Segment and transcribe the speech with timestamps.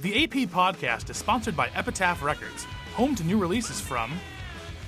[0.00, 2.64] The AP podcast is sponsored by Epitaph Records,
[2.94, 4.10] home to new releases from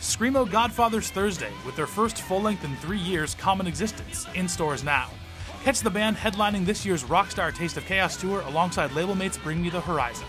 [0.00, 4.82] Screamo Godfathers Thursday with their first full length in three years, Common Existence, in stores
[4.82, 5.10] now.
[5.64, 9.60] Catch the band headlining this year's Rockstar Taste of Chaos tour alongside label mates Bring
[9.60, 10.26] Me the Horizon.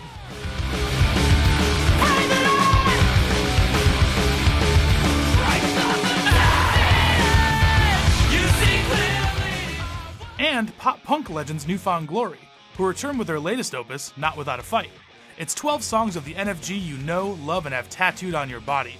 [10.38, 12.38] And pop punk legends New Found Glory,
[12.76, 14.90] who return with their latest opus, Not Without a Fight.
[15.38, 18.96] It's 12 songs of the NFG you know, love, and have tattooed on your body.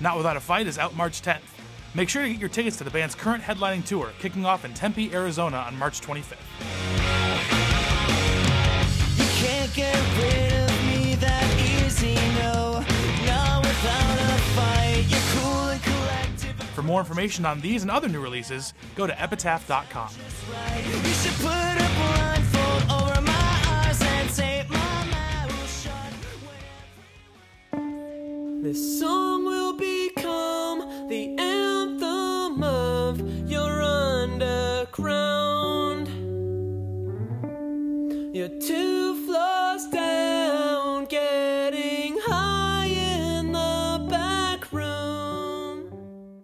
[0.00, 1.40] Not Without a Fight is out March 10th.
[1.94, 4.74] Make sure to get your tickets to the band's current headlining tour, kicking off in
[4.74, 6.36] Tempe, Arizona on March 25th.
[9.16, 12.84] You can't get rid of me that easy, no.
[13.26, 15.06] Not without a fight.
[15.08, 16.56] You're cool and collective.
[16.74, 20.10] For more information on these and other new releases, go to epitaph.com.
[28.62, 36.08] This song will become the anthem of your underground.
[38.34, 45.90] You're two floors down, getting high in the back room.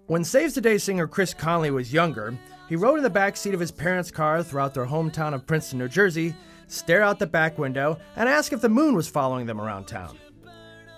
[0.07, 2.39] When Saves the Day singer Chris Conley was younger,
[2.69, 5.79] he rode in the back seat of his parents' car throughout their hometown of Princeton,
[5.79, 6.35] New Jersey,
[6.69, 10.17] stare out the back window, and ask if the moon was following them around town.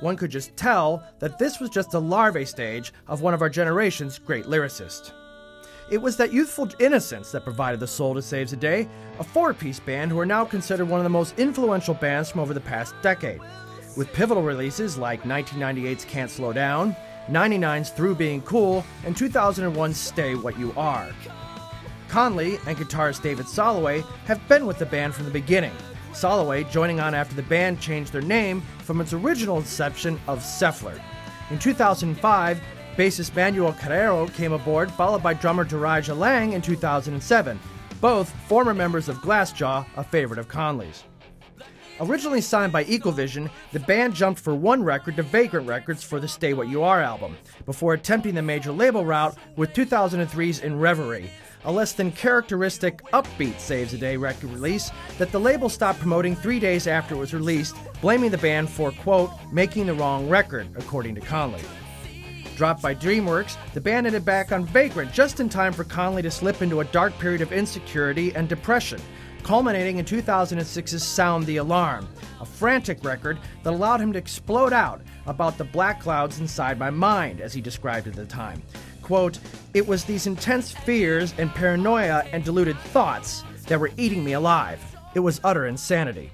[0.00, 3.48] One could just tell that this was just the larvae stage of one of our
[3.48, 5.12] generation's great lyricists.
[5.90, 9.52] It was that youthful innocence that provided the soul to Saves the Day, a four
[9.52, 12.60] piece band who are now considered one of the most influential bands from over the
[12.60, 13.40] past decade,
[13.96, 16.96] with pivotal releases like 1998's Can't Slow Down,
[17.28, 21.08] 99's Through Being Cool, and 2001's Stay What You Are.
[22.08, 25.72] Conley and guitarist David Soloway have been with the band from the beginning.
[26.14, 31.00] Soloway joining on after the band changed their name from its original inception of Sefler.
[31.50, 32.60] In 2005,
[32.96, 37.58] bassist Manuel Carrero came aboard, followed by drummer Durijah Lang in 2007,
[38.00, 41.05] both former members of Glassjaw, a favorite of Conley's.
[42.00, 46.18] Originally signed by Equal Vision, the band jumped for one record to Vagrant Records for
[46.18, 50.80] the Stay What You Are album, before attempting the major label route with 2003's In
[50.80, 51.30] Reverie,
[51.64, 56.36] a less than characteristic upbeat Saves the Day record release that the label stopped promoting
[56.36, 60.69] three days after it was released, blaming the band for, quote, making the wrong record,
[60.77, 61.63] according to Conley.
[62.57, 66.30] Dropped by DreamWorks, the band ended back on Vagrant just in time for Conley to
[66.30, 69.01] slip into a dark period of insecurity and depression,
[69.42, 72.07] culminating in 2006's Sound the Alarm,
[72.41, 76.91] a frantic record that allowed him to explode out about the black clouds inside my
[76.91, 78.63] mind, as he described at the time.
[79.04, 79.38] Quote,
[79.74, 84.80] It was these intense fears and paranoia and deluded thoughts that were eating me alive.
[85.14, 86.32] It was utter insanity.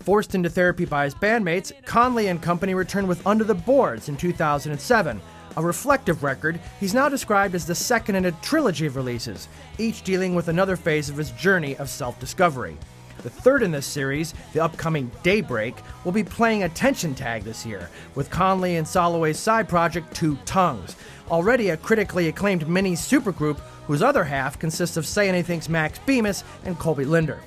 [0.00, 4.18] Forced into therapy by his bandmates, Conley and company returned with Under the Boards in
[4.18, 5.22] 2007.
[5.56, 9.48] A reflective record, he's now described as the second in a trilogy of releases,
[9.78, 12.76] each dealing with another phase of his journey of self discovery.
[13.22, 17.88] The third in this series, the upcoming Daybreak, will be playing Attention Tag this year,
[18.14, 20.96] with Conley and Soloway's side project Two Tongues,
[21.30, 26.44] already a critically acclaimed mini supergroup whose other half consists of Say Anything's Max Bemis
[26.64, 27.40] and Coby Linder.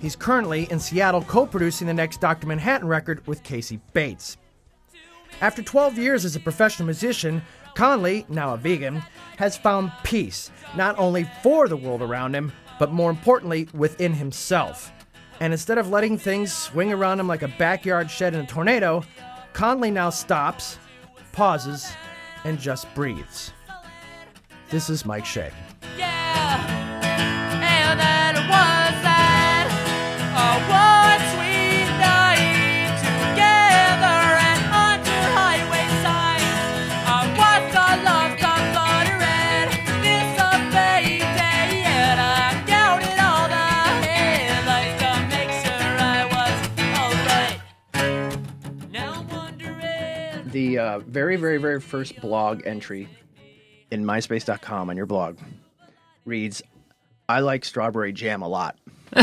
[0.00, 2.46] He's currently in Seattle co producing the next Dr.
[2.46, 4.36] Manhattan record with Casey Bates.
[5.40, 7.42] After 12 years as a professional musician,
[7.74, 9.02] Conley, now a vegan,
[9.36, 14.90] has found peace, not only for the world around him, but more importantly, within himself.
[15.38, 19.04] And instead of letting things swing around him like a backyard shed in a tornado,
[19.52, 20.78] Conley now stops,
[21.32, 21.92] pauses,
[22.44, 23.52] and just breathes.
[24.70, 25.50] This is Mike Shea.
[50.90, 53.08] Uh, very, very, very first blog entry
[53.90, 55.38] in MySpace.com on your blog
[56.24, 56.62] reads,
[57.28, 58.76] "I like strawberry jam a lot."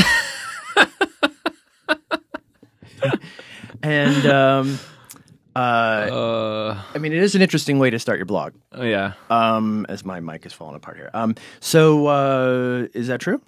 [3.83, 4.79] and um,
[5.55, 8.53] uh, Uh, I mean, it is an interesting way to start your blog.
[8.73, 9.13] oh yeah.
[9.29, 11.09] Um, as my mic is falling apart here.
[11.13, 13.41] Um, so uh, is that true?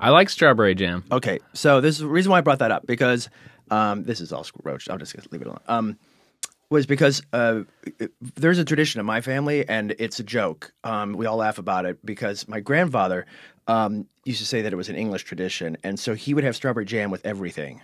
[0.00, 1.04] I like strawberry jam.
[1.12, 3.28] Okay, so this is the reason why I brought that up because
[3.70, 4.90] um, this is all roached.
[4.90, 5.60] I'm just leave it alone.
[5.68, 5.98] Um,
[6.72, 7.60] was because uh,
[8.34, 10.72] there's a tradition in my family, and it's a joke.
[10.82, 13.26] Um, we all laugh about it because my grandfather
[13.68, 16.56] um, used to say that it was an English tradition, and so he would have
[16.56, 17.80] strawberry jam with everything.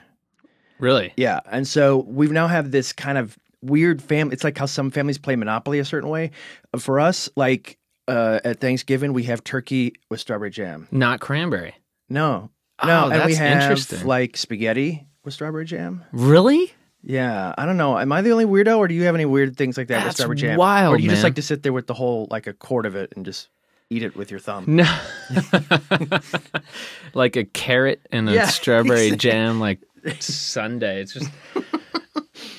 [0.79, 1.13] Really?
[1.17, 4.33] Yeah, and so we now have this kind of weird family.
[4.33, 6.31] It's like how some families play Monopoly a certain way.
[6.79, 10.89] For us, like uh, at Thanksgiving, we have turkey with strawberry jam.
[10.91, 11.75] Not cranberry.
[12.09, 12.51] No,
[12.81, 14.07] Oh, no, and we that's have interesting.
[14.07, 16.05] like spaghetti with strawberry jam.
[16.13, 16.73] Really?
[17.03, 17.99] Yeah, I don't know.
[17.99, 20.05] Am I the only weirdo, or do you have any weird things like that with
[20.05, 20.59] That's strawberry jam?
[20.59, 21.31] wild, or do you just man.
[21.31, 23.49] like to sit there with the whole like a quart of it and just
[23.91, 24.65] eat it with your thumb?
[24.67, 24.85] No.
[27.15, 29.81] like a carrot and a Yeah, strawberry jam, like
[30.21, 31.01] Sunday.
[31.03, 31.31] It's just.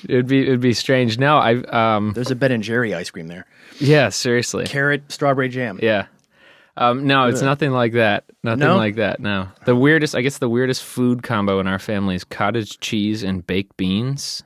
[0.08, 1.18] It'd be it'd be strange.
[1.20, 1.56] No, I
[1.96, 3.46] um There's a Ben and Jerry ice cream there.
[3.80, 5.80] yeah seriously Carrot strawberry jam.
[5.82, 6.08] yeah
[6.80, 8.78] um no it's nothing like that nothing No?
[8.78, 12.24] like that no the weirdest I guess the weirdest food combo in our family is
[12.24, 14.42] cottage cheese and baked beans,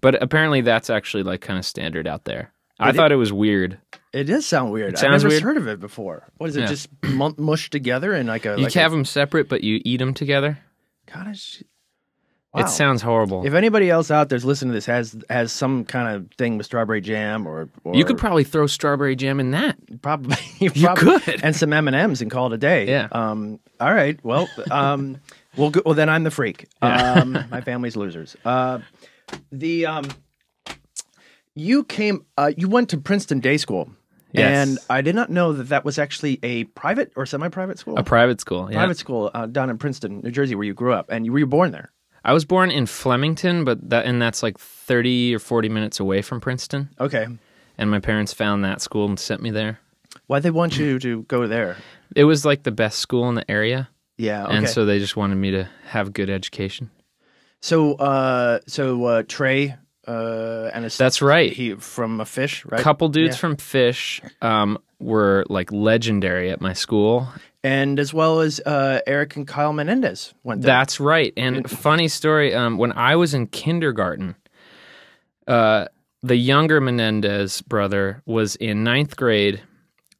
[0.00, 2.52] but apparently that's actually like kind of standard out there.
[2.78, 3.78] I It- thought it was weird.
[4.12, 4.94] It does sound weird.
[4.94, 5.42] I've sounds never weird.
[5.42, 6.28] heard of it before.
[6.38, 6.60] What is it?
[6.60, 6.66] Yeah.
[6.68, 9.80] Just mu- mushed together and like a You like have a them separate, but you
[9.84, 10.58] eat them together.
[11.06, 11.62] cottage.
[12.54, 12.62] Wow.
[12.62, 13.46] It sounds horrible.
[13.46, 16.64] If anybody else out there's listening to this has has some kind of thing with
[16.64, 19.76] strawberry jam or, or you could probably throw strawberry jam in that.
[20.00, 21.44] probably you, You probably- could.
[21.44, 22.86] and some M and M's and call it a day.
[22.88, 23.08] Yeah.
[23.12, 23.60] Um.
[23.80, 24.18] All right.
[24.24, 24.48] Well.
[24.70, 25.18] Um.
[25.58, 25.70] well.
[25.70, 25.94] Go, well.
[25.94, 26.66] Then I'm the freak.
[26.82, 27.32] Um.
[27.50, 28.34] my family's losers.
[28.44, 28.78] Uh.
[29.52, 30.08] The um.
[31.54, 32.24] You came.
[32.36, 32.52] Uh.
[32.56, 33.90] You went to Princeton Day School.
[34.32, 34.68] Yes.
[34.68, 37.96] And I did not know that that was actually a private or semi-private school.
[37.98, 38.70] A private school.
[38.70, 38.76] Yeah.
[38.78, 41.38] private school uh, down in Princeton, New Jersey, where you grew up, and you were
[41.38, 41.90] you born there.
[42.28, 46.20] I was born in Flemington, but that and that's like thirty or forty minutes away
[46.22, 46.90] from Princeton.
[47.00, 47.26] Okay.
[47.78, 49.78] And my parents found that school and sent me there.
[50.26, 51.76] Why'd they want you to go there?
[52.14, 53.88] It was like the best school in the area,
[54.18, 54.44] Yeah.
[54.46, 54.56] Okay.
[54.56, 56.90] and so they just wanted me to have good education.
[57.60, 59.76] so, uh, so uh, Trey,
[60.06, 61.52] uh, and his, That's right.
[61.52, 62.80] He from a Phish, right?
[62.80, 63.40] couple dudes Yeah.
[63.40, 67.28] from Phish um, were like legendary at my school.
[67.64, 70.74] And as well as uh, Eric and Kyle Menendez went there.
[70.74, 71.32] That's right.
[71.36, 74.36] And funny story, um, when I was in kindergarten,
[75.46, 75.86] uh,
[76.22, 79.62] the younger Menendez brother was in ninth grade,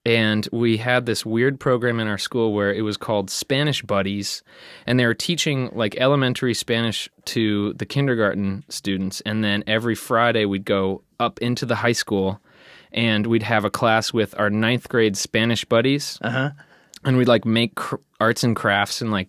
[0.06, 4.42] and we had this weird program in our school where it was called Spanish Buddies,
[4.86, 10.44] and they were teaching like elementary Spanish to the kindergarten students, and then every Friday
[10.44, 12.40] we'd go up into the high school,
[12.92, 16.50] and we'd have a class with our ninth grade Spanish buddies Uh-huh.
[17.04, 19.28] And we'd like make cr- arts and crafts and like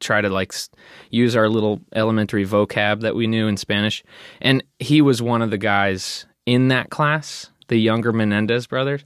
[0.00, 0.70] try to like s-
[1.10, 4.02] use our little elementary vocab that we knew in Spanish.
[4.40, 9.04] And he was one of the guys in that class, the younger Menendez brothers.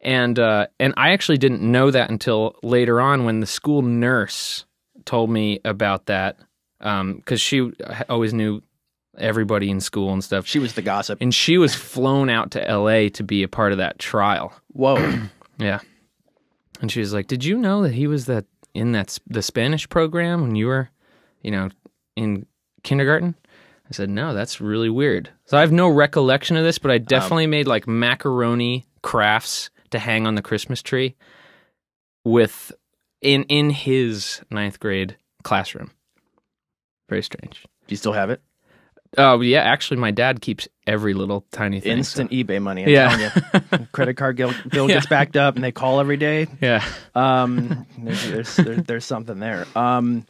[0.00, 4.64] And uh, and I actually didn't know that until later on when the school nurse
[5.04, 6.36] told me about that
[6.78, 7.72] because she
[8.08, 8.62] always knew
[9.16, 10.46] everybody in school and stuff.
[10.46, 11.18] She was the gossip.
[11.20, 13.08] and she was flown out to L.A.
[13.10, 14.52] to be a part of that trial.
[14.72, 15.22] Whoa.
[15.60, 15.80] Yeah.
[16.80, 18.44] And she was like, "Did you know that he was that
[18.74, 20.90] in that the Spanish program when you were,
[21.42, 21.70] you know,
[22.16, 22.46] in
[22.82, 23.34] kindergarten?"
[23.88, 26.98] I said, "No, that's really weird." So I have no recollection of this, but I
[26.98, 31.16] definitely made like macaroni crafts to hang on the Christmas tree
[32.24, 32.72] with
[33.20, 35.90] in in his ninth grade classroom.
[37.08, 37.62] Very strange.
[37.62, 38.42] Do you still have it?
[39.16, 41.92] Oh yeah, actually, my dad keeps every little tiny thing.
[41.92, 42.82] so- Instant eBay money.
[42.84, 43.08] I'm Yeah.
[43.16, 43.30] telling
[43.80, 43.86] you.
[43.92, 46.46] Credit card bill, bill gets backed up, and they call every day.
[46.60, 46.84] Yeah.
[47.14, 49.66] Um, there's there's, there's there's something there.
[49.74, 50.26] Um,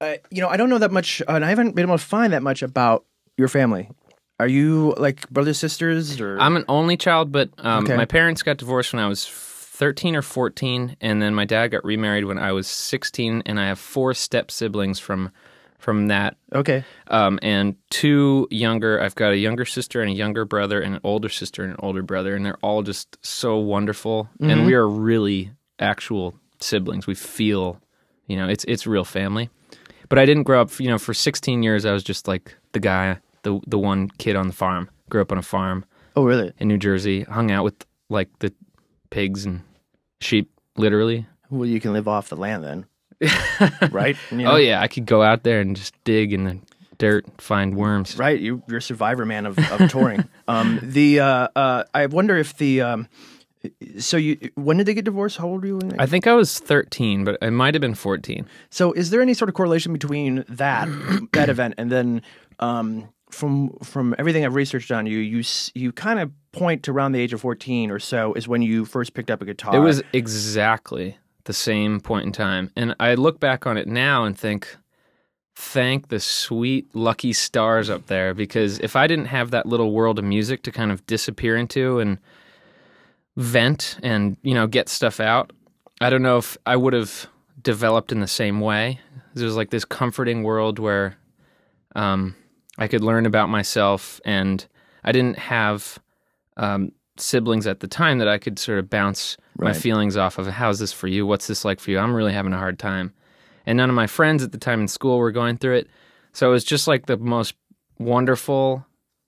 [0.00, 2.32] uh, you know, I don't know that much, and I haven't been able to find
[2.32, 3.04] that much about
[3.38, 3.90] your family.
[4.40, 7.96] Are you like brothers, sisters, or I'm an only child, but um, Okay.
[7.96, 11.84] my parents got divorced when I was 13 or 14, and then my dad got
[11.84, 15.30] remarried when I was 16, and I have four step siblings from
[15.84, 16.82] from that, okay?
[17.08, 19.00] um, and two younger.
[19.02, 21.78] I've got a younger sister and a younger brother, and an older sister and an
[21.82, 27.06] older brother, and they're all just so wonderful, and we are really actual siblings.
[27.06, 27.80] We feel,
[28.26, 29.50] you know, it's it's real family.
[30.08, 31.84] But I didn't grow up, you know, for 16 years.
[31.84, 34.88] I was just like the guy, the the one kid on the farm.
[35.10, 35.84] Grew up on a farm
[36.16, 36.52] Oh, really?
[36.58, 37.74] in New Jersey, hung out with
[38.08, 38.52] like the
[39.10, 39.60] pigs and
[40.20, 41.26] sheep, literally.
[41.50, 42.86] Well, you can live off the land then,
[43.90, 44.16] right?
[44.30, 44.52] You know?
[44.52, 46.58] Oh yeah, I could go out there and just dig in the
[46.98, 48.16] dirt, find worms.
[48.18, 50.28] Right, you, you're a survivor man of, of touring.
[50.48, 53.08] um, the uh, uh, I wonder if the um,
[53.98, 55.36] so you when did they get divorced?
[55.36, 55.76] How old were you?
[55.76, 58.46] When they, I think I was 13, but I might have been 14.
[58.70, 60.88] so is there any sort of correlation between that
[61.32, 62.22] that event and then
[62.60, 65.42] um, from from everything I've researched on you, you
[65.74, 68.84] you kind of point to around the age of 14 or so is when you
[68.84, 69.74] first picked up a guitar.
[69.74, 72.70] It was exactly the same point in time.
[72.76, 74.76] And I look back on it now and think,
[75.54, 78.34] thank the sweet, lucky stars up there.
[78.34, 82.00] Because if I didn't have that little world of music to kind of disappear into
[82.00, 82.18] and
[83.36, 85.52] vent and, you know, get stuff out,
[86.00, 87.28] I don't know if I would have
[87.62, 89.00] developed in the same way.
[89.34, 91.16] There was like this comforting world where
[91.94, 92.34] um,
[92.78, 94.66] I could learn about myself, and
[95.04, 95.98] I didn't have
[96.56, 100.46] um, siblings at the time that I could sort of bounce my feelings off of.
[100.46, 101.26] How's this for you?
[101.26, 101.98] What's this like for you?
[101.98, 103.12] I'm really having a hard time,
[103.66, 105.88] and none of my friends at the time in school were going through it.
[106.32, 107.54] So it was just like the most
[107.98, 108.84] wonderful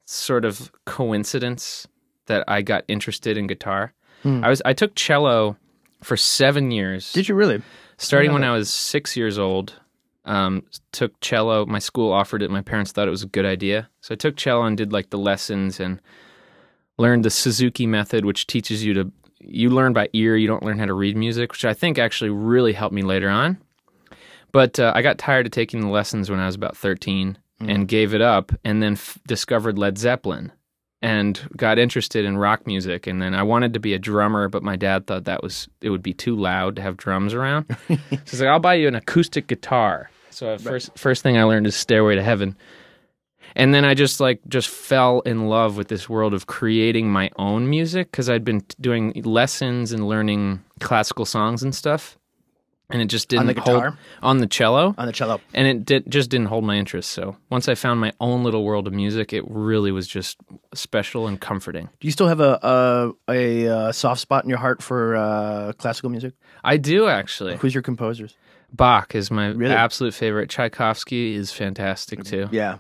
[0.07, 1.87] sort of coincidence
[2.27, 3.93] that I got interested in guitar.
[4.25, 5.57] I was I took cello
[6.03, 7.63] for seven years Did you really?
[7.97, 8.43] starting when.
[8.43, 9.75] I was six years old.
[10.25, 11.65] Um, took cello.
[11.67, 12.51] My school offered it.
[12.51, 15.11] My parents thought it was a good idea, so I took cello and did like
[15.11, 16.01] the lessons and
[16.99, 19.13] learned the Suzuki method, which teaches you to
[19.47, 20.37] you learn by ear.
[20.37, 23.29] You don't learn how to read music, which I think actually really helped me later
[23.29, 23.59] on.
[24.53, 27.89] But uh, I got tired of taking the lessons when I was about thirteen and
[27.89, 30.53] gave it up, and then f- discovered Led Zeppelin
[31.03, 34.63] and got interested in rock music and then I wanted to be a drummer but
[34.63, 37.67] my dad thought that was it would be too loud to have drums around.
[37.89, 40.11] so he's like I'll buy you an acoustic guitar.
[40.31, 42.57] So first first thing I learned is Stairway to Heaven.
[43.57, 47.31] And then I just like just fell in love with this world of creating my
[47.37, 52.19] own music cuz I'd been doing lessons and learning classical songs and stuff.
[52.89, 53.99] And it just didn't On the hold guitar?
[54.23, 55.41] on the cello On the cello.
[55.55, 57.11] and it did, just didn't hold my interest.
[57.11, 60.37] So once I found my own little world of music, it really was just
[60.73, 61.89] special and comforting.
[61.99, 65.73] Do you still have a a, a, uh soft spot in your heart for uh,
[65.79, 66.35] classical music?
[66.63, 67.57] I do actually.
[67.57, 68.37] Who's your composers?
[68.73, 69.75] Bach is my Really?
[69.75, 70.49] absolute favorite.
[70.51, 72.49] Tchaikovsky is fantastic too.
[72.53, 72.77] Yeah.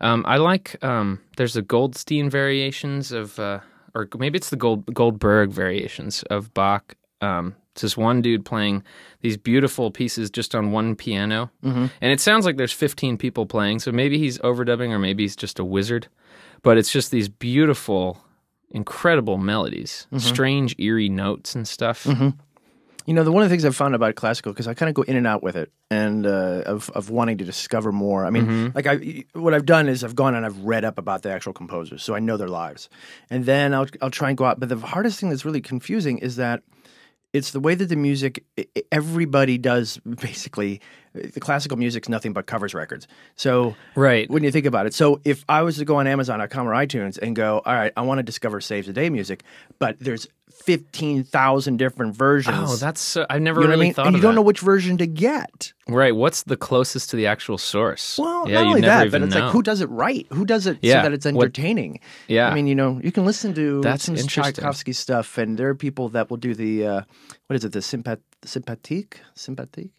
[0.00, 3.60] Um, I like um, there's the Goldstein variations of, uh,
[3.94, 6.96] or maybe it's the Gold Goldberg variations of Bach.
[7.20, 8.82] Um, it's this one dude playing
[9.20, 11.86] these beautiful pieces just on one piano, mm-hmm.
[12.00, 13.78] and it sounds like there's 15 people playing.
[13.78, 16.08] So maybe he's overdubbing, or maybe he's just a wizard.
[16.62, 18.22] But it's just these beautiful,
[18.70, 22.06] incredible melodies, strange, eerie notes and stuff.
[23.10, 24.94] You know, the one of the things I've found about classical because I kind of
[24.94, 28.24] go in and out with it, and uh, of of wanting to discover more.
[28.24, 31.22] I mean, like I, what I've done is I've gone and I've read up about
[31.22, 32.88] the actual composers, so I know their lives,
[33.28, 34.60] and then I'll I'll try and go out.
[34.60, 36.62] But the hardest thing that's really confusing is that
[37.32, 38.44] it's the way that the music
[38.92, 40.80] everybody does basically.
[41.12, 43.08] The classical music's nothing but covers records.
[43.36, 44.30] So Right.
[44.30, 44.94] when you think about it.
[44.94, 48.02] So if I was to go on Amazon.com or iTunes and go, all right, I
[48.02, 49.42] want to discover Saves the Day music,
[49.80, 50.28] but there's
[50.64, 52.56] fifteen thousand different versions.
[52.60, 53.94] Oh, that's so, I've never You know what I really mean?
[53.94, 54.36] thought And you don't that.
[54.36, 55.72] know which version to get.
[55.88, 56.14] Right.
[56.14, 58.18] What's the closest to the actual source?
[58.18, 59.40] Well, yeah, not only that, but it's know.
[59.46, 60.26] like who does it right?
[60.32, 62.00] Who does it Yeah, so that it's what- entertaining?
[62.28, 62.48] Yeah.
[62.50, 64.52] I mean, you know, you can listen to That's some interesting.
[64.54, 67.00] Tchaikovsky stuff, and there are people that will do the uh,
[67.46, 67.72] what is it?
[67.72, 69.90] The sympat sympathetic sympathetic.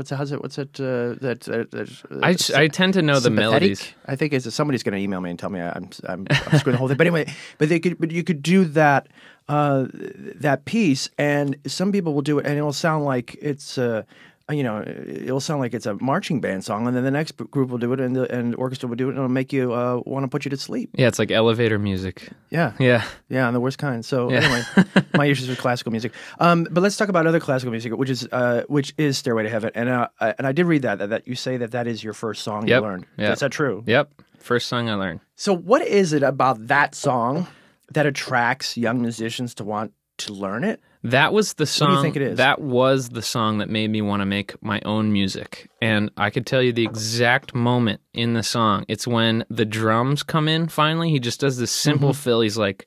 [0.00, 0.16] What's it?
[0.16, 0.40] How's it?
[0.40, 0.80] What's it?
[0.80, 3.50] Uh, that, that, that uh, I, I tend to know the sympathetic?
[3.50, 3.92] melodies.
[4.06, 6.72] I think is somebody's going to email me and tell me I'm I'm, I'm screwing
[6.72, 6.96] the whole thing.
[6.96, 9.08] But anyway, but they could but you could do that
[9.50, 13.76] uh, that piece, and some people will do it, and it'll sound like it's.
[13.76, 14.04] Uh,
[14.52, 17.70] you know, it'll sound like it's a marching band song, and then the next group
[17.70, 20.00] will do it, and the and orchestra will do it, and it'll make you uh,
[20.06, 20.90] want to put you to sleep.
[20.94, 22.28] Yeah, it's like elevator music.
[22.50, 23.04] Yeah, Yeah.
[23.28, 24.04] yeah, and the worst kind.
[24.04, 24.38] So Yeah.
[24.40, 26.12] anyway, my issues with classical music.
[26.38, 29.50] Um, but let's talk about other classical music, which is uh, which is Stairway to
[29.50, 31.86] Heaven, and uh, I- and I did read that, that that you say that that
[31.86, 32.80] is your first song Yep.
[32.82, 33.06] you learned.
[33.18, 33.32] Yep.
[33.32, 33.82] Is that true?
[33.86, 34.12] Yep.
[34.38, 35.20] First song I learned.
[35.36, 37.46] So, what is it about that song
[37.92, 40.80] that attracts young musicians to want to learn it?
[41.02, 41.96] That was the do song.
[41.96, 42.36] you think it is?
[42.38, 45.70] That was the song that made me want to make my own music.
[45.80, 48.84] And I could tell you the exact moment in the song.
[48.86, 51.10] It's when the drums come in finally.
[51.10, 52.20] He just does this simple Mm-hmm.
[52.20, 52.40] fill.
[52.42, 52.86] He's like,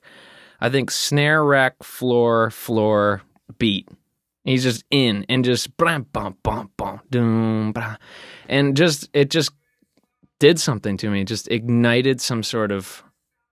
[0.60, 3.22] I think snare, rack, floor, floor,
[3.58, 3.88] beat.
[4.44, 7.96] He's just in and just blam, bum, bum, bum, doom, blah.
[8.48, 9.50] And just, it just
[10.38, 11.22] did something to me.
[11.22, 13.02] It just ignited some sort of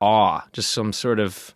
[0.00, 1.54] awe, just some sort of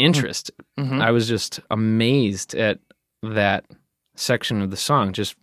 [0.00, 0.50] interest.
[0.78, 1.00] Mm-hmm.
[1.00, 2.78] I was just amazed at
[3.22, 3.64] that
[4.16, 5.12] section of the song.
[5.12, 5.34] Just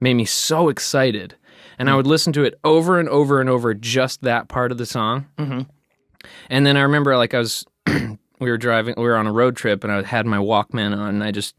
[0.00, 1.34] made me so excited.
[1.78, 4.78] And I would listen to it over and over and over, just that part of
[4.78, 5.26] the song.
[5.38, 5.66] Mhm.
[6.50, 9.56] And then I remember, like, I was, we were driving, we were on a road
[9.56, 11.54] trip, and I had my Walkman on, and I just,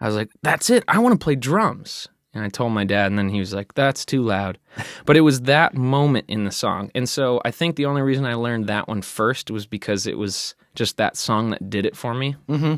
[0.00, 0.84] I was like, that's it.
[0.86, 2.08] I want to play drums.
[2.34, 4.58] And I told my dad, and then he was like, that's too loud.
[5.06, 6.90] But it was that moment in the song.
[6.94, 10.18] And so I think the only reason I learned that one first was because it
[10.18, 12.36] was just that song that did it for me.
[12.48, 12.76] Mm-hmm.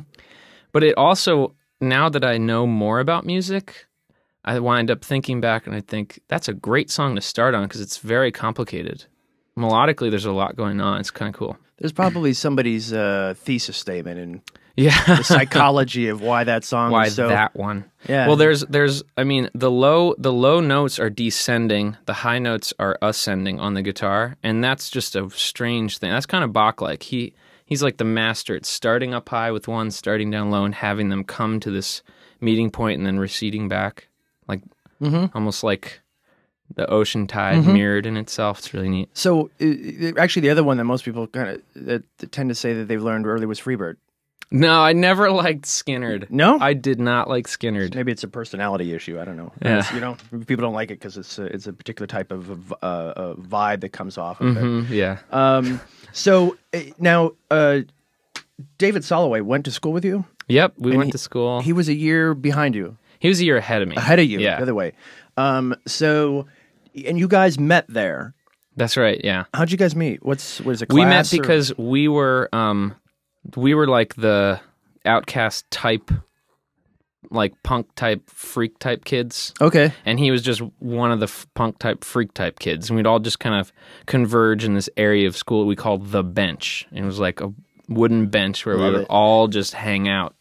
[0.73, 3.87] But it also, now that I know more about music,
[4.45, 7.65] I wind up thinking back and I think that's a great song to start on
[7.65, 9.05] because it's very complicated.
[9.57, 11.01] Melodically, there's a lot going on.
[11.01, 11.57] It's kind of cool.
[11.79, 14.41] There's probably somebody's uh, thesis statement and
[14.77, 15.17] Yeah.
[15.17, 17.29] the psychology of why that song Why is so.
[17.29, 17.85] that one?
[18.09, 18.27] Yeah.
[18.29, 22.73] Well, there's there's I mean the low the low notes are descending, the high notes
[22.79, 26.11] are ascending on the guitar, and that's just a strange thing.
[26.11, 27.03] That's kind of Bach like.
[27.03, 27.35] He
[27.71, 28.55] he's like the master.
[28.55, 32.03] It's starting up high with one, starting down low, and having them come to this
[32.43, 34.09] meeting point and then receding back,
[34.47, 34.61] like
[35.01, 35.31] Mhm.
[35.35, 36.01] almost like
[36.75, 37.73] the ocean tide Mm-hmm.
[37.73, 38.59] mirrored in itself.
[38.59, 39.09] It's really neat.
[39.15, 39.51] So,
[40.19, 43.27] actually, the other one that most people kind of tend to say that they've learned
[43.27, 43.97] early was Freebird.
[44.53, 46.29] No, I never liked Skynyrd.
[46.31, 46.59] No?
[46.59, 47.95] I did not like Skynyrd.
[47.95, 49.21] Maybe it's a personality issue.
[49.21, 49.53] I don't know.
[49.63, 49.79] Yeah.
[49.79, 50.17] It's, you know,
[50.47, 53.81] people don't like it because it's a, it's a particular type of uh, uh, vibe
[53.83, 54.61] that comes off of it.
[54.63, 55.19] Mhm, yeah.
[55.31, 55.81] Um,
[56.13, 57.81] so uh, now, uh,
[58.79, 60.25] David Soloway went to school with you.
[60.49, 60.75] Yep.
[60.79, 61.61] We went he- to school.
[61.61, 63.95] He was a year behind you, He was a year ahead of me.
[63.97, 64.55] ahead of you, Yeah.
[64.55, 64.93] By the other way.
[65.37, 66.47] Um, so,
[67.07, 68.35] and you guys met there.
[68.77, 69.21] That's right.
[69.23, 69.45] Yeah.
[69.55, 70.25] How'd you guys meet?
[70.25, 70.87] What's what is it?
[70.89, 70.99] Called?
[70.99, 72.95] We met class or- because we were um
[73.57, 74.61] we were like the
[75.05, 76.11] outcast type
[77.31, 79.55] like punk type freak type kids.
[79.61, 82.89] Okay, and he was just one of the f- punk type freak type kids.
[82.91, 83.73] And we'd all just kind of
[84.07, 86.87] converge in this area of school we called the bench.
[86.91, 87.53] And it was like a
[87.89, 89.07] wooden bench where Love we would it.
[89.11, 90.35] all just hang out.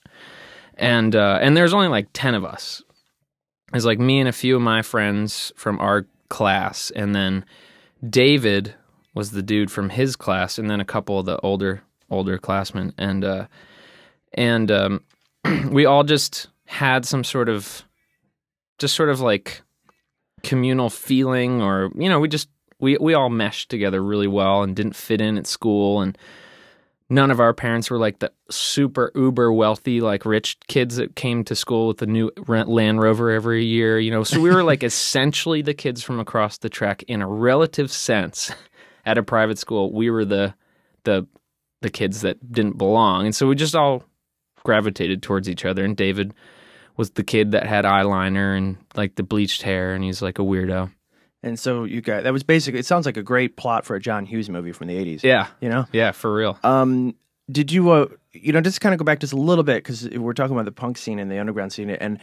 [0.75, 2.81] And uh and there's only like 10 of us.
[3.73, 6.91] It's like me and a few of my friends from our class.
[6.95, 7.45] And then
[8.07, 8.73] david
[9.13, 10.57] was the dude from his class.
[10.57, 13.45] And then a couple of the older older classmen and uh
[14.33, 15.01] and um
[15.71, 17.83] we all just had some sort of
[18.77, 19.61] just sort of like
[20.43, 22.49] communal feeling or you know we just
[22.79, 26.17] we we all meshed together really well and didn't fit in at school and
[27.09, 31.43] none of our parents were like the super uber wealthy like rich kids that came
[31.43, 34.23] to school with a new rent land rover every year you know?
[34.23, 38.51] So we were like essentially the kids from across the track in a relative sense
[39.05, 39.91] at a private school.
[39.91, 40.53] We were the
[41.03, 41.27] the
[41.81, 44.03] the kids that didn't belong and so we just all
[44.63, 46.33] gravitated towards each other and david
[46.97, 50.43] was the kid that had eyeliner and like the bleached hair and he's like a
[50.43, 50.91] weirdo
[51.41, 52.81] and so you guys that was basically.
[52.81, 55.23] It sounds like a great plot for a John Hughes movie from the eighties.
[55.23, 55.85] yeah you know.
[55.93, 57.15] yeah for real Um,
[57.49, 60.07] did you, uh, you know, just kind of go back just a little bit because
[60.09, 62.19] we're talking about the punk scene and the underground scene, and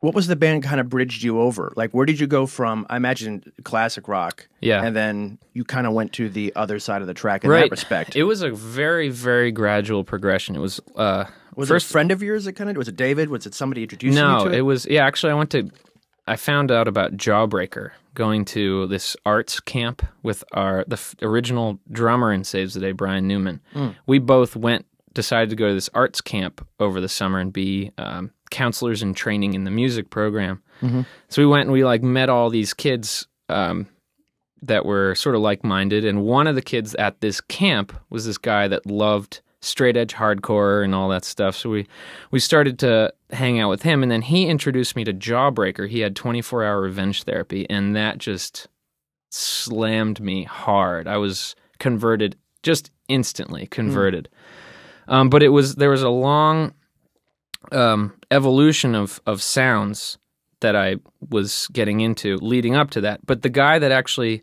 [0.00, 1.72] what was the band kind of bridged you over?
[1.74, 2.86] Like, where did you go from?
[2.90, 4.84] I imagine classic rock, Yeah.
[4.84, 7.62] and then you kind of went to the other side of the track in right
[7.62, 8.14] that respect.
[8.16, 12.12] it was a very very gradual progression it was uh was first it a friend
[12.12, 13.30] of yours that kind of was it David?
[13.30, 14.58] Was it somebody introduced no you to it?
[14.58, 15.70] it was yeah actually i went to
[16.26, 21.78] i found out about jawbreaker going to this arts camp with our the f- original
[21.90, 23.88] drummer in saves the day brian newman Hmm.
[24.06, 24.84] we both went
[25.16, 29.14] decided to go to this arts camp over the summer and be um, counselors in
[29.14, 30.62] training in the music program.
[30.82, 31.02] Mm-hmm.
[31.30, 33.88] so we went and we like met all these kids um,
[34.60, 36.04] that were sort of like-minded.
[36.04, 40.12] And one of the kids at this camp was this guy that loved straight edge
[40.12, 41.56] hardcore and all that stuff.
[41.56, 41.86] So we
[42.30, 44.02] we started to hang out with him.
[44.02, 45.88] And then he introduced me to jawbreaker.
[45.88, 48.68] He had 24 hour revenge therapy and that just
[49.30, 51.08] slammed me hard.
[51.08, 54.28] I was converted just instantly converted
[55.08, 56.74] um, but it was there was a long
[57.72, 60.18] um, evolution of of sounds
[60.60, 60.96] that I
[61.30, 63.24] was getting into leading up to that.
[63.26, 64.42] But the guy that actually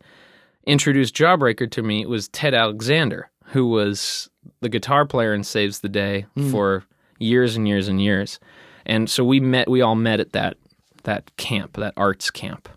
[0.66, 4.30] introduced Jawbreaker to me was Ted Alexander, who was
[4.62, 6.84] the guitar player in Saves the Day for
[7.20, 8.40] years and years and years.
[8.86, 10.58] And so we met we all met at that
[11.04, 12.70] that camp, that arts camp.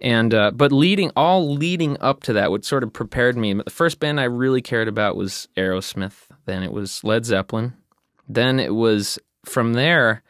[0.00, 3.54] And uh, but leading all leading up to that, what sort of prepared me.
[3.54, 6.26] The first band I really cared about was Aerosmith.
[6.46, 7.74] Then it was Led Zeppelin.
[8.28, 10.22] Then it was from there.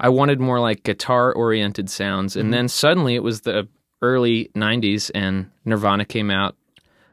[0.00, 3.68] I wanted more like guitar oriented sounds, and then suddenly it was the
[4.00, 6.56] early '90s, and Nirvana came out.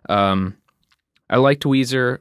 [0.07, 0.55] Um,
[1.29, 2.17] I liked Weezer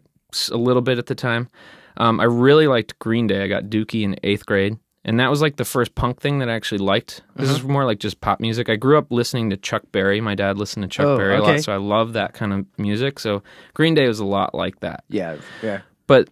[0.53, 1.49] a little bit at the time.
[1.97, 3.43] Um, I really liked Green Day.
[3.43, 6.51] I got Dookie in eighth grade, and that was like the first punk thing that
[6.51, 7.23] I actually liked.
[7.37, 8.69] This is more like just pop music.
[8.69, 10.21] I grew up listening to Chuck Berry.
[10.21, 11.53] My dad listened to Chuck Oh, Berry a okay.
[11.53, 13.19] lot, so I love that kind of music.
[13.21, 15.05] So Green Day was a lot like that.
[15.09, 15.81] yeah, yeah.
[16.09, 16.29] But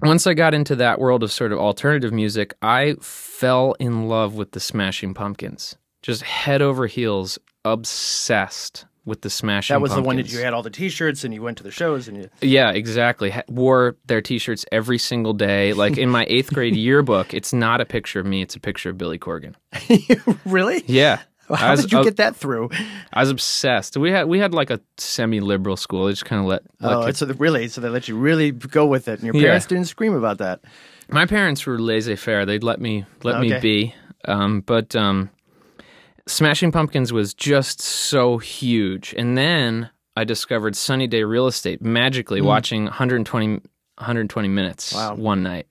[0.00, 4.34] once I got into that world of sort of alternative music, I fell in love
[4.34, 5.76] with the Smashing Pumpkins.
[6.02, 9.90] Just head over heels, obsessed with the Smashing Pumpkins.
[9.90, 11.70] That was the one that you had all the T-shirts and you went to the
[11.70, 12.30] shows and you.
[12.40, 13.32] Yeah, exactly.
[13.48, 15.72] Wore their T-shirts every single day.
[15.82, 18.90] Like in my eighth grade yearbook, it's not a picture of me; it's a picture
[18.90, 19.54] of Billy Corgan.
[20.44, 20.84] really?
[20.86, 22.70] Yeah, How was, did you I, get that through?
[23.12, 23.96] I was obsessed.
[23.96, 26.06] We had we had like a semi-liberal school.
[26.06, 26.62] They just kind of let.
[26.80, 27.68] let Oh, kids- so they, really?
[27.68, 29.48] So they let you really go with it, and your Yeah.
[29.48, 30.60] parents didn't scream about that.
[31.10, 32.46] my parents were laissez-faire.
[32.46, 33.94] They'd let me let me be.
[34.26, 35.30] Um, but um,
[36.26, 42.40] Smashing Pumpkins was just so huge, and then I discovered Sunny Day Real Estate magically
[42.40, 43.60] watching 120
[43.98, 45.16] 120 minutes Wow.
[45.16, 45.66] one night.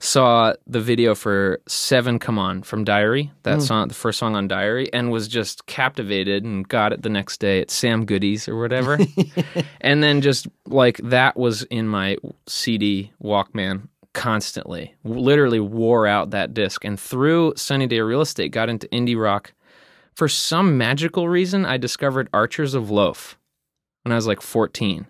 [0.00, 4.46] Saw the video for Seven Come On from Diary, that song, the first song on
[4.46, 8.56] Diary, and was just captivated and got it the next day at Sam Goody's or
[8.58, 8.98] whatever.
[9.80, 14.94] and then just like that was in my CD Walkman constantly.
[15.02, 19.52] Literally wore out that disc and through Sunny Day Real Estate got into indie rock
[20.18, 23.38] for some magical reason, I discovered Archers of Loaf
[24.02, 25.06] when I was like 14,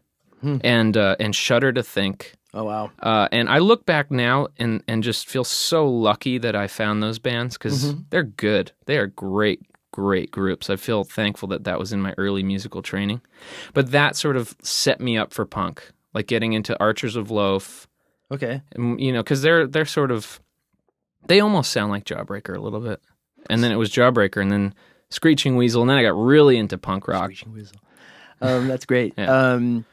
[0.63, 2.35] and uh, and Shudder to Think.
[2.59, 2.91] Oh wow.
[3.01, 7.03] Uh, and I look back now and, and just feel so lucky that I found
[7.03, 8.73] those bands because they're good.
[8.87, 9.61] They are great,
[9.93, 10.69] great groups.
[10.69, 13.21] I feel thankful that that was in my early musical training.
[13.75, 17.87] But that sort of set me up for punk, like getting into Archers of Loaf,
[18.31, 18.61] Okay.
[18.73, 20.41] and, you know, because they're they're sort of
[21.27, 23.01] they almost sound like Jawbreaker a little bit.
[23.49, 24.75] And then it was Jawbreaker, and then
[25.11, 27.27] Screeching Weasel, and then I got really into punk rock.
[27.27, 27.77] Screeching Weasel.
[28.41, 29.15] Um, that's great.
[29.19, 29.53] Yeah.
[29.53, 29.85] Um,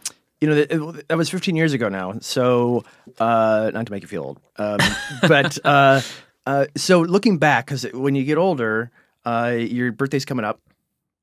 [0.45, 2.19] you know, that, that was 15 years ago now.
[2.21, 2.83] So,
[3.19, 4.77] uh, not to make you feel old, um,
[5.21, 6.01] but uh,
[6.45, 8.91] uh, so looking back, because when you get older,
[9.25, 10.61] uh, your birthday's coming up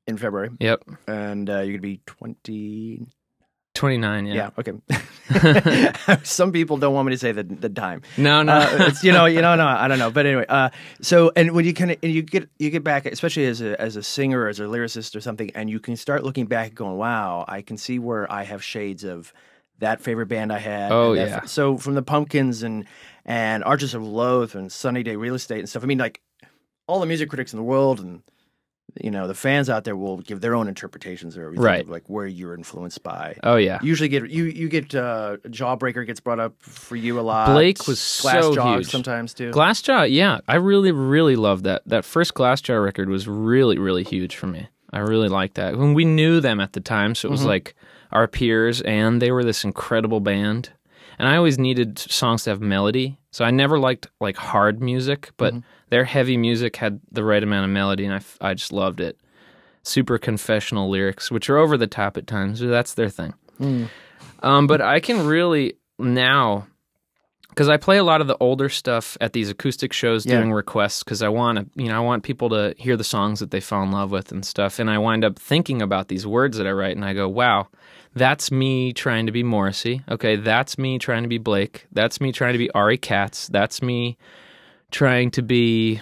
[0.07, 3.05] in February, Yep, and uh, you're gonna be 20.
[3.73, 4.27] Twenty nine.
[4.27, 4.33] Yeah.
[4.35, 4.49] Yeah.
[4.59, 4.73] okay.
[6.23, 8.03] Some people don't want me to say the the time.
[8.17, 8.53] No, no.
[8.53, 10.45] Uh, it's, you know, you know, no, I don't know, but anyway.
[10.47, 10.69] Uh,
[11.01, 13.79] so, and when you kind of and you get you get back, especially as a
[13.81, 16.67] as a singer, or as a lyricist, or something, and you can start looking back,
[16.67, 19.33] and going, "Wow, I can see where I have shades of
[19.79, 21.45] that favorite band I had." Oh, that yeah.
[21.45, 22.85] so from the Pumpkins and
[23.25, 25.83] and Archers of Loaf and Sunny Day Real Estate and stuff.
[25.83, 26.21] I mean, like
[26.87, 28.21] all the music critics in the world and
[29.01, 31.81] you know the fans out there will give their own interpretations or everything Right.
[31.83, 33.37] of like where you're influenced by.
[33.43, 33.79] oh yeah.
[33.81, 37.47] You usually get you you get uh, Jawbreaker gets brought up for you a lot.
[37.53, 38.87] Blake was Glass so Jaw huge.
[38.91, 39.49] sometimes too.
[39.51, 41.81] Glassjaw, yeah, I really, really loved that.
[41.87, 44.67] That first Glassjaw record was really, really huge for me.
[44.91, 45.75] I really liked that.
[45.77, 47.49] When we knew them at the time, so it was Mm-hmm.
[47.49, 47.75] like
[48.11, 50.69] our peers, and they were this incredible band.
[51.19, 55.31] And I always needed songs to have melody, so I never liked like hard music,
[55.37, 55.65] but Mm-hmm.
[55.89, 58.99] their heavy music had the right amount of melody, and I, f- I just loved
[58.99, 59.19] it.
[59.83, 62.59] Super confessional lyrics, which are over the top at times.
[62.59, 63.33] That's their thing.
[63.59, 63.89] Mm.
[64.41, 66.67] Um, but I can really now
[67.49, 70.37] because I play a lot of the older stuff at these acoustic shows Yeah.
[70.39, 73.39] doing requests because I want to, you know, I want people to hear the songs
[73.41, 74.79] that they fell in love with and stuff.
[74.79, 77.67] And I wind up thinking about these words that I write, and I go, "Wow,
[78.15, 80.01] that's me trying to be Morrissey.
[80.09, 81.87] Okay, that's me trying to be Blake.
[81.91, 83.47] That's me trying to be Ari Katz.
[83.47, 84.17] That's me
[84.91, 86.01] trying to be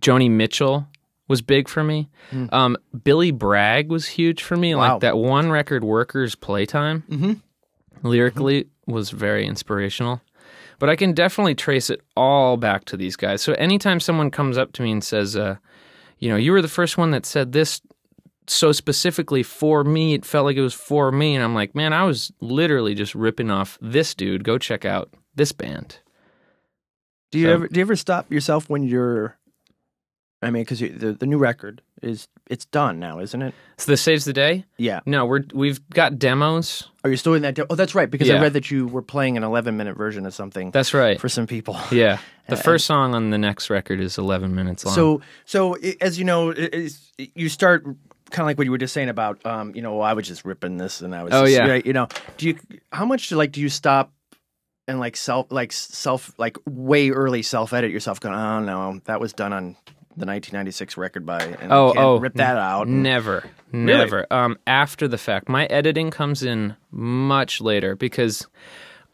[0.00, 0.88] Joni Mitchell."
[1.28, 2.08] Was big for me.
[2.52, 4.76] Um, Billy Bragg was huge for me.
[4.76, 4.92] Wow.
[4.92, 7.02] Like that one record, "Workers Playtime."
[8.02, 10.20] lyrically was very inspirational.
[10.78, 13.42] But I can definitely trace it all back to these guys.
[13.42, 15.56] So anytime someone comes up to me and says, uh,
[16.18, 17.80] you know, you were the first one that said this
[18.48, 21.34] so specifically for me, it felt like it was for me.
[21.34, 24.44] And I'm like, man, I was literally just ripping off this dude.
[24.44, 25.98] Go check out this band.
[27.32, 29.36] Do you So- ever do you ever stop yourself when you're?
[30.42, 33.54] I mean, because the the new record is it's done now, isn't it?
[33.78, 34.64] So this saves the day?
[34.76, 35.00] Yeah.
[35.06, 36.84] No, we're we've got demos.
[36.86, 37.58] Oh, Are you still in that?
[37.70, 38.08] Oh, that's right.
[38.10, 41.18] Because I read that you were playing an 11 minute version of something That's right.
[41.18, 41.76] for some people.
[41.90, 42.18] yeah.
[42.48, 44.94] The And- first song on the next record is 11 minutes long.
[44.94, 46.54] So, so as you know,
[47.34, 47.86] you start
[48.30, 50.26] kind of like what you were just saying about, um, you know, well, I was
[50.26, 51.80] just ripping this, and I was, Oh, just- yeah.
[51.84, 52.58] you know, do you,
[52.92, 54.12] how much do like do you stop
[54.88, 59.20] and like self, like self, like way early self edit yourself, going, oh no, that
[59.20, 59.76] was done on
[60.18, 62.88] the 1996 record by, and Oh, oh, rip that out.
[62.88, 64.26] Never, never.
[64.32, 68.46] Um, after the fact, my editing comes in much later because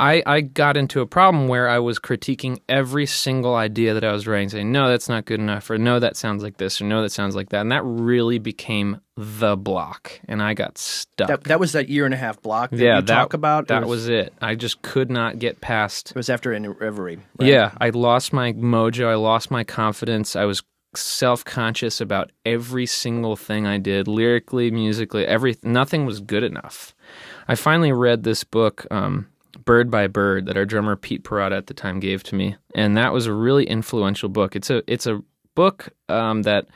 [0.02, 4.10] I I got into a problem where I was critiquing every single idea that I
[4.10, 6.84] was writing, saying no, that's not good enough, or no, that sounds like this, or
[6.84, 11.28] no, that sounds like that, and that really became the block, and I got stuck.
[11.28, 13.64] That, that was that year and a half block that yeah, you that talk about.
[13.64, 14.34] It that was it.
[14.42, 17.18] I just could not get past it was after in Reverie.
[17.38, 17.48] right?
[17.48, 19.06] yeah, I lost my mojo.
[19.06, 20.34] I lost my confidence.
[20.34, 20.64] I was
[20.96, 25.26] self conscious about every single thing I did, lyrically, musically.
[25.26, 26.94] Every nothing was good enough.
[27.48, 29.28] I finally read this book, um,
[29.64, 32.96] Bird by Bird, that our drummer Pete Parada at the time gave to me, and
[32.96, 34.56] that was a really influential book.
[34.56, 35.22] It's a it's a
[35.54, 36.66] book um, that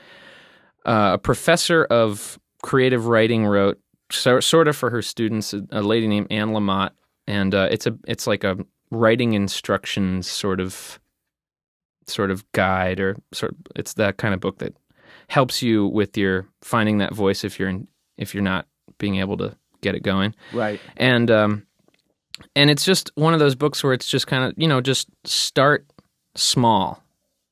[0.85, 3.79] uh, a professor of creative writing wrote,
[4.11, 6.91] so, sort of for her students, a, a lady named Anne Lamott,
[7.27, 8.57] and uh, it's a it's like a
[8.89, 10.99] writing instructions sort of
[12.07, 14.73] sort of guide or sort it's that kind of book that
[15.27, 18.65] helps you with your finding that voice if you're in, if you're not
[18.97, 20.79] being able to get it going right.
[20.95, 21.66] and um
[22.55, 25.09] and it's just one of those books where it's just kind of you know just
[25.25, 25.85] start
[26.35, 27.03] small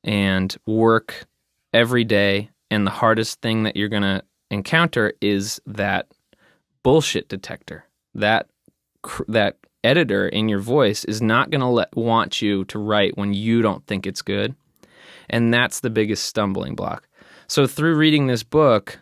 [0.04, 1.26] and work
[1.74, 2.50] every day.
[2.72, 6.08] And the hardest thing that you're going to encounter is that
[6.84, 7.86] bullshit detector.
[8.14, 8.48] That
[9.28, 13.34] that editor in your voice is not going to let want you to write when
[13.34, 14.56] you don't think it's good.
[15.30, 17.08] And that's the biggest stumbling block.
[17.48, 19.00] So through reading this book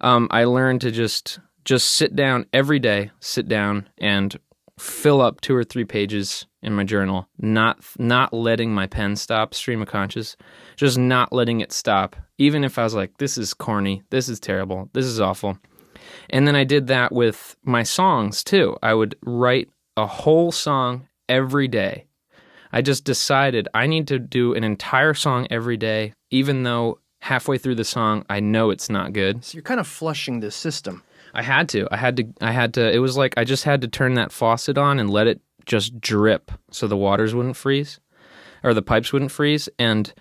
[0.00, 4.38] um, i learned to just just sit down every day sit down and
[4.78, 9.54] fill up two or three pages in my journal, not not letting my pen stop,
[9.54, 10.36] stream of conscious,
[10.76, 14.40] just not letting it stop, even if I was like, this is corny, this is
[14.40, 15.58] terrible, this is awful.
[16.30, 18.76] And then I did that with my songs too.
[18.82, 22.06] I would write a whole song every day.
[22.72, 27.58] I just decided I need to do an entire song every day, even though halfway
[27.58, 29.44] through the song I know it's not good.
[29.44, 31.02] So you're kind of flushing the system.
[31.38, 31.86] I had to.
[31.92, 32.24] I had to.
[32.40, 32.92] I had to.
[32.92, 36.00] It was like I just had to turn that faucet on and let it just
[36.00, 38.00] drip, so the waters wouldn't freeze,
[38.64, 40.12] or the pipes wouldn't freeze, and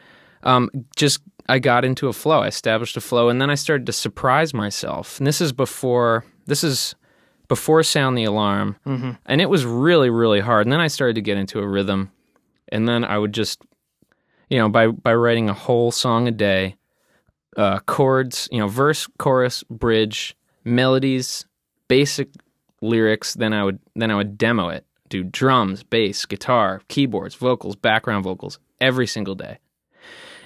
[0.43, 2.41] um, just I got into a flow.
[2.41, 5.17] I established a flow, and then I started to surprise myself.
[5.17, 6.23] And this is before.
[6.45, 6.93] This is
[7.47, 8.75] before sound the alarm,
[9.25, 10.67] and it was really really hard.
[10.67, 12.11] And then I started to get into a rhythm,
[12.69, 13.63] and then I would just,
[14.51, 16.75] you know, by by writing a whole song a day,
[17.57, 20.35] uh, chords, you know, verse, chorus, bridge,
[20.67, 21.45] melodies,
[21.87, 22.29] basic
[22.81, 23.33] lyrics.
[23.33, 28.23] Then I would then I would demo it, do drums, bass, guitar, keyboards, vocals, background
[28.23, 29.57] vocals every single day,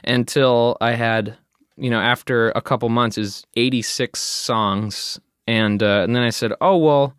[0.03, 1.37] until I had,
[1.75, 6.29] you know, after a couple months, is eighty six songs, and uh, and then I
[6.29, 7.15] said, oh well,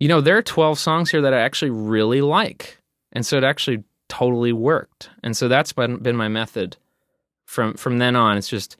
[0.00, 2.78] you know, there are twelve songs here that I actually really like,
[3.12, 6.76] and so it actually totally worked, and so that's been been my method
[7.46, 8.36] from from then on.
[8.36, 8.76] It's just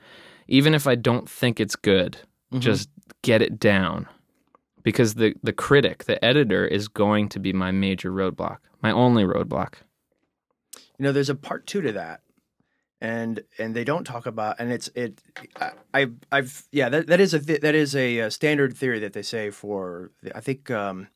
[0.49, 2.19] even if I don't think it's good,
[2.59, 2.89] just
[3.25, 4.07] get it down.
[4.83, 9.25] Because the, the critic, the editor, is going to be my major roadblock, my only
[9.25, 9.77] roadblock.
[10.99, 12.21] You know, there's a part two to that,
[13.01, 15.23] and and they don't talk about, and it's it.
[15.95, 19.23] I, I've yeah, that, that is a that is a, uh standard theory that they
[19.23, 21.09] say for I think um,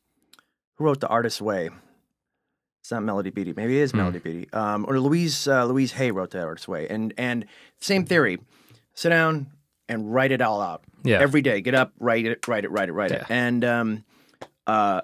[0.75, 1.69] who wrote the Artist's Way.
[2.81, 3.53] It's not Melody Beattie.
[3.55, 4.51] Maybe it is Melody Beattie.
[4.51, 7.45] Um, or Louise uh, Louise Hay wrote the Artist's Way, and and
[7.79, 8.39] same theory.
[8.95, 9.51] Sit down
[9.89, 10.83] and write it all out.
[11.03, 11.19] Yeah.
[11.19, 13.35] Every day, get up, write it, write it, write it, write it, Yeah.
[13.35, 14.03] and um,
[14.67, 15.01] uh,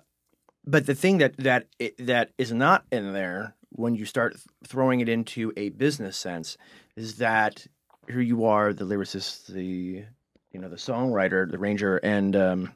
[0.65, 1.67] but the thing that that
[1.99, 6.57] that is not in there when you start th- throwing it into a business sense
[6.95, 7.65] is that
[8.07, 10.03] here you are, the lyricist, the
[10.51, 12.71] you know the songwriter, the ranger, and um,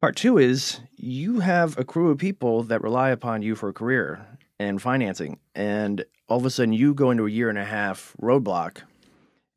[0.00, 3.72] part two is you have a crew of people that rely upon you for a
[3.72, 4.26] career
[4.58, 8.14] and financing, and all of a sudden you go into a year and a half
[8.20, 8.78] roadblock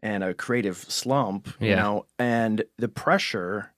[0.01, 1.75] and a creative slump, you Yeah.
[1.75, 3.73] know, and the pressure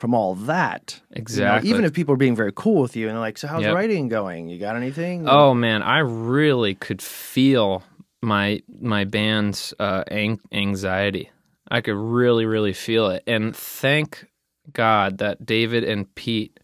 [0.00, 1.00] from all that.
[1.10, 1.70] you know, Exactly.
[1.70, 3.74] even if people are being very cool with you and they're like, "So how's Yep.
[3.74, 4.48] writing going?
[4.48, 7.82] You got anything?" Oh man, I really could feel
[8.22, 11.30] my my band's uh, an- anxiety.
[11.70, 14.26] I could really, really feel it, and thank
[14.72, 16.58] God that David and Pete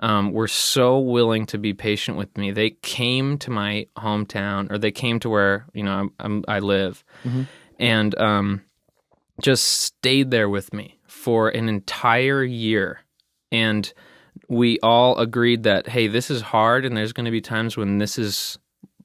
[0.00, 2.50] um, were so willing to be patient with me.
[2.50, 6.58] They came to my hometown, or they came to where you know I'm, I'm, I
[6.58, 7.04] live,
[7.78, 8.62] and um,
[9.40, 13.00] just stayed there with me for an entire year,
[13.50, 13.92] and
[14.48, 17.98] we all agreed that hey, this is hard, and there's going to be times when
[17.98, 18.58] this is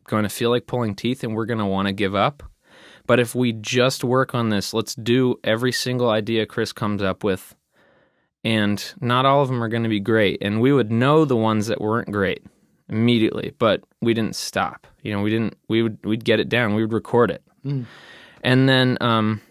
[0.05, 2.43] going to feel like pulling teeth, and we're going to want to give up.
[3.07, 7.23] But if we just work on this, let's do every single idea Chris comes up
[7.23, 7.55] with,
[8.43, 11.35] and not all of them are going to be great, and we would know the
[11.35, 12.45] ones that weren't great
[12.89, 14.85] immediately, but we didn't stop.
[15.01, 15.57] You know, we didn't.
[15.67, 16.75] We would we'd get it down.
[16.75, 17.43] We would record it,
[18.41, 19.41] and then um,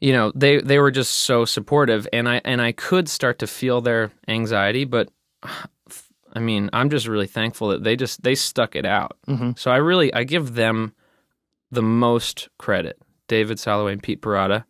[0.00, 2.08] you know they they were just so supportive.
[2.12, 5.10] And i and i could start to feel their anxiety but
[6.34, 9.16] i mean i'm just really thankful that they just they stuck it out.
[9.56, 10.92] So i really i give them
[11.70, 14.64] the most credit david Soloway and pete parada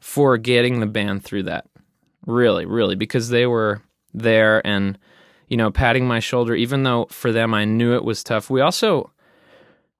[0.00, 1.66] for getting the band through that.
[2.26, 4.98] Really really because they were there and
[5.48, 8.50] you know patting my shoulder even though for them i knew it was tough.
[8.50, 9.10] We also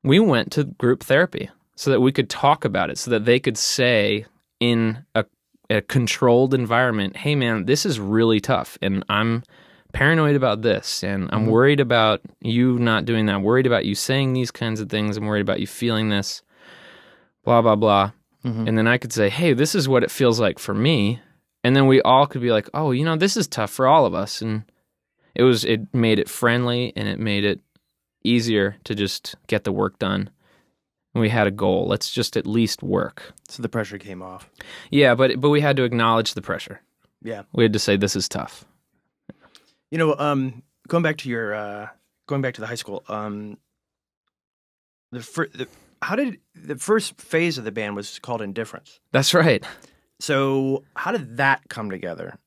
[0.03, 1.51] we went to group therapy
[1.81, 4.27] so that we could talk about it so that they could say
[4.61, 5.25] in a,
[5.71, 9.43] a controlled environment hey man this is really tough and i'm
[9.95, 11.53] paranoid about this and i'm mm-hmm.
[11.53, 13.35] worried about you not doing that.
[13.35, 15.17] I'm worried about you saying these kinds of things.
[15.17, 16.43] I'm worried about you feeling this.
[17.45, 18.13] Blah blah blah.
[18.45, 18.69] Mm-hmm.
[18.69, 21.21] And then i could say hey this is what it feels like for me.
[21.65, 24.05] And then we all could be like oh you know this is tough for all
[24.05, 24.43] of us.
[24.43, 24.71] And
[25.35, 27.61] it was it made it friendly and it made it
[28.23, 30.29] easier to just get the work done
[31.15, 34.49] we had a goal let's just at least work so the pressure came off.
[34.91, 36.81] yeah but but we had to acknowledge the pressure
[37.23, 37.43] Yeah.
[37.53, 38.65] we had to say this is tough
[39.91, 41.89] You know, um, going back to your uh,
[42.29, 43.59] going back to the high school, um,
[45.11, 45.67] the, fir- the
[46.03, 49.01] how did the first phase of the band was called Indifference?
[49.13, 49.65] that's right
[50.21, 52.39] So how did that come together?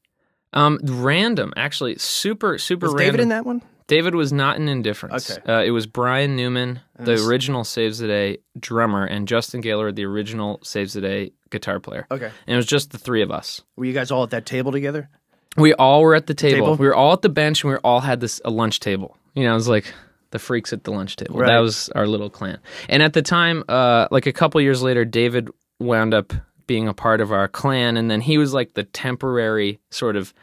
[0.53, 3.61] um random actually super super Was random David in that one?
[3.87, 5.51] David was not in indifference Okay.
[5.51, 10.05] uh, it was brian newman the original saves the day drummer and justin gaylord the
[10.05, 12.25] original saves the day guitar player Okay.
[12.47, 14.71] and it was just the three of us Were you guys all at that table
[14.71, 15.09] together?
[15.55, 16.65] We all were at the table.
[16.65, 16.75] Table?
[16.77, 19.15] We were all at the bench, and we all had this a lunch table.
[19.35, 19.85] You know, it was like
[20.31, 21.37] the freaks at the lunch table.
[21.37, 21.47] Right.
[21.47, 22.57] That was our little clan.
[22.89, 26.33] And at the time, uh, like a couple years later, David wound up
[26.65, 30.33] being a part of our clan, and then he was like the temporary sort of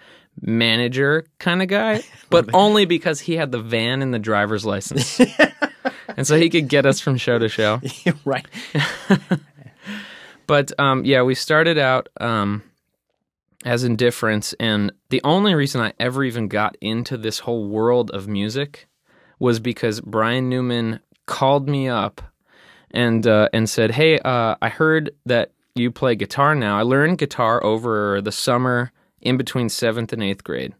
[0.41, 5.21] manager kind of guy, but only because he had the van and the driver's license.
[6.17, 7.81] and so he could get us from show to show.
[8.25, 8.47] right.
[10.51, 12.65] But um, yeah, we started out um,
[13.65, 18.27] as indifference, and the only reason I ever even got into this whole world of
[18.27, 18.89] music
[19.39, 22.21] was because Brian Newman called me up
[22.91, 26.77] and uh, and said, "Hey, uh, I heard that you play guitar now.
[26.77, 30.75] I learned guitar over the summer in between seventh and eighth grade."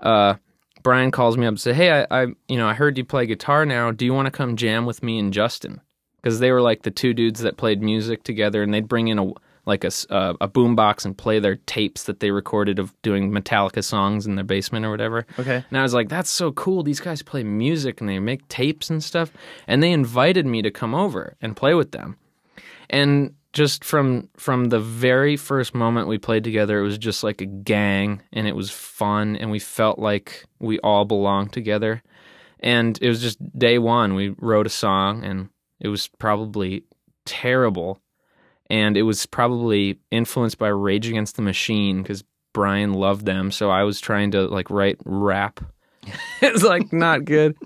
[0.00, 0.34] Uh,
[0.82, 3.26] Brian calls me up and said, "Hey, I, I you know I heard you play
[3.26, 3.90] guitar now.
[3.90, 5.80] Do you want to come jam with me and Justin?"
[6.22, 9.18] Because they were like the two dudes that played music together, and they'd bring in
[9.18, 9.32] a
[9.66, 13.82] like a uh, a boombox and play their tapes that they recorded of doing Metallica
[13.82, 15.26] songs in their basement or whatever.
[15.38, 15.64] Okay.
[15.68, 16.82] And I was like, that's so cool.
[16.82, 19.32] These guys play music and they make tapes and stuff.
[19.66, 22.16] And they invited me to come over and play with them.
[22.88, 27.40] And just from from the very first moment we played together, it was just like
[27.40, 32.02] a gang and it was fun and we felt like we all belonged together.
[32.60, 34.14] And it was just day one.
[34.14, 35.48] We wrote a song and
[35.80, 36.84] it was probably
[37.24, 37.98] terrible.
[38.68, 43.50] And it was probably influenced by Rage Against the Machine because Brian loved them.
[43.50, 45.60] So I was trying to like write rap.
[46.42, 47.56] it's like not good.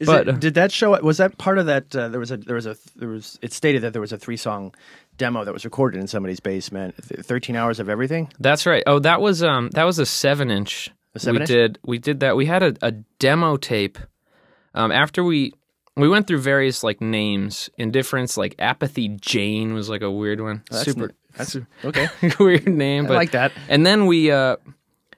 [0.00, 0.98] Is But- it, did that show?
[1.02, 1.94] Was that part of that?
[1.94, 3.38] Uh, there was a there was a there was.
[3.42, 4.74] It stated that there was a three song
[5.18, 6.94] demo that was recorded in somebody's basement.
[7.04, 8.32] Thirteen hours of everything.
[8.40, 8.82] That's right.
[8.86, 10.90] Oh, that was um that was a seven inch.
[11.14, 11.48] A seven we inch?
[11.48, 12.34] did we did that.
[12.34, 13.98] We had a, a demo tape.
[14.74, 15.52] Um, after we
[15.96, 17.68] we went through various like names.
[17.76, 20.62] Indifference, like Apathy Jane was like a weird one.
[20.70, 22.08] That's Super That's okay.
[22.40, 23.52] weird name, But, I like that.
[23.68, 24.56] And then we uh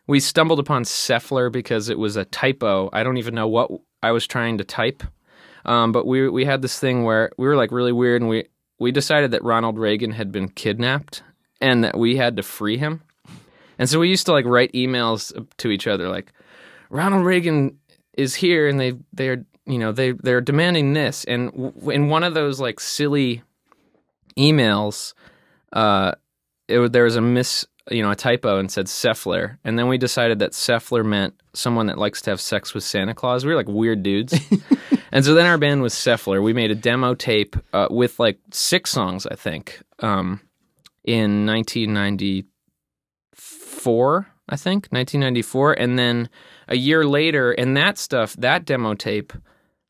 [0.07, 2.91] we stumbled upon Sefler because it was a typo.
[2.93, 3.71] I don't even know what
[4.03, 5.03] I was trying to type.
[5.65, 8.47] Um, but we we had this thing where we were like really weird, and we
[8.79, 11.23] we decided that Ronald Reagan had been kidnapped
[11.61, 13.03] and that we had to free him.
[13.79, 16.33] And so we used to like write emails to each other like
[16.91, 17.79] Ronald Reagan
[18.13, 22.35] is here and they they're you know they they're demanding this and in one of
[22.35, 23.43] those like silly
[24.37, 25.15] emails
[25.73, 26.13] uh
[26.69, 29.99] it, there was a miss you know a typo and said Sefler and then we
[29.99, 33.45] decided that Sefler meant someone that likes to have sex with Santa Claus.
[33.45, 34.35] We were like weird dudes.
[35.15, 38.39] And so then our band was Sefler we made a demo tape uh, with like
[38.51, 40.41] six songs I think um
[41.05, 46.31] in 1994 I think 1994 and then
[46.69, 49.35] a year later and that stuff that demo tape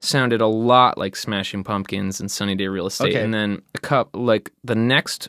[0.00, 3.10] sounded a lot like Smashing Pumpkins and Sunny Day Real Estate.
[3.14, 3.22] Okay.
[3.22, 5.28] and then a cup like the next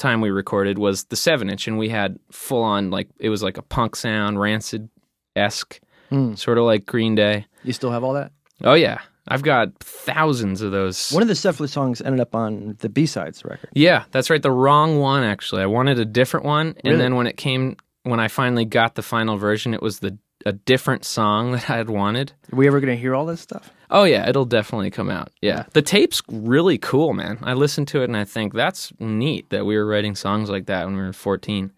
[0.00, 3.42] time we recorded was the seven inch and we had full on like it was
[3.42, 4.88] like a punk sound rancid
[5.36, 6.34] esque Hmm.
[6.34, 8.32] sort of like Green Day You still have all that?
[8.64, 12.76] oh yeah I've got thousands of those One of the Sefler songs ended up on
[12.80, 13.70] the B sides record.
[13.74, 17.28] yeah that's right the wrong one actually I wanted a different one and then when
[17.28, 21.52] it came when I finally got the final version it was the a different song
[21.52, 23.70] that I had wanted Are we ever going to hear all this stuff?
[23.90, 25.30] Oh yeah, it'll definitely come out.
[25.42, 25.64] Yeah.
[25.72, 27.38] The tape's really cool, man.
[27.42, 30.66] I listened to it and I think that's neat that we were writing songs like
[30.66, 31.72] that when we were 14.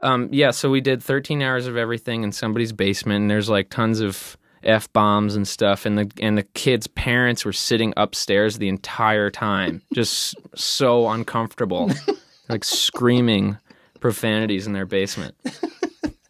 [0.00, 3.70] Um yeah, so we did 13 hours of everything in somebody's basement and there's like
[3.70, 8.58] tons of F bombs and stuff and the and the kids' parents were sitting upstairs
[8.58, 11.90] the entire time, just so uncomfortable.
[12.48, 13.58] like screaming
[14.00, 15.34] profanities in their basement.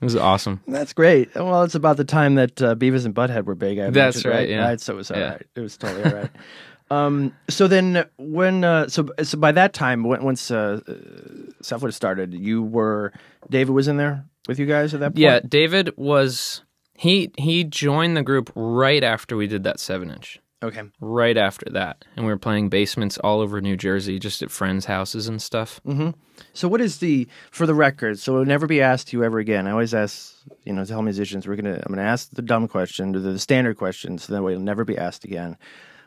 [0.00, 0.60] It was awesome.
[0.68, 1.34] That's great.
[1.34, 3.78] Well, it's about the time that uh, Beavis and Butthead were big.
[3.78, 4.66] I That's mentioned, right, yeah.
[4.68, 5.30] Uh, so it was all Yeah.
[5.30, 5.46] right.
[5.54, 6.30] It was totally all right.
[6.90, 12.34] um, so then, when uh, so so by that time, when, once uh, uh, started,
[12.34, 13.12] you were
[13.48, 15.18] David was in there with you guys at that point.
[15.18, 16.62] Yeah, David was
[16.94, 20.40] he he joined the group right after we did that seven inch.
[20.62, 20.82] Okay.
[21.00, 24.86] Right after that, and we were playing basements all over New Jersey, just at friends'
[24.86, 25.80] houses and stuff.
[25.86, 26.10] Mm-hmm.
[26.54, 28.18] So what is the for the record?
[28.18, 29.66] So it'll never be asked to you ever again.
[29.66, 33.12] I always ask, you know, tell musicians we're gonna I'm gonna ask the dumb question,
[33.12, 35.58] the, the standard question, so that way it'll never be asked again.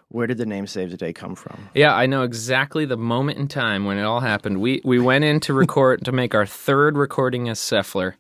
[0.08, 1.70] Where did the name Save the Day come from?
[1.76, 4.60] Yeah, I know exactly the moment in time when it all happened.
[4.60, 8.16] We we went in to record to make our third recording as Sefler.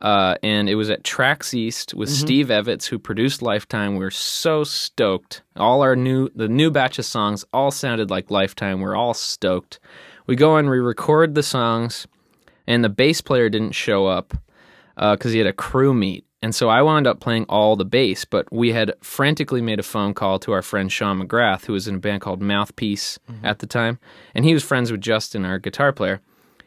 [0.00, 2.26] Uh, and it was at Trax East with mm-hmm.
[2.26, 3.94] Steve Evans, who produced Lifetime.
[3.94, 5.42] We were so stoked.
[5.56, 8.80] All our new, the new batch of songs all sounded like Lifetime.
[8.80, 9.78] We're all stoked.
[10.26, 12.06] We go and we record the songs,
[12.66, 14.34] and the bass player didn't show up
[14.96, 16.24] uh, because he had a crew meet.
[16.42, 19.82] And so I wound up playing all the bass, but we had frantically made a
[19.82, 23.46] phone call to our friend Sean McGrath, who was in a band called Mouthpiece mm-hmm.
[23.46, 23.98] at the time.
[24.34, 26.20] And he was friends with Justin, our guitar player,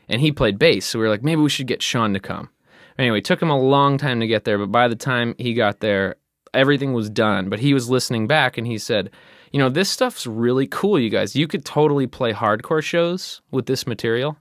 [0.10, 0.88] and he played bass.
[0.88, 2.50] So we were like, maybe we should get Sean to come.
[2.98, 5.54] Anyway, it took him a long time to get there, but by the time he
[5.54, 6.16] got there,
[6.54, 7.50] everything was done.
[7.50, 9.12] But he was listening back and he said,
[9.52, 11.36] You know, this stuff's really cool, you guys.
[11.36, 14.38] You could totally play hardcore shows with this material,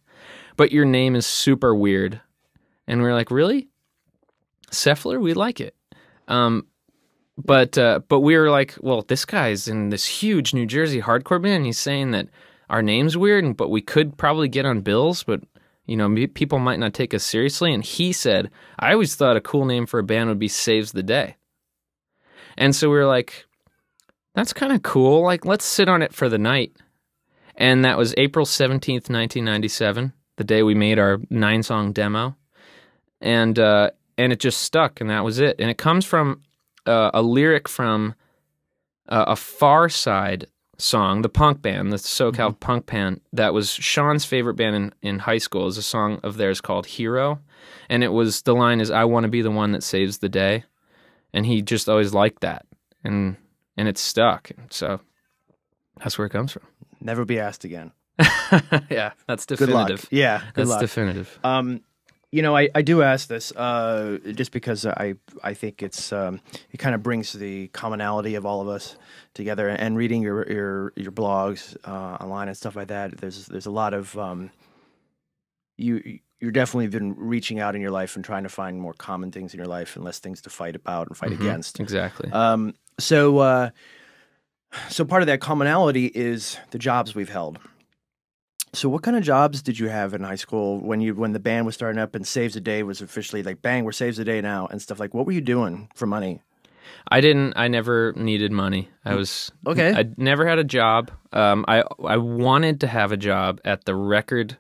[0.57, 2.21] but your name is super weird.
[2.87, 3.69] And we are like, Really?
[4.71, 5.75] Sefler, we like it.
[6.29, 6.67] Um,
[7.39, 11.41] but uh, but we were like, well, this guy's in this huge New Jersey hardcore
[11.41, 11.67] band.
[11.67, 12.29] He's saying that
[12.71, 15.43] our name's weird, but we could probably get on bills, but
[15.87, 17.73] you know, people might not take us seriously.
[17.73, 20.93] And he said, I always thought a cool name for a band would be Saves
[20.93, 21.37] the Day.
[22.57, 23.47] And so we were like,
[24.35, 25.23] that's kind of cool.
[25.23, 26.73] Like, let's sit on it for the night.
[27.55, 32.37] And that was April 17th, 1997, the day we made our nine song demo.
[33.21, 35.57] And, uh, and it just stuck, and that was it.
[35.59, 36.43] And it comes from
[36.85, 38.15] uh, a lyric from
[39.09, 40.47] uh, a Farside
[40.79, 45.19] song, the punk band, the SoCal punk band that was Sean's favorite band in, in
[45.21, 45.67] high school.
[45.67, 47.41] Is a song of theirs called "Hero,"
[47.89, 50.29] and it was the line is "I want to be the one that saves the
[50.29, 50.65] day,"
[51.33, 52.67] and he just always liked that,
[53.05, 53.37] and
[53.77, 54.51] and it stuck.
[54.71, 55.01] So
[55.99, 56.63] that's where it comes from.
[57.01, 57.93] Never be asked again.
[58.91, 60.03] yeah, that's Good definitive.
[60.05, 60.09] luck.
[60.11, 60.81] Yeah, good that's luck.
[60.81, 61.39] definitive.
[61.45, 61.83] Um,
[62.33, 66.41] you know, I, I do ask this uh, just because I I think it's um,
[66.73, 68.97] it kind of brings the commonality of all of us
[69.35, 69.69] together.
[69.69, 73.71] And reading your your your blogs uh, online and stuff like that, there's there's a
[73.71, 74.51] lot of um,
[75.79, 79.33] you you're definitely been reaching out in your life and trying to find more common
[79.33, 81.41] things in your life and less things to fight about and fight Mhm.
[81.41, 81.81] against.
[81.81, 82.31] Exactly.
[82.31, 83.71] Um, so, uh,
[84.91, 87.59] so part of that commonality is the jobs we've held.
[88.77, 91.39] So, what kind of jobs did you have in high school when you when the
[91.41, 94.25] band was starting up and Saves the Day was officially like, bang, we're Saves the
[94.25, 95.15] Day now and stuff like?
[95.15, 96.43] What were you doing for money?
[97.09, 97.55] I didn't.
[97.57, 98.91] I never needed money.
[99.05, 99.95] I was Okay.
[99.95, 101.11] I never had a job.
[101.33, 104.59] Um, I I wanted to have a job at the record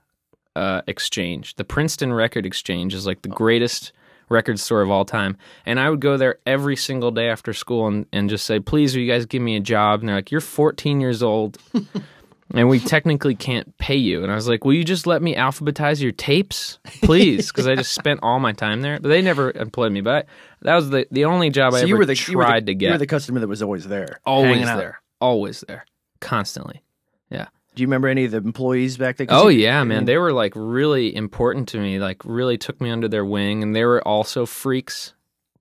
[0.57, 1.57] uh, exchange.
[1.57, 3.93] The Princeton Record Exchange is like the greatest
[4.29, 5.37] record store of all time,
[5.67, 8.95] and I would go there every single day after school and and just say, "Please,
[8.95, 11.59] will you guys give me a job?" And they're like, "You're 14 years old."
[12.55, 14.23] And we technically can't pay you.
[14.23, 16.79] And I was like, Will you just let me alphabetize your tapes?
[17.03, 17.49] Please.
[17.51, 19.01] Because I just spent all my time there.
[19.01, 20.01] But they never employed me.
[20.01, 20.27] But
[20.63, 22.61] that was the, the only job I so ever you were the tried you were
[22.61, 25.85] the, to You were the customer that was always there, always there, always there,
[26.21, 26.83] constantly.
[27.31, 27.47] Yeah.
[27.75, 29.27] Do you remember any of the employees back then?
[29.27, 31.99] 'Cause Oh you- yeah, I man, they were like really important to me.
[31.99, 35.13] Like really took me under their wing, and they were also freaks,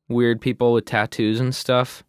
[0.08, 2.04] weird people with tattoos and stuff.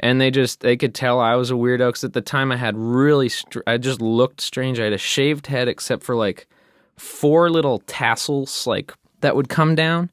[0.00, 2.56] And they just they could tell I was a weirdo because at the time I
[2.56, 4.78] had really str- I just looked strange.
[4.78, 6.46] I had a shaved head except for like
[6.96, 10.10] four little tassels like that would come down,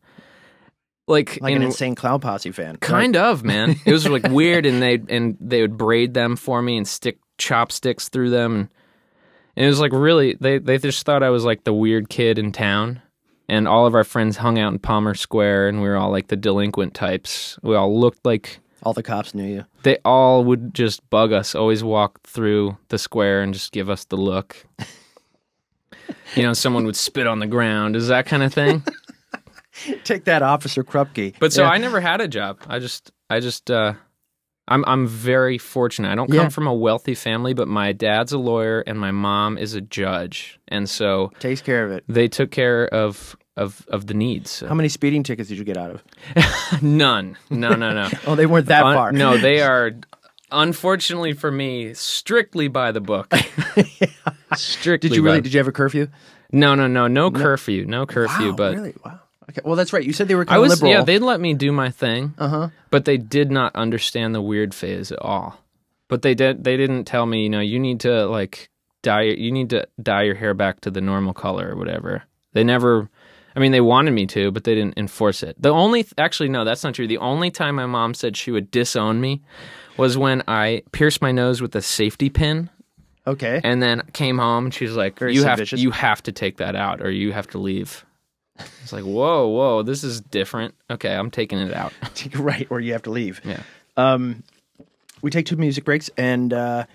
[1.08, 2.78] like like in, an insane clown posse fan.
[2.78, 3.76] Kind of, man.
[3.86, 7.20] It was like weird, and they and they would braid them for me and stick
[7.38, 8.70] chopsticks through them, and,
[9.56, 12.40] and it was like really they they just thought I was like the weird kid
[12.40, 13.02] in town,
[13.48, 16.28] and all of our friends hung out in Palmer Square, and we were all like
[16.28, 17.60] the delinquent types.
[17.62, 19.66] We all looked like All the cops knew you.
[19.84, 24.06] they all would just bug us, always walk through the square and just give us
[24.06, 24.66] the look.
[26.36, 28.84] you know, someone would spit on the ground, is that kind of thing.
[30.04, 31.36] Take that, Officer Krupke.
[31.40, 31.70] But so Yeah.
[31.70, 32.60] I never had a job.
[32.68, 33.94] I just, I just, uh,
[34.68, 36.12] I'm, I'm very fortunate.
[36.12, 36.50] I don't come Yeah.
[36.50, 40.60] from a wealthy family, but my dad's a lawyer and my mom is a judge,
[40.68, 42.04] and so takes care of it.
[42.08, 44.62] they took care of of of the needs.
[44.62, 46.82] How many speeding tickets did you get out of?
[46.84, 47.38] None.
[47.50, 48.10] No, no, no.
[48.28, 49.12] Oh, they weren't that Un- far.
[49.12, 49.92] No, they are.
[50.52, 53.34] Unfortunately for me, strictly by the book.
[54.56, 55.10] Strictly.
[55.10, 55.42] Did you by- really?
[55.42, 56.08] Did you have a curfew?
[56.52, 58.50] No, no, no, no curfew, no curfew.
[58.52, 59.20] Wow, but really, wow.
[59.50, 60.04] Okay, well, that's right.
[60.04, 60.92] You said they were I was, liberal.
[60.92, 62.34] yeah, they'd let me do my thing.
[62.38, 62.70] uh huh.
[62.90, 65.60] but they did not understand the weird phase at all.
[66.08, 66.64] But they did.
[66.64, 68.70] They didn't tell me, you know, you need to like
[69.02, 69.24] dye.
[69.24, 72.24] You need to dye your hair back to the normal color or whatever.
[72.54, 73.10] They never.
[73.56, 75.56] I mean, they wanted me to, but they didn't enforce it.
[75.62, 77.08] The only, actually, no, that's not true.
[77.08, 79.42] The only time my mom said she would disown me
[79.98, 82.70] was when I pierced my nose with a safety pin,
[83.26, 83.62] Okay.
[83.64, 86.76] and then came home and she's like, Very "You have, you have to take that
[86.76, 88.06] out, or you have to leave."
[88.84, 90.76] It's like, whoa, whoa, this is different.
[90.90, 91.92] Okay, I'm taking it out.
[92.36, 93.42] right, or you have to leave.
[93.44, 93.62] Yeah.
[93.98, 94.44] Um,
[95.22, 96.86] we take two music breaks, and uh,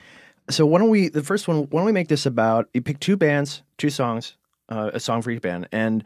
[0.48, 1.08] so why don't we?
[1.08, 2.68] The first one, why don't we make this about?
[2.74, 4.34] You pick two bands, two songs,
[4.68, 6.04] uh, a song for each band, and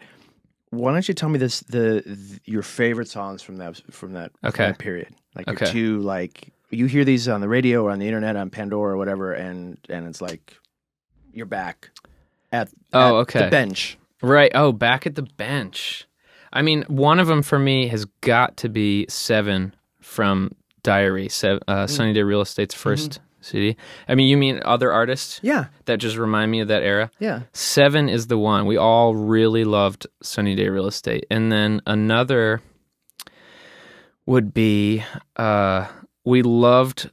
[0.74, 4.32] why don't you tell me this the, th your favorite songs from that from that,
[4.42, 5.14] from that period?
[5.34, 8.50] Like your two like you hear these on the radio or on the internet on
[8.50, 10.56] Pandora or whatever, and and it's like
[11.32, 11.90] you're back
[12.52, 13.44] at, Oh, at okay.
[13.44, 13.98] the bench.
[14.22, 14.52] Right.
[14.54, 16.06] Oh, back at the bench.
[16.52, 20.54] I mean, one of them for me has got to be Seven from
[20.84, 23.76] Diary, Se- uh, Sunny Day Real Estate's 1st CD.
[24.08, 25.38] I mean, you mean other artists?
[25.42, 25.66] Yeah.
[25.84, 27.10] That just remind me of that era?
[27.18, 27.42] Yeah.
[27.52, 28.66] Seven is the one.
[28.66, 31.26] We all really loved Sunny Day Real Estate.
[31.30, 32.62] And then another
[34.26, 35.04] would be
[35.36, 35.86] uh,
[36.24, 37.10] we loved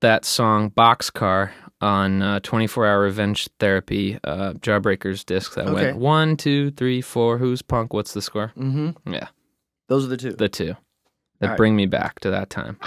[0.00, 1.50] that song Boxcar
[1.80, 5.86] on uh, 24 Hour Revenge Therapy, uh, Jawbreaker's disc that Okay.
[5.86, 7.36] went one, two, three, four.
[7.38, 7.92] Who's punk?
[7.92, 8.52] What's the score?
[8.56, 9.12] Mm-hmm.
[9.12, 9.28] Yeah,
[9.88, 10.32] Those are the two.
[10.32, 10.74] the two
[11.40, 11.56] that right.
[11.58, 12.78] bring me back to that time.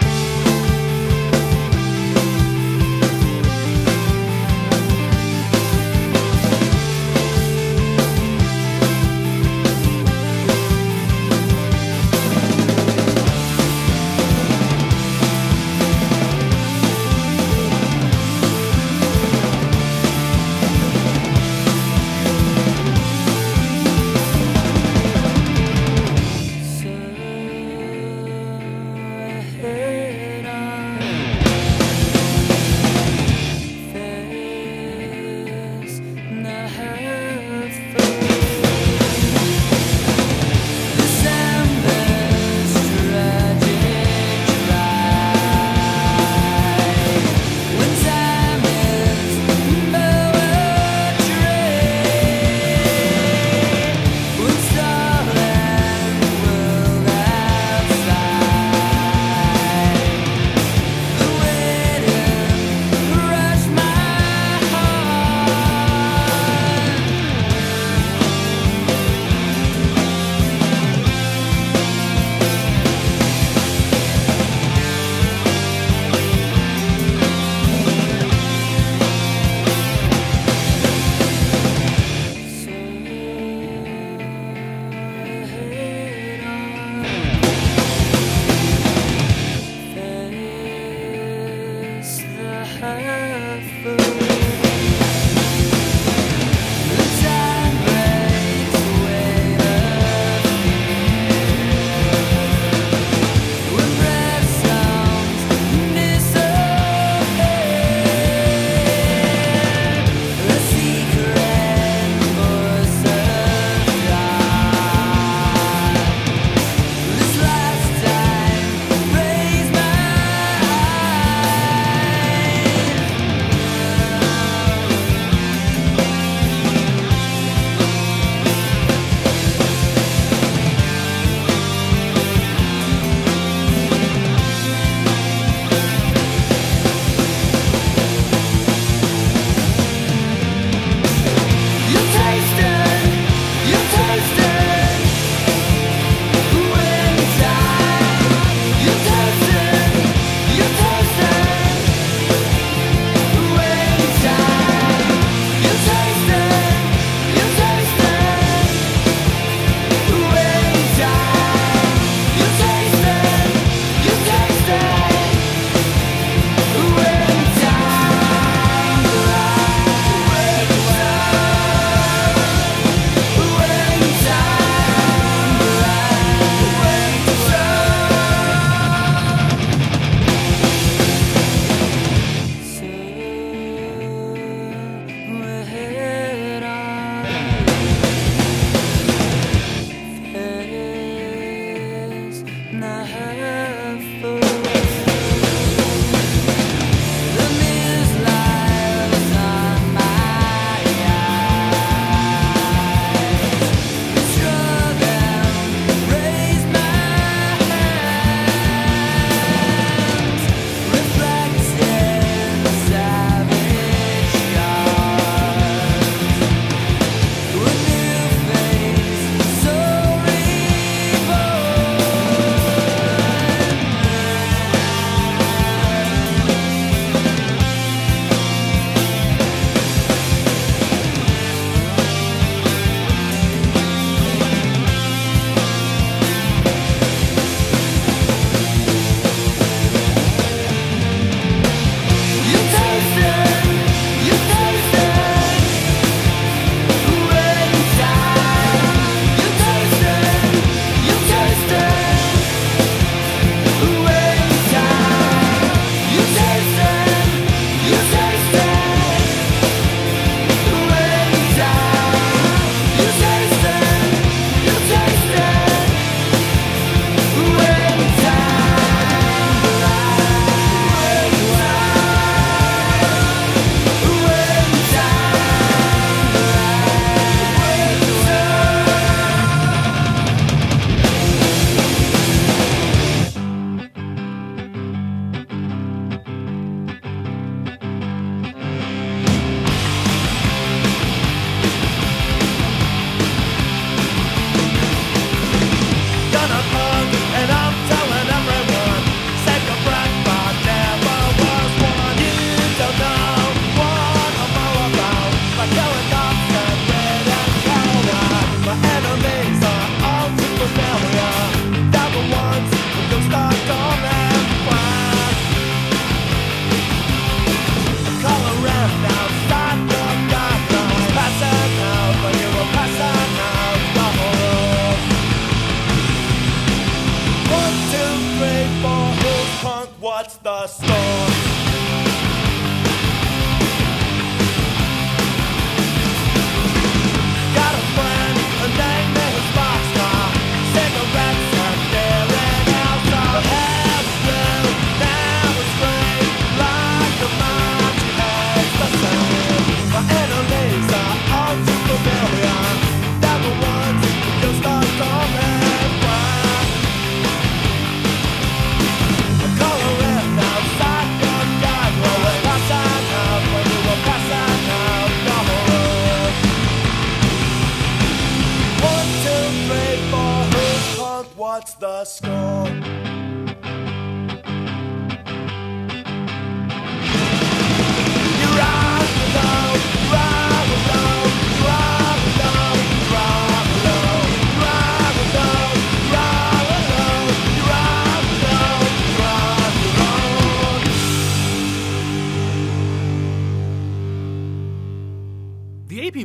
[372.82, 373.09] Score?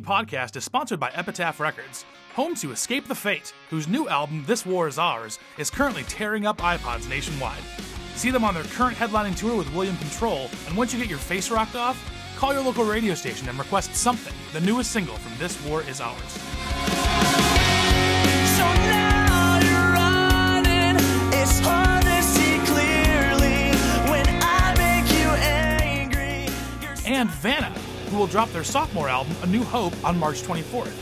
[0.06, 4.66] Podcast is sponsored by Epitaph Records, home to Escape the Fate, whose new album, This
[4.66, 7.64] War Is Ours, is currently tearing up iPods nationwide.
[8.16, 11.18] See them on their current headlining tour with William Control, and once you get your
[11.18, 11.98] face rocked off,
[12.38, 16.00] call your local radio station and request Something, the newest single from This War Is
[16.00, 16.32] Ours.
[18.56, 20.98] So now you're running.
[21.34, 23.72] It's hard to see clearly
[24.12, 26.48] when I make you angry.
[26.82, 27.74] You're and Vanna,
[28.08, 30.94] who will drop their sophomore album, A New Hope, on March 24th.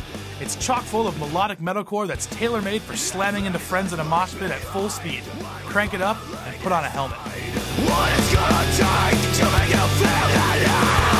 [0.41, 4.03] It's chock full of melodic metalcore that's tailor made for slamming into friends in a
[4.03, 5.23] mosh pit at full speed.
[5.65, 7.17] Crank it up and put on a helmet.
[7.17, 11.13] what it's gonna take to make you feel alive.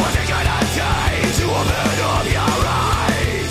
[0.00, 3.50] What's it gonna take to open up your eyes?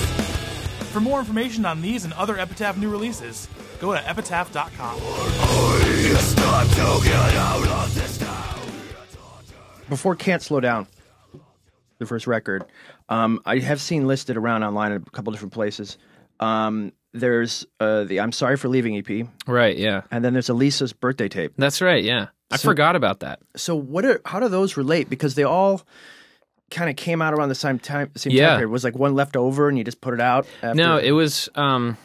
[0.92, 3.48] For more information on these and other Epitaph new releases,
[3.80, 5.00] go to epitaph.com.
[9.94, 10.88] before Can't Slow Down,
[12.00, 12.66] the first record,
[13.10, 15.98] um, I have seen listed around online in a couple different places.
[16.40, 20.02] Um, there's uh, the I'm Sorry for Leaving EP, Right, yeah.
[20.12, 21.54] and then there's Elisa's birthday tape.
[21.58, 22.28] That's right, yeah.
[22.52, 23.40] I forgot about that.
[23.56, 24.06] So what?
[24.06, 25.10] Are, how do those relate?
[25.10, 25.82] Because they all
[26.72, 28.12] kind of came out around the same time.
[28.16, 28.50] Same Yeah.
[28.50, 28.70] time period.
[28.72, 30.46] Was like one left over, and you just put it out.
[30.62, 30.76] After?
[30.76, 31.98] No, it was um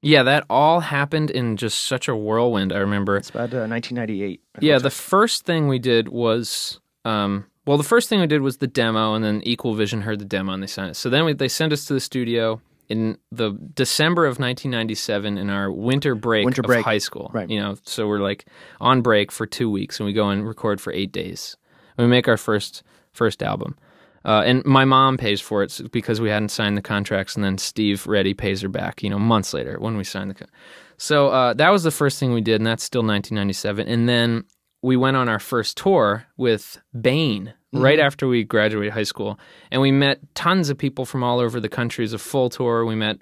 [0.00, 3.16] yeah, that all happened in just such a whirlwind, I remember.
[3.16, 4.40] It's about uh, 1998.
[4.60, 8.58] Yeah, the first thing we did was um well, the first thing we did was
[8.58, 10.94] the demo, and then Equal Vision heard the demo and they sent it.
[10.96, 15.48] So then we, they sent us to the studio in the December of 1997 in
[15.48, 17.30] our winter break Winter of high school.
[17.32, 17.48] Right.
[17.48, 18.44] You know, so we're like
[18.80, 21.56] on break for two weeks, and we go and record for eight days.
[21.96, 22.82] And We make our first
[23.12, 23.76] first album.
[24.26, 27.58] Uh, and my mom pays for it because we hadn't signed the contracts, and then
[27.58, 30.34] Steve Reddy pays her back, you know, months later when we signed the.
[30.34, 30.48] Con-
[30.96, 33.86] so uh, that was the first thing we did, and that's still 1997.
[33.86, 34.44] And then
[34.84, 39.38] we went on our first tour with Bane right after we graduated high school,
[39.70, 42.02] and we met tons of people from all over the country.
[42.02, 42.84] It was a full tour.
[42.84, 43.16] We met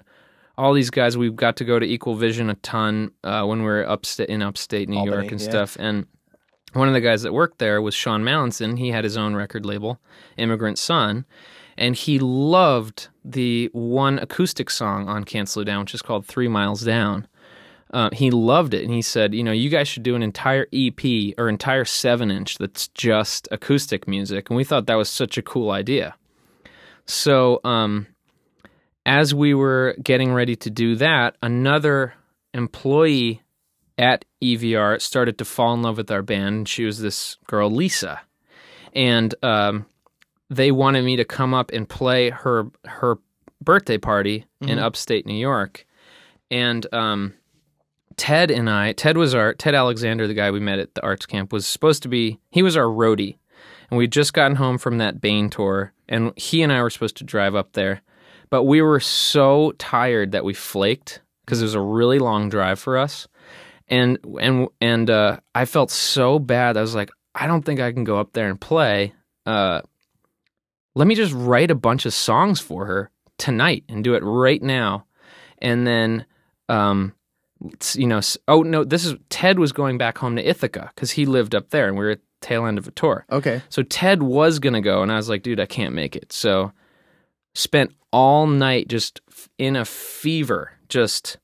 [0.57, 1.17] all these guys.
[1.17, 4.41] We got to go to Equal Vision a ton uh, when we were upstate in
[4.41, 5.49] upstate New Albany, York and yeah.
[5.49, 6.05] stuff, and
[6.73, 8.77] one of the guys that worked there was Sean Mallinson.
[8.77, 10.01] He had his own record label,
[10.35, 11.23] Immigrant Son,
[11.77, 16.49] and he loved the one acoustic song on Can't Slow Down, which is called Three
[16.49, 17.25] Miles Down.
[17.93, 20.67] Uh, he loved it, and he said, "You know, you guys should do an entire
[20.73, 25.43] EP or entire seven-inch that's just acoustic music." And we thought that was such a
[25.43, 26.15] cool idea.
[27.05, 28.07] So, um,
[29.05, 32.15] as we were getting ready to do that, another
[32.53, 33.43] employee
[33.97, 36.55] at EVR started to fall in love with our band.
[36.55, 38.21] And she was this girl, Lisa,
[38.93, 39.85] and um,
[40.49, 43.19] they wanted me to come up and play her her
[43.61, 45.85] birthday party in upstate New York.
[46.51, 47.33] And um,
[48.17, 51.25] Ted and I, Ted was our Ted Alexander, the guy we met at the arts
[51.25, 53.37] camp, was supposed to be he was our roadie,
[53.89, 57.17] and we'd just gotten home from that Bane tour, and he and I were supposed
[57.17, 58.01] to drive up there,
[58.49, 62.79] but we were so tired that we flaked because it was a really long drive
[62.79, 63.27] for us,
[63.87, 66.77] and and and uh, I felt so bad.
[66.77, 69.13] I was like, I don't think I can go up there and play.
[69.45, 69.81] Uh,
[70.95, 74.61] let me just write a bunch of songs for her tonight and do it right
[74.61, 75.05] now,
[75.59, 76.25] and then.
[76.69, 77.13] Um,
[77.93, 81.25] you know, oh no, this is Ted was going back home to Ithaca because he
[81.25, 83.25] lived up there and we were at the tail end of a tour.
[83.31, 83.61] Okay.
[83.69, 86.33] So Ted was going to go and I was like, dude, I can't make it.
[86.33, 86.71] So
[87.53, 89.21] spent all night just
[89.57, 91.37] in a fever, just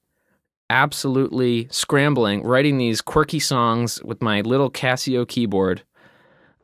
[0.70, 5.84] absolutely scrambling, writing these quirky songs with my little Casio keyboard,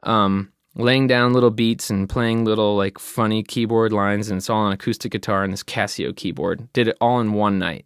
[0.03, 4.61] um, laying down little beats and playing little like funny keyboard lines, and it's all
[4.61, 6.71] on acoustic guitar and this Casio keyboard.
[6.73, 7.85] Did it all in one night.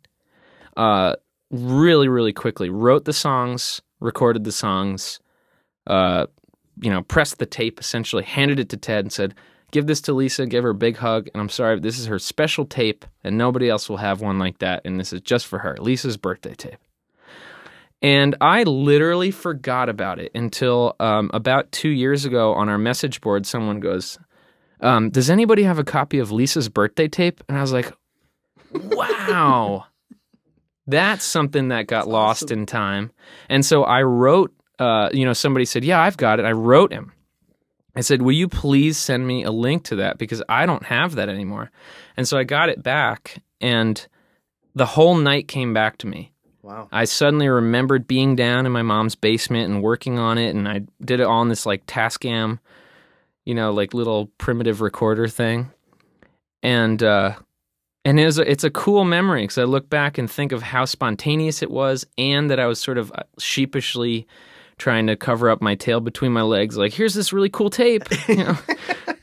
[0.76, 1.16] Uh,
[1.52, 2.70] really, really quickly.
[2.70, 5.20] Wrote the songs, recorded the songs,
[5.88, 6.28] uh,
[6.82, 9.36] you know, pressed the tape, essentially handed it to Ted and said,
[9.72, 12.20] "Give this to Lisa, give her a big hug." And I'm sorry, this is her
[12.20, 14.82] special tape, and nobody else will have one like that.
[14.86, 16.80] And this is just for her, Lisa's birthday tape.
[18.02, 23.20] And I literally forgot about it until um, about two years ago on our message
[23.20, 23.46] board.
[23.46, 24.18] Someone goes,
[24.80, 27.92] um, "Does anybody have a copy of Lisa's birthday tape?" And I was like,
[28.72, 29.88] "Wow."
[30.90, 33.12] That's something that got lost in time.
[33.48, 36.46] And so I wrote, uh, you know, somebody said, Yeah, I've got it.
[36.46, 37.14] I wrote him.
[37.96, 40.18] I said, Will you please send me a link to that?
[40.18, 41.70] Because I don't have that anymore.
[42.18, 44.06] And so I got it back, and
[44.74, 46.32] the whole night came back to me.
[46.64, 46.88] Wow.
[46.92, 50.82] I suddenly remembered being down in my mom's basement and working on it, and I
[51.04, 52.60] did it on this like Tascam,
[53.46, 55.72] you know, like little primitive recorder thing,
[56.64, 57.36] and uh,
[58.06, 60.62] and it was a, it's a cool memory because I look back and think of
[60.62, 64.28] how spontaneous it was, and that I was sort of uh, sheepishly
[64.78, 68.04] trying to cover up my tail between my legs, like here's this really cool tape.
[68.30, 68.58] You know?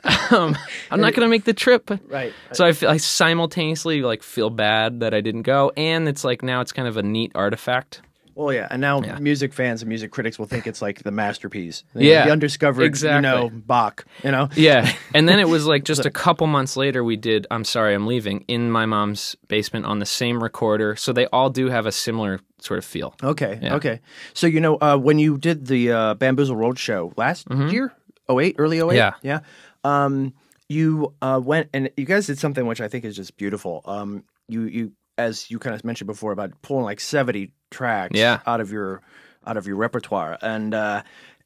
[0.30, 0.56] um,
[0.90, 2.32] I'm not gonna make the trip, Right.
[2.52, 6.42] so I, feel, I simultaneously like feel bad that I didn't go, and it's like
[6.42, 8.02] now it's kind of a neat artifact.
[8.36, 9.18] Well, yeah, and now Yeah.
[9.18, 11.82] music fans and music critics will think it's like the masterpiece.
[11.94, 13.16] Yeah, the undiscovered, exactly.
[13.16, 14.04] you know, Bach.
[14.22, 17.46] You know, Yeah, and then it was like just a couple months later we did
[17.50, 21.48] "I'm Sorry I'm Leaving" in my mom's basement on the same recorder, so they all
[21.50, 23.14] do have a similar sort of feel.
[23.22, 23.58] Okay.
[23.62, 23.74] Yeah.
[23.76, 24.00] Okay.
[24.34, 27.92] So you know, uh, when you did the uh, Bamboozle Road show last year,
[28.30, 28.82] 08, early 08?
[28.82, 28.96] Mm-hmm.
[28.96, 29.12] Yeah.
[29.22, 29.40] Yeah.
[29.84, 30.34] Um,
[30.68, 33.82] you uh, went and you guys did something which I think is just beautiful.
[33.86, 38.40] Um, you you as you kind of mentioned before about pulling like seventy tracks Yeah.
[38.46, 39.02] out of your
[39.46, 41.02] out of your repertoire and uh,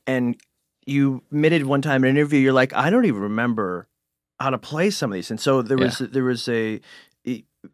[0.06, 0.36] and
[0.86, 3.86] you admitted one time in an interview you're like I don't even remember
[4.38, 6.80] how to play some of these and so there was there was a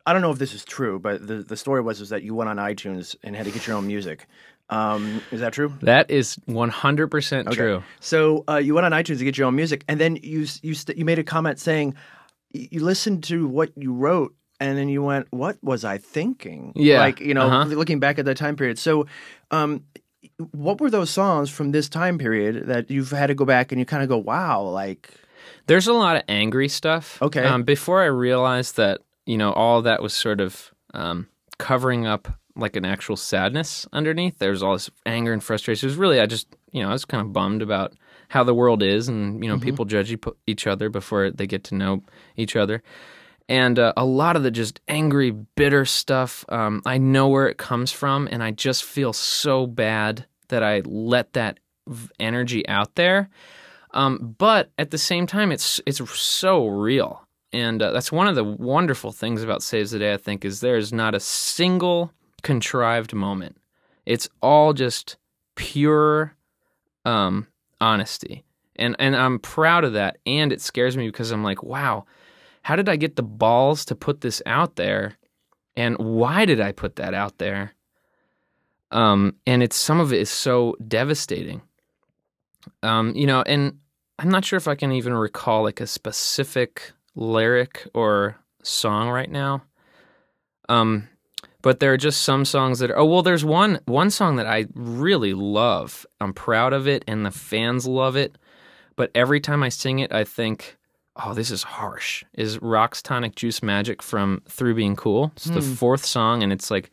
[0.04, 2.34] I don't know if this is true, but the, the story was is that you
[2.34, 4.26] went on iTunes and had to get your own music.
[4.68, 5.72] Um, is that true?
[5.82, 7.84] That is 100% true.
[8.00, 10.74] So uh, you went on iTunes to get your own music, and then you you
[10.74, 11.94] st- you made a comment saying
[12.52, 17.00] you listened to what you wrote, and then you went, "What was I thinking?" Yeah,
[17.00, 17.64] like you know, uh-huh.
[17.74, 18.78] looking back at that time period.
[18.78, 19.06] So,
[19.50, 19.84] um,
[20.52, 23.78] what were those songs from this time period that you've had to go back and
[23.78, 25.10] you kind of go, "Wow!" Like,
[25.66, 27.20] There's a lot of angry stuff.
[27.22, 27.44] Okay.
[27.44, 31.28] Um, before I realized that, you know, all that was sort of um,
[31.58, 34.38] covering up like an actual sadness underneath.
[34.38, 35.86] There's all this anger and frustration.
[35.86, 37.92] It was really, I just, you know, I was kind of bummed about
[38.28, 41.74] how the world is and, you know, people judge each other before they get to
[41.74, 42.02] know
[42.36, 42.82] each other.
[43.48, 47.58] And uh, a lot of the just angry, bitter stuff, um, I know where it
[47.58, 51.60] comes from, and I just feel so bad that I let that
[52.18, 53.28] energy out there.
[53.92, 58.34] Um, but at the same time, it's it's so real, and uh, that's one of
[58.34, 60.12] the wonderful things about Saves the Day.
[60.12, 63.56] I think is there's not a single contrived moment.
[64.04, 65.16] It's all just
[65.54, 66.34] pure
[67.04, 67.46] um,
[67.80, 68.44] honesty,
[68.74, 70.18] and and I'm proud of that.
[70.26, 72.04] And it scares me because I'm like, wow,
[72.66, 75.18] how did I get the balls to put this out there,
[75.76, 77.74] and why did I put that out there?
[78.90, 81.62] Um, and it's some of it is so devastating.
[82.82, 83.78] Um, you know, and
[84.18, 89.30] I'm not sure if I can even recall like a specific lyric or song right
[89.30, 89.62] now.
[90.68, 91.06] Um,
[91.62, 94.46] but there are just some songs that are, oh well there's one one song that
[94.48, 96.04] I really love.
[96.20, 98.36] I'm proud of it and the fans love it.
[98.96, 100.75] But every time I sing it I think,
[101.24, 102.24] oh this is harsh.
[102.34, 105.32] Is Rocks Tonic Juice Magic from Through Being Cool.
[105.36, 106.90] It's the fourth song and it's like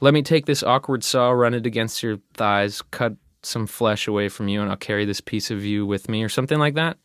[0.00, 4.28] let me take this awkward saw, run it against your thighs, cut some flesh away
[4.28, 6.98] from you, and I'll carry this piece of you with me, or something like that.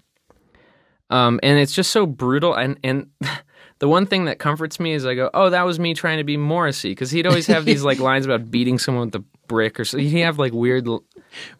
[1.09, 2.53] Um, and it's just so brutal.
[2.53, 3.07] And and
[3.79, 6.23] the one thing that comforts me is I go, oh, that was me trying to
[6.23, 9.79] be Morrissey, because he'd always have these like lines about beating someone with a brick,
[9.79, 10.87] or so he'd have like weird,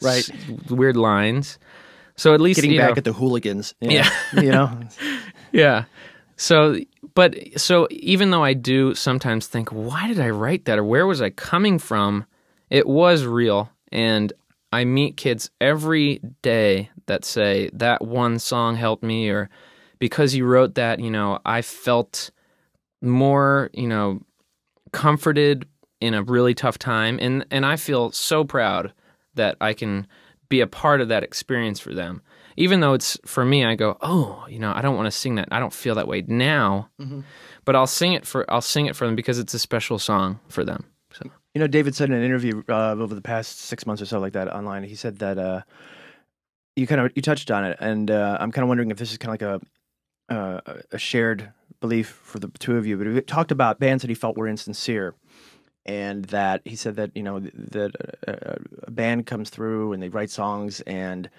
[0.02, 0.30] Right.
[0.30, 0.32] s-
[0.70, 1.58] weird lines.
[2.16, 3.74] So at least getting you back know- at the hooligans.
[3.80, 4.10] Yeah.
[4.34, 4.80] you know,
[5.52, 5.86] yeah.
[6.36, 6.78] So,
[7.14, 11.06] but so even though I do sometimes think, why did I write that or where
[11.08, 12.26] was I coming from?
[12.70, 13.70] It was real.
[13.92, 14.34] And
[14.72, 19.50] I meet kids every day that say that one song helped me or
[20.00, 22.32] because you wrote that, you know, I felt
[23.02, 24.22] more, you know,
[24.92, 25.68] comforted
[26.02, 28.92] in a really tough time and and I feel so proud
[29.36, 30.08] that I can
[30.54, 32.22] be a part of that experience for them.
[32.56, 35.36] Even though it's for me I go, "Oh, you know, I don't want to sing
[35.36, 35.48] that.
[35.52, 36.90] I don't feel that way now."
[37.66, 40.40] But I'll sing it for I'll sing it for them because it's a special song
[40.50, 40.86] for them.
[41.18, 41.24] So
[41.56, 44.20] You know, David said in an interview uh, over the past six months or so,
[44.20, 45.62] like that online, he said that uh,
[46.76, 49.12] you kind of you touched on it, and uh, I'm kind of wondering if this
[49.12, 49.62] is kind of like
[50.30, 50.60] a uh,
[50.92, 51.52] a shared
[51.82, 52.98] belief for the two of you.
[52.98, 55.16] But he talked about bands that he felt were insincere,
[55.86, 57.92] and that he said that you know that
[58.28, 61.30] uh, a band comes through and they write songs and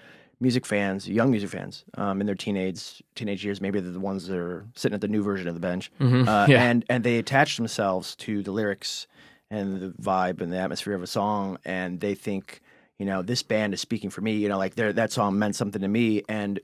[0.41, 4.27] music fans, young music fans, um, in their teenage teenage years, maybe they're the ones
[4.27, 6.05] that are sitting at the new version of the bench, uh,
[6.49, 6.63] yeah.
[6.63, 9.07] and and they attach themselves to the lyrics
[9.49, 12.61] and the vibe and the atmosphere of a song, and they think,
[12.99, 14.33] you know, this band is speaking for me.
[14.33, 16.59] You know, like that song meant something to me, and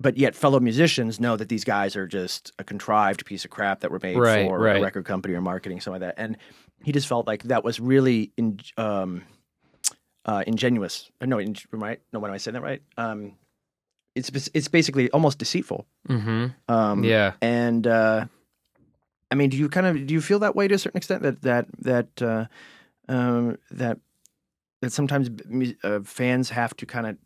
[0.00, 3.80] but yet fellow musicians know that these guys are just a contrived piece of crap
[3.80, 4.76] that were made Right, for right.
[4.76, 6.22] a record company or marketing, something like that.
[6.22, 6.36] And
[6.86, 9.24] he just felt like that was really in, um,
[10.24, 11.10] uh, ingenuous.
[11.20, 12.00] Uh, No, in, right?
[12.12, 12.80] No, when am I saying that right?
[12.96, 13.32] Um,
[14.14, 15.84] it's it's basically almost deceitful.
[16.08, 16.46] Mm-hmm.
[16.72, 17.32] Um, Yeah.
[17.42, 18.26] and uh,
[19.32, 21.22] I mean, do you kind of do you feel that way to a certain extent
[21.22, 22.44] that that that uh,
[23.08, 23.98] um, that
[24.80, 25.28] that sometimes
[25.82, 27.16] uh, fans have to kind of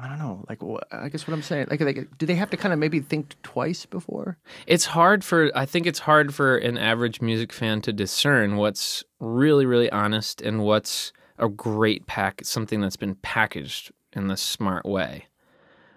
[0.00, 2.56] I don't know, like I guess what I'm saying, like, like do they have to
[2.56, 4.38] kind of maybe think twice before?
[4.66, 9.04] It's hard for I think it's hard for an average music fan to discern what's
[9.20, 14.84] really really honest and what's a great pack something that's been packaged in the smart
[14.84, 15.26] way.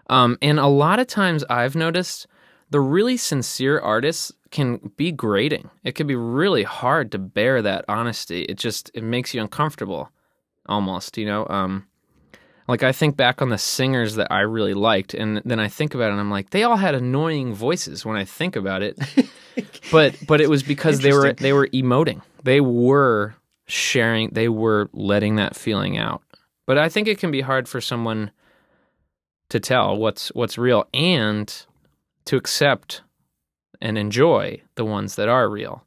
[0.09, 2.27] Um, and a lot of times I've noticed
[2.69, 5.69] the really sincere artists can be grating.
[5.83, 8.43] It can be really hard to bear that honesty.
[8.43, 10.09] It just it makes you uncomfortable
[10.65, 11.47] almost, you know.
[11.49, 11.87] Um,
[12.67, 15.93] like I think back on the singers that I really liked, and then I think
[15.93, 18.97] about it, and I'm like, they all had annoying voices when I think about it.
[19.91, 22.21] but but it was because they were they were emoting.
[22.43, 23.35] They were
[23.67, 24.29] sharing.
[24.31, 26.23] They were letting that feeling out.
[26.65, 28.31] But I think it can be hard for someone
[29.49, 31.65] to tell what's what's real and
[32.25, 33.01] to accept
[33.81, 35.85] and enjoy the ones that are real.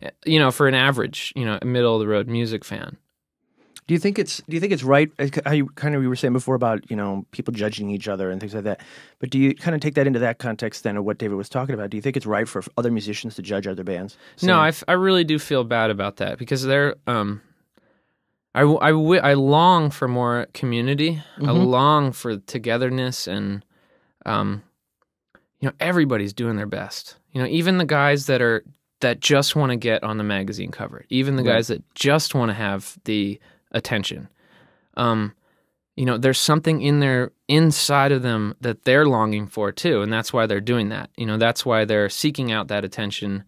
[0.00, 2.96] Eh, you know, for an average, you know, middle of the road music fan.
[3.88, 5.10] Do you think it's do you think it's right?
[5.18, 8.06] uh, How you kind of you were saying before about you know people judging each
[8.08, 8.80] other and things like that.
[9.18, 11.48] But do you kind of take that into that context then of what David was
[11.48, 11.90] talking about?
[11.90, 14.16] Do you think it's right for other musicians to judge other bands?
[14.42, 17.42] No, Saying- I, f- I really do feel bad about that because they're um
[18.54, 21.22] I, w- I, w- I long for more community.
[21.38, 23.64] I long for togetherness and
[24.26, 24.62] um
[25.60, 27.16] you know everybody's doing their best.
[27.32, 28.62] You know, even the guys that are
[29.00, 32.50] that just want to get on the magazine cover, even the guys that just want
[32.50, 33.40] to have the
[33.72, 34.28] attention.
[34.96, 35.34] Um
[35.94, 40.10] you know, there's something in there inside of them that they're longing for too, and
[40.10, 41.10] that's why they're doing that.
[41.18, 43.44] You know, that's why they're seeking out that attention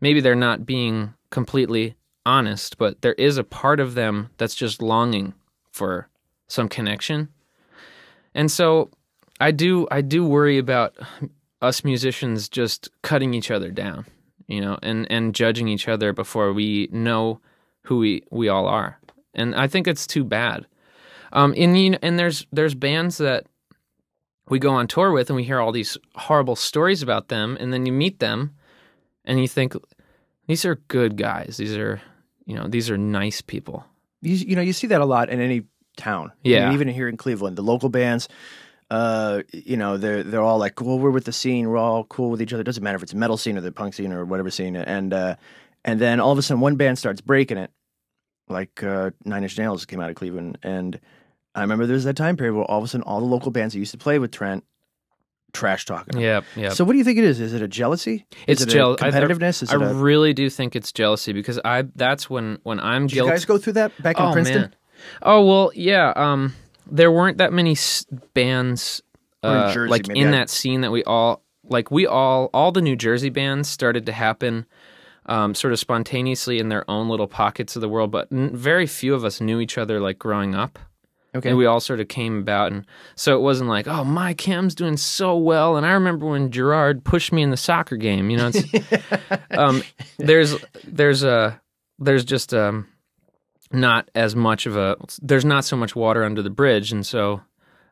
[0.00, 4.82] maybe they're not being completely honest, but there is a part of them that's just
[4.82, 5.34] longing
[5.70, 6.08] for
[6.48, 7.28] some connection.
[8.34, 8.90] And so
[9.40, 10.94] I do I do worry about
[11.62, 14.06] us musicians just cutting each other down,
[14.46, 17.40] you know, and and judging each other before we know
[17.82, 18.98] who we we all are.
[19.36, 20.66] And I think it's too bad.
[21.32, 23.46] Um and you know, and there's there's bands that
[24.48, 27.72] we go on tour with and we hear all these horrible stories about them and
[27.72, 28.54] then you meet them
[29.24, 29.74] and you think
[30.46, 31.56] these are good guys.
[31.56, 32.00] These are,
[32.44, 33.84] you know, these are nice people.
[34.22, 35.62] you, you know you see that a lot in any
[35.96, 36.28] town.
[36.30, 36.64] I Yeah.
[36.66, 38.28] mean, even here in Cleveland, the local bands,
[38.90, 42.30] uh, you know, they're they're all like, well, we're with the scene, we're all cool
[42.30, 42.60] with each other.
[42.60, 44.76] It doesn't matter if it's a metal scene or the punk scene or whatever scene.
[44.76, 45.34] And uh,
[45.84, 47.72] and then all of a sudden, one band starts breaking it,
[48.48, 50.98] like uh, Nine Inch Nails came out of Cleveland, and
[51.54, 53.50] I remember there was that time period where all of a sudden all the local
[53.50, 54.64] bands that used to play with Trent
[55.52, 56.20] trash talking.
[56.20, 56.72] Yeah, yep.
[56.72, 57.40] So what do you think it is?
[57.40, 58.26] Is it a jealousy?
[58.46, 59.62] it's is it jeal- a I- competitiveness?
[59.62, 63.06] Is I, it a, really do think it's jealousy because I that's when when I'm
[63.06, 64.60] did you guys go through that back in oh Princeton?
[64.62, 64.74] man.
[65.22, 66.12] Oh well, yeah.
[66.16, 66.54] Um,
[66.90, 69.02] there weren't that many s- bands
[69.42, 71.90] Or in uh, Jersey, like in I- that scene that we all like.
[71.90, 74.66] We all all the New Jersey bands started to happen.
[75.28, 78.86] Um, sort of spontaneously in their own little pockets of the world, but n- very
[78.86, 80.78] few of us knew each other like growing up.
[81.34, 81.50] Okay.
[81.50, 84.74] And we all sort of came about, and so it wasn't like, oh, my Cam's
[84.74, 88.30] doing so well, and I remember when Gerard pushed me in the soccer game.
[88.30, 89.10] You know, it's,
[89.50, 89.82] um,
[90.18, 90.54] there's
[90.84, 91.60] there's a
[91.98, 92.86] there's just um,
[93.70, 97.42] not as much of a there's not so much water under the bridge, and so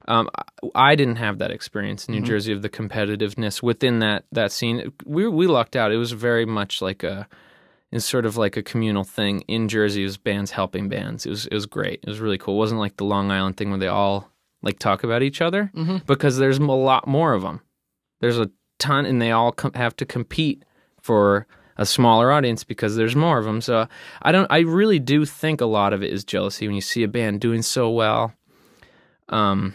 [0.06, 0.28] um,
[0.74, 4.92] I, didn't have that experience in New Jersey of the competitiveness within that that scene.
[5.06, 5.92] We we lucked out.
[5.92, 7.26] It was very much like a
[7.90, 10.02] it's sort of like a communal thing in Jersey.
[10.02, 11.26] It was bands helping bands.
[11.26, 12.00] It was it was great.
[12.02, 12.56] It was really cool.
[12.56, 14.30] It wasn't like the Long Island thing where they all
[14.62, 15.70] like talk about each other
[16.06, 17.60] because there's a lot more of them.
[18.20, 20.64] There's a ton, and they all com- have to compete
[21.00, 21.46] for
[21.76, 23.60] a smaller audience because there's more of them.
[23.60, 23.86] So
[24.22, 24.50] I don't.
[24.50, 27.40] I really do think a lot of it is jealousy when you see a band
[27.40, 28.32] doing so well.
[29.28, 29.74] Um,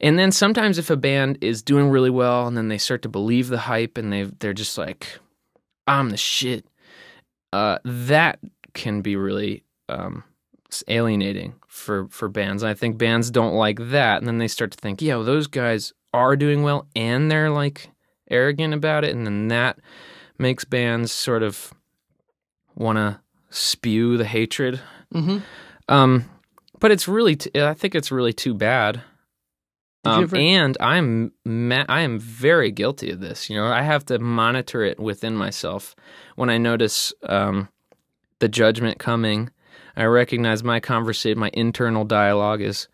[0.00, 3.08] and then sometimes if a band is doing really well, and then they start to
[3.08, 5.18] believe the hype, and they they're just like,
[5.86, 6.66] "I'm the shit."
[7.52, 8.38] Uh, that
[8.74, 10.22] can be really um,
[10.86, 12.62] alienating for for bands.
[12.62, 15.24] And I think bands don't like that, and then they start to think, "Yeah, well,
[15.24, 17.90] those guys are doing well, and they're like
[18.30, 19.78] arrogant about it," and then that
[20.38, 21.72] makes bands sort of
[22.74, 23.20] want to
[23.50, 24.80] spew the hatred.
[25.12, 25.38] Mm-hmm.
[25.88, 26.30] Um,
[26.78, 29.02] but it's really, t- I think it's really too bad.
[30.08, 33.48] Um, ever- and I'm ma- I am very guilty of this.
[33.50, 35.94] You know, I have to monitor it within myself
[36.36, 37.68] when I notice um,
[38.40, 39.50] the judgment coming.
[39.96, 42.88] I recognize my conversation, my internal dialogue is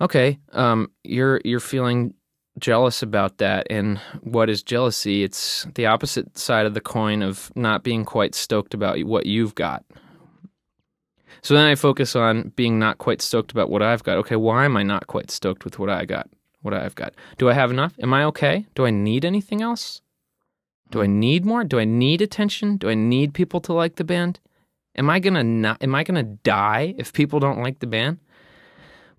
[0.00, 0.38] okay.
[0.52, 2.14] Um, you're you're feeling
[2.58, 5.22] jealous about that, and what is jealousy?
[5.22, 9.54] It's the opposite side of the coin of not being quite stoked about what you've
[9.54, 9.84] got.
[11.42, 14.16] So then I focus on being not quite stoked about what I've got.
[14.18, 16.28] Okay, why am I not quite stoked with what I got?
[16.66, 17.14] What I've got?
[17.38, 17.94] Do I have enough?
[18.02, 18.66] Am I okay?
[18.74, 20.02] Do I need anything else?
[20.90, 21.62] Do I need more?
[21.62, 22.76] Do I need attention?
[22.76, 24.40] Do I need people to like the band?
[24.96, 25.80] Am I gonna not?
[25.80, 28.18] Am I gonna die if people don't like the band?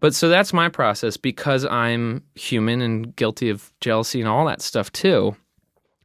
[0.01, 4.61] But so that's my process because I'm human and guilty of jealousy and all that
[4.61, 5.37] stuff too.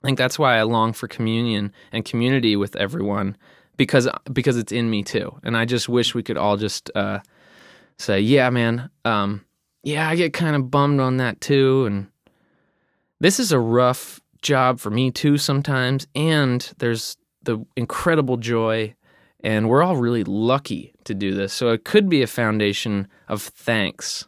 [0.05, 3.37] I think that's why I long for communion and community with everyone
[3.77, 5.41] because because it's in me too.
[5.43, 7.19] And I just wish we could all just uh,
[7.99, 9.45] say, "Yeah, man, um,
[9.83, 12.09] yeah, I get kind of bummed on that too." And
[13.21, 16.07] this is a rough job for me too sometimes.
[16.15, 18.95] And there's the incredible joy,
[19.41, 21.53] and we're all really lucky to do this.
[21.53, 24.27] So it could be a foundation of thanks,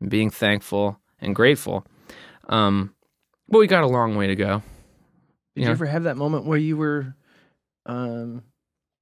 [0.00, 1.86] and being thankful and grateful.
[2.48, 2.94] Um,
[3.48, 4.62] but we got a long way to go.
[5.54, 5.66] Did Yeah.
[5.68, 7.14] you ever have that moment where you were,
[7.86, 8.42] um,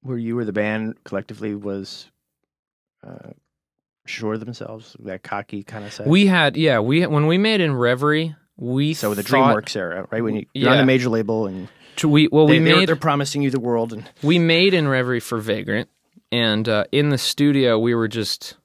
[0.01, 2.11] where you were the band collectively was
[3.03, 3.31] uh,
[4.05, 6.07] sure themselves, that cocky kind of side?
[6.07, 10.07] We had, yeah, we when we made in Reverie, we so the thought- DreamWorks era,
[10.11, 10.23] right?
[10.23, 11.67] When you, you're on a major label and
[12.03, 14.87] We well, they, we they're, made they're promising you the world, and we made in
[14.87, 15.89] Reverie for Vagrant,
[16.31, 18.55] and uh, in the studio we were just,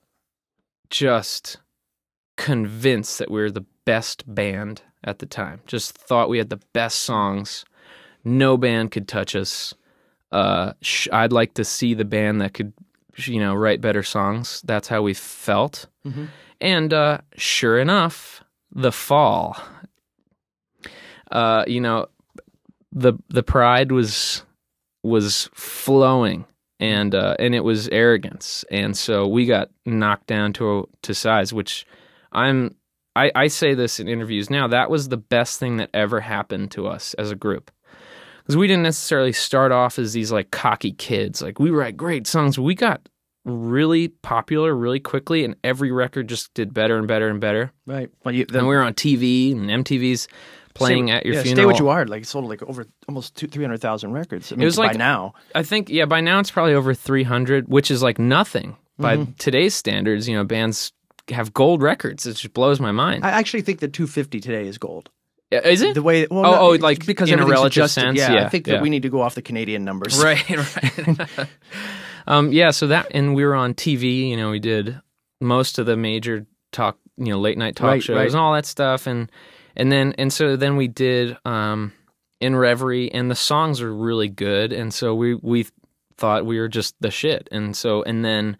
[0.90, 1.58] just
[2.36, 5.60] convinced that we were the best band at the time.
[5.66, 7.64] Just thought we had the best songs.
[8.24, 9.74] No band could touch us.
[10.32, 12.72] Uh, sh- I'd like to see the band that could,
[13.16, 14.62] you know, write better songs.
[14.64, 15.86] That's how we felt.
[16.60, 18.42] And uh, sure enough,
[18.72, 19.56] the fall.
[21.30, 22.06] Uh, you know,
[22.92, 24.42] the the pride was
[25.02, 26.46] was flowing
[26.80, 31.52] and uh, and it was arrogance and so we got knocked down to to size
[31.52, 31.86] which
[32.32, 32.74] I'm
[33.14, 36.70] I, I say this in interviews now that was the best thing that ever happened
[36.72, 37.70] to us as a group
[38.46, 42.26] because we didn't necessarily start off as these like cocky kids like we write great
[42.26, 43.08] songs we got
[43.44, 48.10] really popular really quickly and every record just did better and better and better right.
[48.24, 50.26] Well, you, the, and we were on TV and MTV's
[50.74, 52.04] playing Stay- at your yeah, funeral Stay what you are.
[52.06, 54.52] Like sold like over almost two, three hundred thousand records.
[54.52, 55.34] I mean, was by like- now.
[55.54, 59.32] I think yeah, by now it's probably over 300, which is like nothing by Mm-hmm.
[59.38, 60.28] today's standards.
[60.28, 60.92] You know, bands
[61.30, 62.26] have gold records.
[62.26, 63.24] It just blows my mind.
[63.24, 65.08] I actually think that 250 today is gold.
[65.50, 65.94] Is it?
[65.94, 68.00] The way, well, Oh, not- oh, like because in a relative adjusted.
[68.00, 68.18] sense?
[68.18, 68.74] Yeah, Yeah, I think yeah.
[68.74, 70.18] that we need to go off the Canadian numbers.
[70.22, 71.48] right, right.
[72.26, 74.28] um, yeah, so that and we were on TV.
[74.28, 75.00] You know, we did
[75.40, 78.26] most of the major talk, you know, late night talk Right, shows right.
[78.26, 79.30] and all that stuff, and
[79.76, 81.92] and then and so then we did um,
[82.40, 85.66] in Reverie, and the songs were really good, and so we we
[86.16, 88.56] thought we were just the shit, and so and then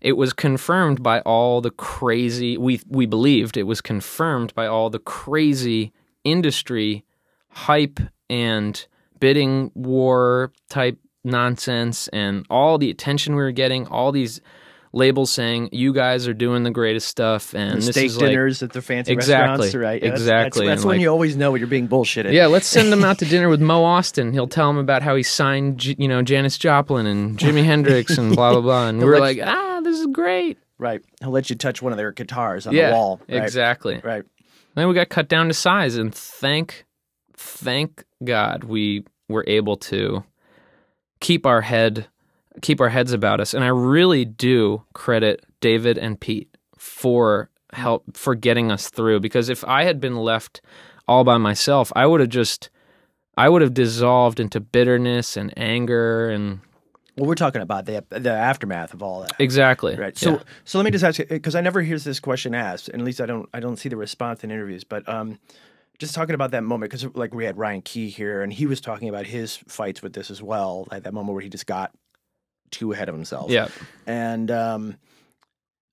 [0.00, 4.88] it was confirmed by all the crazy we we believed it was confirmed by all
[4.88, 5.92] the crazy
[6.24, 7.04] industry
[7.48, 8.86] hype and
[9.18, 14.40] bidding war type nonsense and all the attention we were getting all these
[14.92, 18.62] labels saying you guys are doing the greatest stuff and this steak is like dinners
[18.62, 20.02] at the fancy Exactly, restaurants, right?
[20.02, 22.32] Yeah, exactly, That's, that's and when like- you always know when you're being bullshitted.
[22.32, 24.32] yeah, let's send them out to dinner with Mo Ostin.
[24.32, 28.34] He'll tell them about how he signed, you know, Janis Joplin and Jimi Hendrix and
[28.34, 28.88] blah blah blah.
[28.88, 30.58] And we were like, ah, this is great.
[30.78, 31.02] right.
[31.20, 33.20] He'll let you touch one of their guitars on yeah, the wall.
[33.28, 33.42] Right?
[33.42, 34.00] exactly.
[34.02, 34.24] Right.
[34.80, 36.86] Then we got cut down to size, and thank,
[37.36, 40.24] thank God we were able to
[41.20, 42.06] keep our head,
[42.62, 43.52] keep our heads about us.
[43.52, 49.20] And I really do credit David and Pete for help for getting us through.
[49.20, 50.62] Because if I had been left
[51.06, 52.70] all by myself, I would have just,
[53.36, 56.60] I would have dissolved into bitterness and anger and
[57.20, 59.32] Well, we're talking about the the aftermath of all that.
[59.38, 60.16] exactly Right.
[60.16, 60.42] So, Yeah.
[60.64, 63.04] so let me just ask you because I never hear this question asked, and at
[63.04, 64.84] least I don't I don't see the response in interviews.
[64.84, 65.38] But um,
[65.98, 68.80] just talking about that moment because like we had Ryan Key here, and he was
[68.80, 71.92] talking about his fights with this as well, like that moment where he just got
[72.70, 73.50] too ahead of himself.
[73.50, 73.68] yeah.
[74.06, 74.96] And um,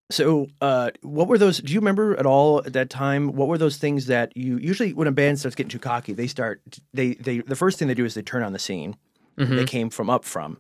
[0.09, 1.57] so, uh, what were those?
[1.57, 3.33] Do you remember at all at that time?
[3.33, 6.27] What were those things that you usually when a band starts getting too cocky, they
[6.27, 6.61] start
[6.93, 8.95] they they the first thing they do is they turn on the scene
[9.39, 10.57] they came from up from,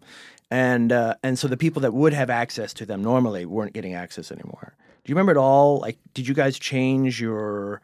[0.51, 3.93] and uh, and so the people that would have access to them normally weren't getting
[3.93, 4.75] access anymore.
[5.03, 5.79] Do you remember at all?
[5.79, 7.81] Like, did you guys change your?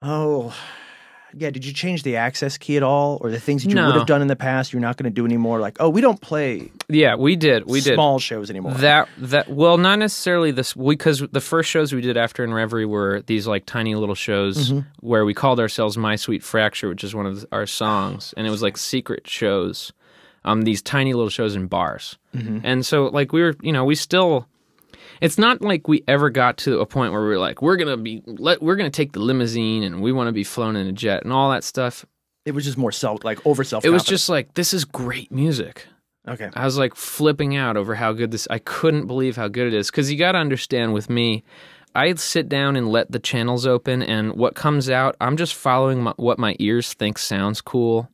[0.00, 0.54] Oh,
[1.36, 3.86] yeah, did you change the access key at all, or the things that you No.
[3.86, 5.60] would have done in the past you're not going to do anymore?
[5.60, 7.64] Like, oh, we don't play Yeah, we did.
[7.66, 7.94] We did.
[7.94, 8.72] small shows anymore.
[8.74, 12.86] That that well, not necessarily this because the first shows we did after in Reverie
[12.86, 14.88] were these like tiny little shows Mm-hmm.
[15.00, 18.50] where we called ourselves My Sweet Fracture, which is one of our songs, and it
[18.50, 19.92] was like secret shows,
[20.44, 22.58] um, these tiny little shows in bars, Mm-hmm.
[22.64, 24.46] and so like we were, you know, we still.
[25.20, 27.96] It's not like we ever got to a point where we were like, we're gonna
[27.96, 30.92] be, let, we're gonna take the limousine and we want to be flown in a
[30.92, 32.06] jet and all that stuff.
[32.46, 33.84] it was just more self, like over self.
[33.84, 35.86] It was just like, this is great music.
[36.28, 36.50] okay.
[36.54, 38.46] I was like flipping out over how good this.
[38.48, 41.42] I couldn't believe how good it is because you got to understand with me,
[41.96, 46.02] I sit down and let the channels open, and what comes out, I'm just following
[46.04, 48.08] my, what my ears think sounds cool,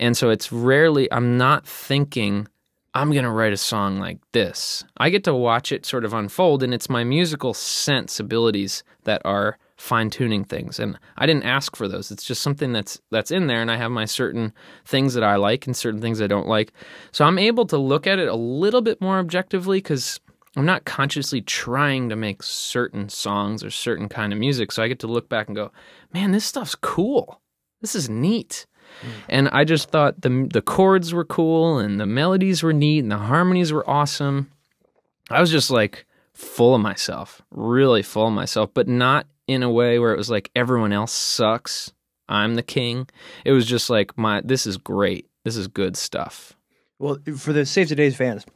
[0.00, 2.48] and so it's rarely I'm not thinking
[2.94, 4.84] I'm gonna write a song like this.
[4.96, 9.58] I get to watch it sort of unfold, and it's my musical sensibilities that are
[9.76, 12.10] fine tuning things and I didn't ask for those.
[12.10, 14.52] It's just something that's that's in there and I have my certain
[14.84, 16.72] things that I like and certain things I don't like.
[17.10, 20.20] So I'm able to look at it a little bit more objectively cuz
[20.56, 24.70] I'm not consciously trying to make certain songs or certain kind of music.
[24.70, 25.72] So I get to look back and go,
[26.12, 27.40] "Man, this stuff's cool.
[27.80, 28.66] This is neat."
[29.28, 33.10] And I just thought the the chords were cool and the melodies were neat and
[33.10, 34.50] the harmonies were awesome.
[35.30, 39.70] I was just like full of myself, really full of myself, but not in a
[39.70, 41.92] way where it was like everyone else sucks.
[42.28, 43.08] I'm the king.
[43.44, 45.28] It was just like my this is great.
[45.44, 46.56] This is good stuff.
[46.98, 48.46] Well, for the Saves the Day's fans,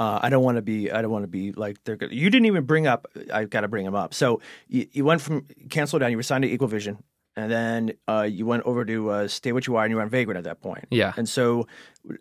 [0.00, 0.90] uh, I don't want to be.
[0.90, 1.96] I don't want to be like they're.
[1.96, 2.12] Good.
[2.12, 3.06] You didn't even bring up.
[3.32, 4.14] I've got to bring them up.
[4.14, 6.10] So you, you went from Can't Slow Down.
[6.10, 7.02] You were signed to Equal Vision,
[7.40, 10.02] and then uh, you went over to uh, Stay What You Are, and you were
[10.02, 10.86] on Vagrant at that point.
[10.90, 11.14] Yeah.
[11.16, 11.66] And so,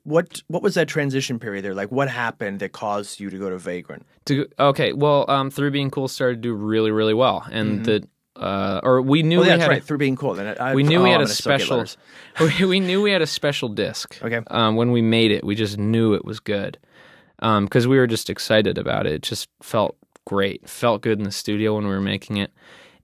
[0.03, 1.73] what what was that transition period there?
[1.73, 4.05] Like, what happened that caused you to go to Vagrant?
[4.25, 8.07] To okay, well, um, through being cool started to do really really well, and the
[8.35, 9.83] uh, or we knew Oh, we that's had right.
[9.83, 10.35] Through being cool.
[10.35, 11.87] Then I, we knew oh, we had I'm a gonna still get
[12.37, 12.59] special.
[12.59, 14.17] we, we knew we had a special disc.
[14.21, 14.41] Okay.
[14.47, 16.77] Um, when we made it, we just knew it was good,
[17.39, 19.13] because we were just excited about it.
[19.13, 20.69] It just felt great.
[20.69, 22.51] Felt good in the studio when we were making it,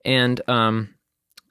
[0.04, 0.94] and um,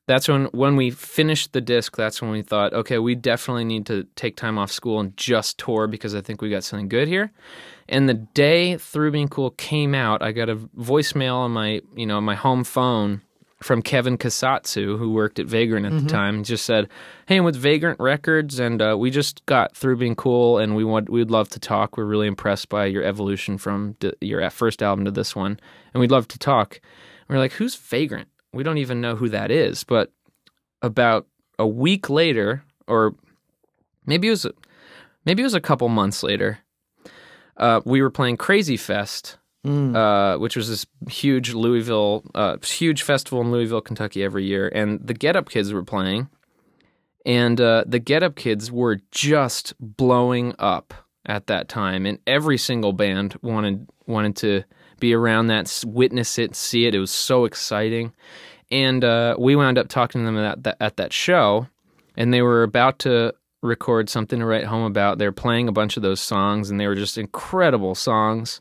[0.08, 1.96] that's when when we finished the disc.
[1.96, 5.58] That's when we thought, okay, we definitely need to take time off school and just
[5.58, 7.32] tour because I think we got something good here.
[7.88, 12.06] And the day Through Being Cool came out, I got a voicemail on my you
[12.06, 13.22] know my home phone
[13.64, 16.88] from Kevin Kasatsu, who worked at Vagrant at the time, just said,
[17.26, 20.84] "Hey, I'm with Vagrant Records, and uh, we just got through being cool, and we
[20.84, 21.98] want we'd love to talk.
[21.98, 25.60] We're really impressed by your evolution from d- your first album to this one,
[25.94, 26.80] and we'd love to talk."
[27.28, 28.28] And we're like, "Who's Vagrant?
[28.56, 30.12] We don't even know who that is." But
[30.82, 31.28] about
[31.60, 33.16] a week later, or
[34.06, 34.54] maybe it was a,
[35.26, 36.60] maybe it was a couple months later,
[37.58, 43.42] uh, we were playing Krazy Fest uh, which was this huge Louisville, uh, huge festival
[43.42, 46.30] in Louisville, Kentucky every year, and the Get Up Kids were playing,
[47.26, 50.94] and uh, the Get Up Kids were just blowing up
[51.26, 54.64] at that time, and every single band wanted wanted to
[55.00, 56.94] be around that, witness it, see it.
[56.94, 58.14] It was so exciting,
[58.72, 61.68] and uh, we wound up talking to them at that at that show,
[62.16, 65.18] and they were about to record something to write home about.
[65.18, 68.60] They were playing a bunch of those songs, and they were just incredible songs.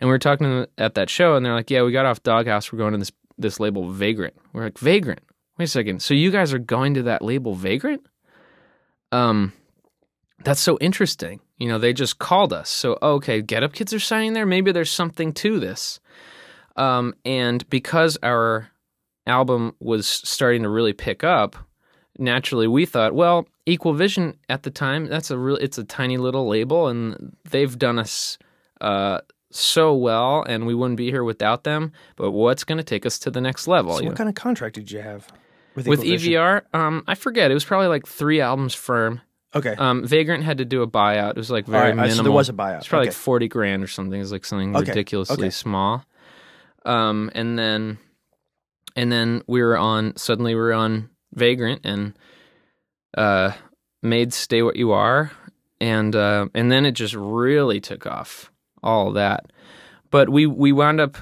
[0.00, 2.06] And we were talking to them at that show, and they're like, "Yeah, we got
[2.06, 2.72] off Doghouse.
[2.72, 5.20] We're going to this this label Vagrant." We're like, "Vagrant?
[5.58, 6.02] Wait a second.
[6.02, 8.06] So you guys are going to that label Vagrant?"
[9.12, 9.52] Um,
[10.42, 11.40] that's so interesting.
[11.58, 12.68] You know, they just called us.
[12.68, 14.46] So okay, Get Up Kids are signing there.
[14.46, 16.00] Maybe there's something to this.
[16.76, 18.68] Um, and because our
[19.26, 21.56] album was starting to really pick up,
[22.18, 26.16] naturally we thought, well, Equal Vision at the time, that's a real it's a tiny
[26.18, 28.38] little label and they've done us
[28.80, 29.20] uh
[29.50, 33.18] so well and we wouldn't be here without them, but what's going to take us
[33.20, 33.96] to the next level?
[33.96, 34.16] So what know?
[34.16, 35.28] kind of contract did you have
[35.76, 36.32] With Equal Vision?
[36.34, 39.20] EVR, um I forget, it was probably like 3 albums firm.
[39.54, 39.74] Okay.
[39.78, 41.30] Um Vagrant had to do a buyout.
[41.30, 42.16] It was like very right, minimal.
[42.16, 42.78] so there was a buyout.
[42.78, 43.14] It's probably Okay.
[43.14, 44.18] like 40 grand or something.
[44.18, 45.50] It was like something Okay, ridiculously okay.
[45.50, 46.04] small.
[46.84, 47.98] Um and then
[48.96, 52.16] and then we were on suddenly we were on Vagrant and
[53.16, 53.52] uh
[54.02, 55.30] made Stay What You Are
[55.80, 58.50] and uh and then it just really took off
[58.82, 59.50] all of that.
[60.10, 61.16] But we we wound up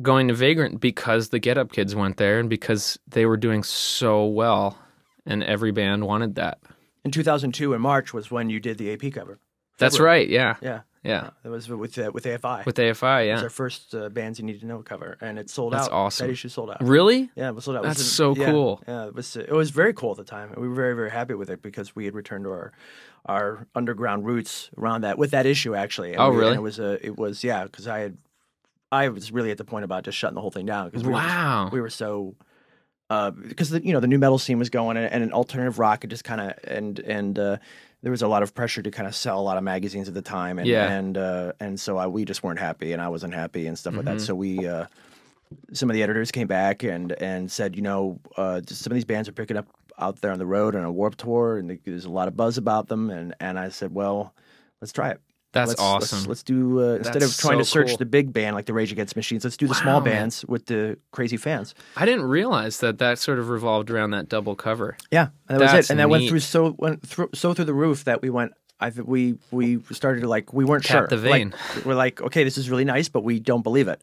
[0.00, 3.62] going to Vagrant because the Get Up Kids went there and because they were doing
[3.62, 4.78] so well
[5.26, 6.58] and every band wanted that.
[7.04, 9.38] In 2002, in March, was when you did the AP cover.
[9.78, 10.56] That's right, yeah.
[10.60, 10.80] Yeah.
[11.04, 11.30] Yeah.
[11.42, 12.66] That was with uh, with AFI.
[12.66, 15.38] With AFI, yeah, It was our first uh, bands you need to know cover, and
[15.38, 15.78] it sold out.
[15.78, 15.94] That's out.
[15.94, 16.26] awesome.
[16.26, 16.82] That issue sold out.
[16.82, 17.30] Really?
[17.36, 17.84] Yeah, it was sold out.
[17.84, 18.82] It was That's so yeah, cool.
[18.88, 19.36] Yeah, it was.
[19.36, 20.52] It was very cool at the time.
[20.56, 22.72] We were very very happy with it because we had returned to our
[23.26, 26.12] our underground roots around that with that issue actually.
[26.12, 26.54] And Oh, we- really?
[26.54, 27.04] it was a.
[27.06, 28.16] It was yeah because I had.
[28.90, 31.08] I was really at the point about just shutting the whole thing down because we
[31.10, 31.68] were Wow.
[31.70, 32.34] we were so
[33.10, 35.78] uh, because the you know the new metal scene was going and, and an alternative
[35.78, 37.56] rock had just kind of and and uh,
[38.02, 40.14] there was a lot of pressure to kind of sell a lot of magazines at
[40.14, 40.90] the time and Yeah.
[40.90, 43.94] and uh, and so I, we just weren't happy and I wasn't happy and stuff
[43.94, 44.16] like Mm-hmm.
[44.18, 44.22] that.
[44.22, 44.66] So we.
[44.66, 44.86] Uh,
[45.72, 49.06] some of the editors came back and and said, you know, uh, some of these
[49.06, 49.66] bands are picking up
[49.98, 52.58] out there on the road on a Warped Tour, and there's a lot of buzz
[52.58, 53.08] about them.
[53.08, 54.34] And and I said, well,
[54.82, 55.20] let's try it.
[55.58, 56.18] That's let's, awesome.
[56.18, 57.96] Let's, let's do uh, instead That's of trying to search cool.
[57.98, 60.14] the big band like the Rage Against Machines, let's do the small Wow, man.
[60.14, 61.74] bands with the crazy fans.
[61.96, 64.96] I didn't realize that that sort of revolved around that double cover.
[65.10, 65.90] Yeah, and that was it.
[65.90, 68.52] And that went through so went through so through the roof that we went.
[68.80, 71.06] I think we we started to like we weren't Tap sure.
[71.08, 71.52] the vein.
[71.74, 74.00] Like, we're like, okay, this is really nice, but we don't believe it.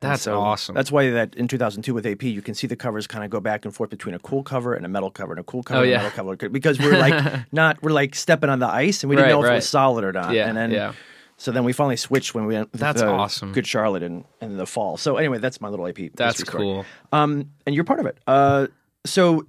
[0.00, 0.74] That's awesome.
[0.74, 3.38] That's why that in 2002 with AP, you can see the covers kind of go
[3.40, 5.80] back and forth between a cool cover and a metal cover and a cool cover
[5.80, 6.00] Oh, and yeah.
[6.00, 9.16] a metal cover because we're like not we're like stepping on the ice and we
[9.16, 10.32] didn't Right, know if it was solid or not.
[10.32, 10.92] Yeah, and then yeah.
[11.36, 13.52] so then we finally switched when we went That's uh, awesome.
[13.52, 14.96] Good Charlotte in, in the fall.
[14.96, 16.12] So anyway, that's my little AP.
[16.14, 16.84] That's cool.
[17.12, 18.18] Um, and you're part of it.
[18.26, 18.68] Uh,
[19.04, 19.46] so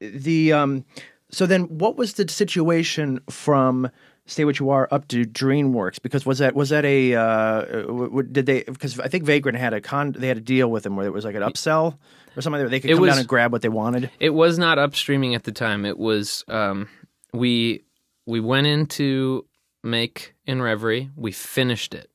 [0.00, 0.84] the um,
[1.30, 3.90] so then what was the situation from
[4.26, 6.02] Stay What You Are up to DreamWorks?
[6.02, 8.62] Because was that was that a uh, w- did they?
[8.64, 11.12] Because I think Vagrant had a con they had a deal with them where it
[11.12, 11.96] was like an upsell
[12.36, 14.10] or something where they could It come was- down and grab what they wanted.
[14.20, 15.84] It was not upstreaming at the time.
[15.84, 16.88] It was um,
[17.32, 17.84] we
[18.26, 19.46] we went into
[19.84, 21.10] make in Reverie.
[21.16, 22.10] We finished it,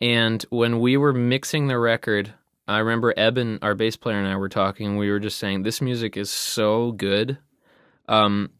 [0.00, 2.32] and when we were mixing the record,
[2.68, 4.86] I remember Eben, our bass player, and I were talking.
[4.90, 7.38] and We were just saying this music is so good.
[8.08, 8.50] Um,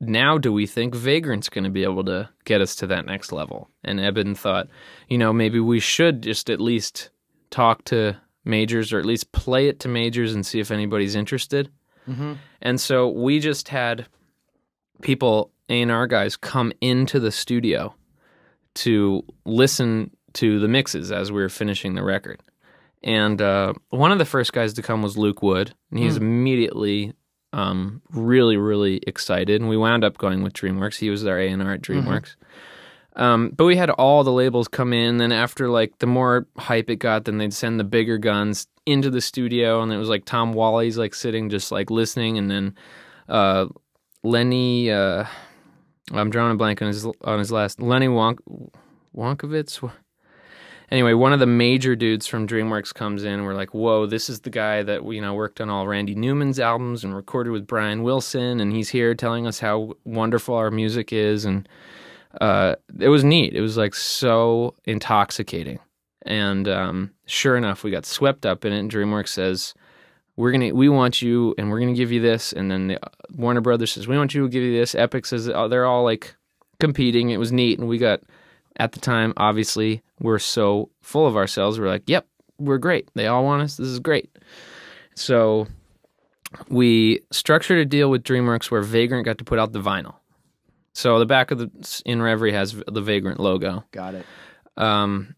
[0.00, 3.32] now, do we think Vagrant's going to be able to get us to that next
[3.32, 3.68] level?
[3.82, 4.68] And Eben thought,
[5.08, 7.10] you know, maybe we should just at least
[7.50, 11.70] talk to majors or at least play it to majors and see if anybody's interested.
[12.62, 14.06] And so we just had
[15.02, 17.94] people, A&R guys, come into the studio
[18.76, 22.40] to listen to the mixes as we were finishing the record.
[23.02, 26.16] And uh, one of the first guys to come was Luke Wood, and he was
[26.16, 27.12] immediately
[27.52, 29.60] um, really, really excited.
[29.60, 30.96] And we wound up going with DreamWorks.
[30.96, 32.36] He was our A&R at DreamWorks.
[33.16, 35.18] Um, but we had all the labels come in.
[35.18, 39.10] Then after like the more hype it got, then they'd send the bigger guns into
[39.10, 42.74] the studio, and it was like Tom Whalley's like sitting just like listening, and then
[43.28, 43.66] uh,
[44.22, 44.90] Lenny.
[44.90, 45.24] Uh,
[46.12, 48.38] I'm drawing a blank on his on his last Lenny Wonk
[49.14, 49.90] Wonkovitz.
[50.90, 53.44] Anyway, one of the major dudes from DreamWorks comes in.
[53.44, 56.58] We're like, "Whoa, this is the guy that you know worked on all Randy Newman's
[56.58, 61.12] albums and recorded with Brian Wilson, and he's here telling us how wonderful our music
[61.12, 61.68] is." And
[62.40, 63.54] uh, it was neat.
[63.54, 65.78] It was like so intoxicating.
[66.22, 68.78] And um, sure enough, we got swept up in it.
[68.78, 69.74] And DreamWorks says,
[70.36, 73.00] "We're gonna, we want you, and we're gonna give you this." And then the,
[73.36, 76.04] Warner Brothers says, "We want you to give you this." Epic says, oh, "They're all
[76.04, 76.34] like
[76.80, 78.22] competing." It was neat, and we got
[78.78, 79.32] at the time.
[79.36, 81.78] Obviously, we're so full of ourselves.
[81.78, 82.26] We're like, "Yep,
[82.58, 83.08] we're great.
[83.14, 83.76] They all want us.
[83.76, 84.30] This is great."
[85.14, 85.66] So
[86.68, 90.16] we structured a deal with DreamWorks where Vagrant got to put out the vinyl.
[90.92, 93.84] So the back of the in Reverie has the Vagrant logo.
[93.92, 94.26] Got it.
[94.76, 95.34] Um,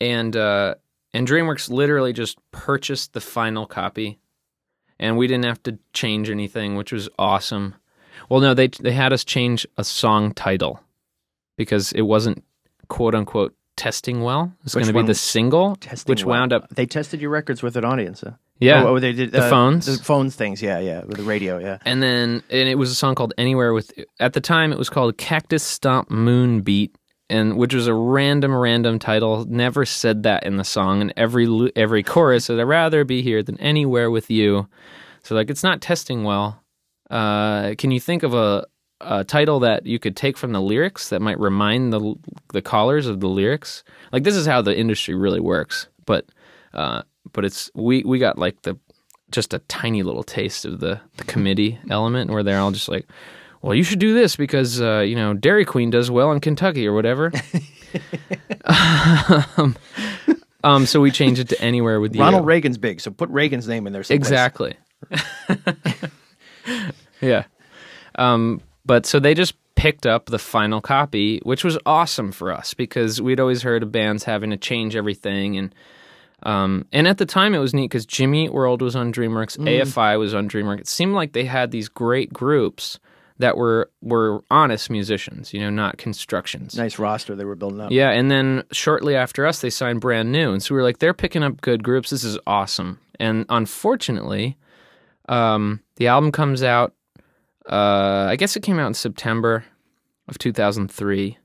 [0.00, 0.74] and uh,
[1.14, 4.18] and DreamWorks literally just purchased the final copy,
[4.98, 7.74] and we didn't have to change anything, which was awesome.
[8.28, 10.80] Well, no, they they had us change a song title
[11.56, 12.44] because it wasn't
[12.92, 14.52] quote unquote testing well.
[14.64, 16.40] It's going to be the single, which well.
[16.40, 18.20] wound up They tested your records with an audience.
[18.20, 18.32] Huh?
[18.60, 18.84] yeah.
[18.84, 19.86] Oh, oh, they did The uh, phones?
[19.86, 20.60] The phones things.
[20.60, 21.02] Yeah, yeah.
[21.04, 21.58] With the radio.
[21.58, 21.78] Yeah.
[21.86, 23.90] And then and it was a song called Anywhere with
[24.20, 26.94] at the time it was called Cactus Stomp Moon Beat
[27.30, 31.72] and which was a random random title never said that in the song and every
[31.74, 34.68] every chorus said I'd rather be here than anywhere with you.
[35.22, 36.62] So like it's not testing well.
[37.10, 38.66] Uh, can you think of a
[39.02, 42.14] a title that you could take from the lyrics that might remind the
[42.52, 43.84] the callers of the lyrics?
[44.12, 45.88] Like this is how the industry really works.
[46.06, 46.26] But
[46.72, 47.02] uh,
[47.32, 48.78] but it's we we got like the
[49.32, 53.08] just a tiny little taste of the, the committee element where they're all just like,
[53.62, 56.86] well, you should do this because, uh, you know, Dairy Queen does well in Kentucky
[56.86, 57.32] or whatever.
[59.56, 59.76] um,
[60.64, 62.20] um, so we changed it to anywhere with you.
[62.20, 64.02] Ronald Reagan's big, so put Reagan's name in there.
[64.02, 64.28] someplace.
[64.28, 64.76] Exactly.
[67.20, 67.44] yeah.
[68.16, 72.74] Um, but so they just picked up the final copy, which was awesome for us
[72.74, 75.74] because we'd always heard of bands having to change everything and
[76.44, 79.58] um, and at the time it was neat because Jimmy Eat World was on DreamWorks,
[79.58, 80.80] AFI was on DreamWorks.
[80.80, 82.98] It seemed like they had these great groups
[83.38, 86.76] that were were honest musicians, you know, not constructions.
[86.76, 87.90] Nice roster they were building up.
[87.92, 90.98] Yeah, and then shortly after us, they signed brand new, and so we were like,
[90.98, 92.10] they're picking up good groups.
[92.10, 92.98] This is awesome.
[93.20, 94.56] And unfortunately,
[95.28, 96.94] um, the album comes out.
[97.70, 99.64] Uh, I guess it came out in September
[100.28, 101.38] of 2003,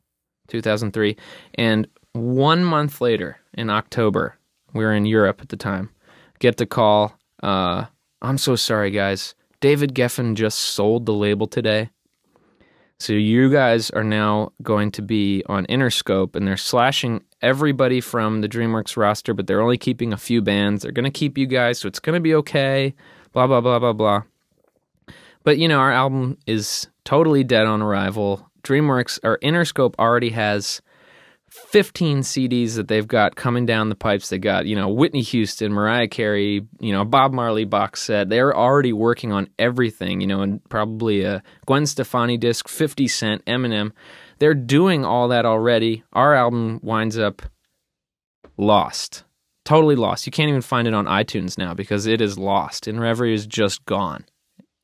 [0.48, 1.18] 2003,
[1.56, 4.38] and one month later, in October,
[4.74, 5.90] we were in Europe at the time.
[6.40, 7.18] Get the call.
[7.42, 7.86] Uh,
[8.22, 9.36] I'm so sorry, guys.
[9.60, 11.90] David Geffen just sold the label today.
[13.00, 18.42] So you guys are now going to be on Interscope, and they're slashing everybody from
[18.42, 20.82] the DreamWorks roster, but they're only keeping a few bands.
[20.82, 22.96] They're going to keep you guys, so it's going to be okay.
[23.34, 24.24] Blah blah blah blah blah.
[25.48, 28.46] But you know, our album is totally dead on arrival.
[28.64, 30.82] DreamWorks or Interscope already has
[31.50, 34.28] 15 CDs that they've got coming down the pipes.
[34.28, 38.28] They got, you know, Whitney Houston, Mariah Carey, you know, Bob Marley box set.
[38.28, 43.46] They're already working on everything, you know, and probably a Gwen Stefani disc, 50 Cent,
[43.46, 43.94] Eminem.
[44.40, 46.04] They're doing all that already.
[46.12, 47.42] Our album winds up
[48.58, 49.24] lost.
[49.64, 50.26] Totally lost.
[50.26, 53.48] You can't even find it on iTunes now because it is lost and Reverie is
[53.48, 54.26] just gone.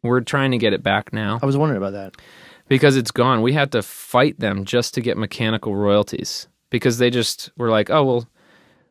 [0.04, 2.22] We're trying to get it back now I was wondering about that.
[2.68, 3.42] because it's gone.
[3.42, 7.90] We had to fight them just to get mechanical royalties because they just were like,
[7.90, 8.28] oh, well,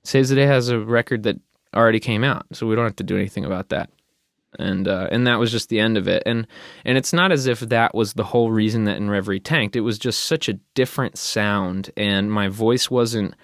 [0.05, 1.39] Saves the Day has a record that
[1.75, 3.91] already came out, so we don't have to do anything about that.
[4.59, 6.23] And uh, and that was just the end of it.
[6.27, 6.47] And
[6.85, 9.77] and it's not as if that was the whole reason that In Reverie tanked.
[9.77, 13.35] It was just such a different sound, and my voice wasn't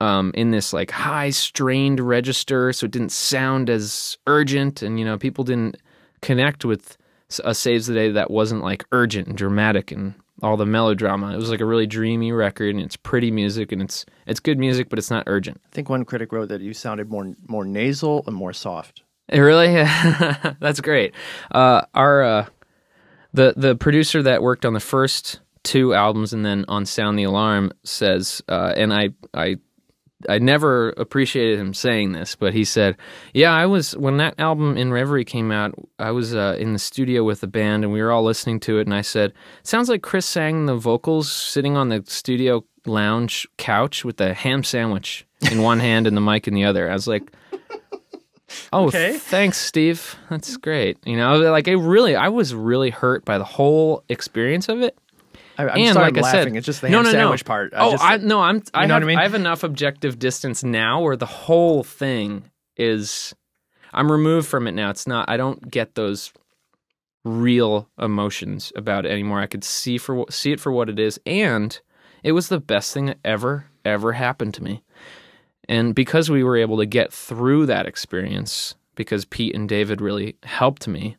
[0.00, 5.04] um, in this like high strained register, so it didn't sound as urgent, and you
[5.04, 5.76] know people didn't
[6.22, 6.96] connect with
[7.44, 11.32] a Saves the Day that wasn't like urgent and dramatic and all the melodrama.
[11.32, 14.58] It was like a really dreamy record, and it's pretty music, and it's it's good
[14.58, 15.60] music, but it's not urgent.
[15.64, 19.02] I think one critic wrote that you sounded more more nasal and more soft.
[19.28, 19.74] It really,
[20.60, 21.14] that's great.
[21.50, 22.46] Uh, our uh,
[23.32, 27.24] the the producer that worked on the first two albums and then on Sound the
[27.24, 29.56] Alarm says, uh, and I I
[30.28, 32.96] I never appreciated him saying this, but he said,
[33.34, 35.74] "Yeah, I was when that album in Reverie came out.
[35.98, 38.78] I was uh, in the studio with the band, and we were all listening to
[38.78, 38.86] it.
[38.86, 39.32] And I said,
[39.62, 44.64] sounds like Chris sang the vocals sitting on the studio lounge couch with a ham
[44.64, 46.90] sandwich in one hand and the mic in the other.
[46.90, 47.30] I was like."
[48.72, 49.18] Oh, Okay.
[49.18, 50.16] thanks, Steve.
[50.30, 50.96] That's great.
[51.04, 54.96] You know, like it really, I was really hurt by the whole experience of it.
[55.58, 56.54] I, I'm and sorry like I'm I said, laughing.
[56.56, 57.46] it's just the no, no, sandwich no.
[57.46, 57.72] part.
[57.76, 58.62] oh, just, I no, I'm.
[58.72, 59.18] I know have, what I mean?
[59.18, 62.44] I have enough objective distance now, where the whole thing
[62.76, 63.34] is.
[63.92, 64.90] I'm removed from it now.
[64.90, 65.28] It's not.
[65.30, 66.32] I don't get those
[67.24, 69.40] real emotions about it anymore.
[69.40, 71.78] I could see for see it for what it is, and
[72.22, 74.82] it was the best thing that ever ever happened to me.
[75.68, 80.36] And because we were able to get through that experience, because Pete and David really
[80.44, 81.16] helped me,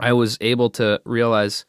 [0.00, 1.64] I was able to realize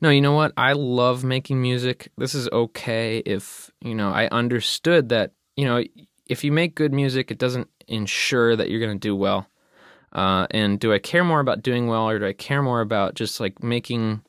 [0.00, 0.52] no, you know what?
[0.56, 2.10] I love making music.
[2.16, 5.82] This is okay if, you know, I understood that, you know,
[6.28, 9.46] if you make good music, it doesn't ensure that you're going to do well.
[10.12, 13.14] Uh, and do I care more about doing well or do I care more about
[13.14, 14.22] just like making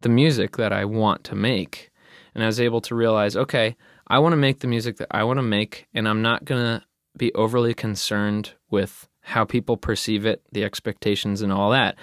[0.00, 1.90] the music that I want to make?
[2.34, 3.76] And I was able to realize, okay,
[4.06, 6.62] I want to make the music that I want to make, and I'm not going
[6.62, 6.84] to
[7.16, 11.96] be overly concerned with how people perceive it, the expectations, and all that.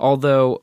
[0.00, 0.62] Although,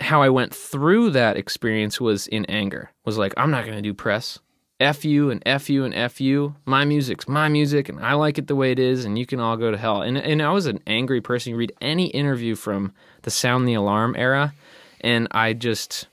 [0.00, 2.90] how I went through that experience was in anger.
[3.04, 4.38] Was like, I'm not going to do press.
[4.80, 6.56] F you and F you and F you.
[6.64, 9.38] My music's my music and I like it the way it is and you can
[9.38, 10.00] all go to hell.
[10.00, 11.50] And and I was an angry person.
[11.50, 14.54] You read any interview from the Sound the Alarm era
[15.02, 16.08] and I just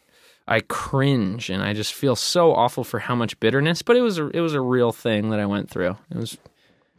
[0.49, 4.17] I cringe and I just feel so awful for how much bitterness, but it was
[4.17, 5.97] a, it was a real thing that I went through.
[6.11, 6.37] It was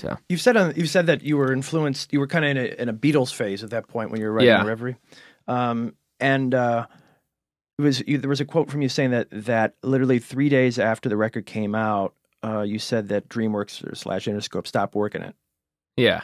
[0.00, 2.12] so You've said on, you've said that you were influenced.
[2.12, 4.26] You were kind of in a, in a Beatles phase at that point when you
[4.26, 4.64] were writing Yeah.
[4.64, 4.96] Reverie,
[5.48, 6.86] um, and uh,
[7.78, 10.78] it was you, there was a quote from you saying that that literally three days
[10.78, 12.14] after the record came out,
[12.44, 15.34] uh, you said that DreamWorks slash Interscope stopped working it,
[15.96, 16.22] yeah.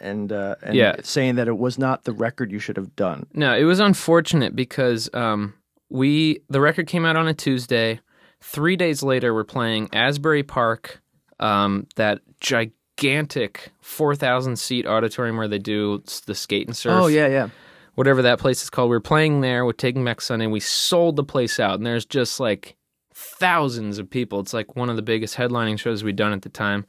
[0.00, 0.96] and uh, and Yeah.
[1.02, 3.26] saying that it was not the record you should have done.
[3.34, 5.54] No, it was unfortunate because um,
[5.90, 8.00] we the record came out on a Tuesday.
[8.40, 11.00] Three days later, we're playing Asbury Park,
[11.40, 16.92] um, that gigantic four thousand seat auditorium where they do the skate and surf.
[16.94, 17.48] Oh yeah, yeah.
[17.94, 18.90] Whatever that place is called.
[18.90, 20.46] We were playing there with Taking Back Sunday.
[20.46, 22.76] We sold the place out, and there's just like
[23.14, 24.40] thousands of people.
[24.40, 26.86] It's like one of the biggest headlining shows we'd done at the time,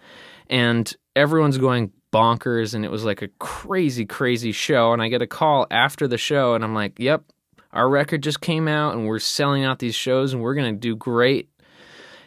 [0.49, 2.73] and everyone's going bonkers.
[2.73, 4.94] And it was like a crazy, crazy show.
[4.94, 7.23] And I get a call after the show, and I'm like, "Yep,
[7.72, 10.95] our record just came out, and we're selling out these shows, and we're gonna do
[10.95, 11.49] great."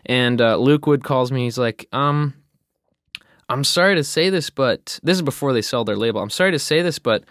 [0.06, 1.44] And uh, Luke Wood calls me.
[1.44, 2.34] He's like, "Um."
[3.50, 6.20] I'm sorry to say this, but this is before they sell their label.
[6.20, 7.24] I'm sorry to say this, but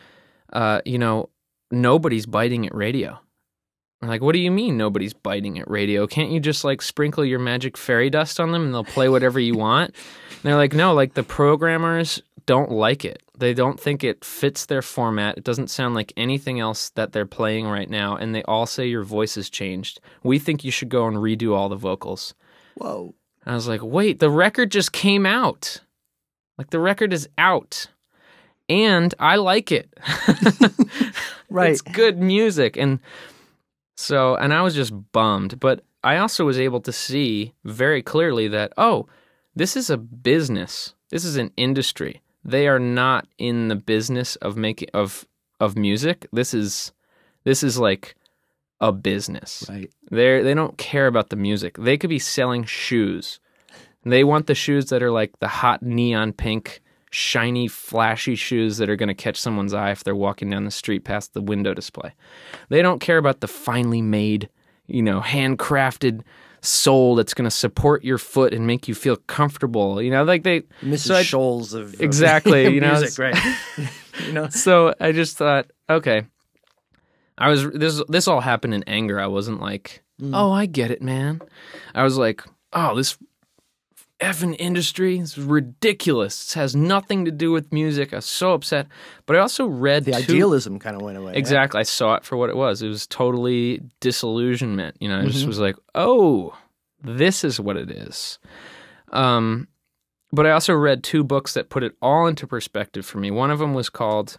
[0.51, 1.29] uh, you know,
[1.71, 3.19] nobody's biting at radio.
[4.01, 6.05] Like, what do you mean nobody's biting at radio?
[6.05, 9.39] Can't you just like sprinkle your magic fairy dust on them and they'll play whatever
[9.39, 9.95] you want?
[10.29, 13.23] And they're like, no, like the programmers don't like it.
[13.37, 15.37] They don't think it fits their format.
[15.37, 18.15] It doesn't sound like anything else that they're playing right now.
[18.15, 19.99] And they all say your voice has changed.
[20.23, 22.35] We think you should go and redo all the vocals.
[22.75, 23.15] Whoa.
[23.45, 25.81] I was like, wait, the record just came out.
[26.57, 27.87] Like the record is out.
[28.69, 29.93] And I like it.
[31.49, 31.71] Right.
[31.71, 32.77] It's good music.
[32.77, 32.99] And
[33.95, 35.59] so, and I was just bummed.
[35.59, 39.07] But I also was able to see very clearly that, oh,
[39.55, 40.93] this is a business.
[41.09, 42.21] This is an industry.
[42.43, 45.27] They are not in the business of making of
[45.59, 46.27] of music.
[46.31, 46.91] This is
[47.43, 48.15] this is like
[48.79, 49.65] a business.
[49.67, 49.89] Right.
[50.11, 51.77] They they don't care about the music.
[51.77, 53.39] They could be selling shoes.
[54.05, 56.81] They want the shoes that are like the hot neon pink,
[57.17, 60.71] shiny, flashy shoes that are going to catch someone's eye if they're walking down the
[60.71, 62.13] street past the window display.
[62.69, 64.49] They don't care about the finely made,
[64.85, 66.21] you know, handcrafted
[66.61, 69.99] sole that's going to support your foot and make you feel comfortable.
[69.99, 70.99] You know, like they Mrs.
[70.99, 73.57] so I- Scholes of of Exactly, you know, music, right?
[74.27, 76.23] you know, so I just thought, okay.
[77.39, 79.19] I was this this all happened in anger.
[79.19, 80.31] I wasn't like, mm.
[80.33, 81.41] oh, I get it, man.
[81.93, 83.17] I was like, oh, this
[84.19, 86.45] effing industry is ridiculous.
[86.45, 88.13] This has nothing to do with music.
[88.13, 88.87] I was so upset.
[89.25, 91.33] But I also read the two- idealism kind of went away.
[91.35, 91.79] Exactly.
[91.79, 92.81] I saw it for what it was.
[92.81, 94.97] It was totally disillusionment.
[94.99, 95.29] You know, I Mm-hmm.
[95.31, 96.57] just was like, oh,
[97.03, 98.39] this is what it is.
[99.11, 99.67] Um,
[100.31, 103.31] but I also read two books that put it all into perspective for me.
[103.31, 104.37] One of them was called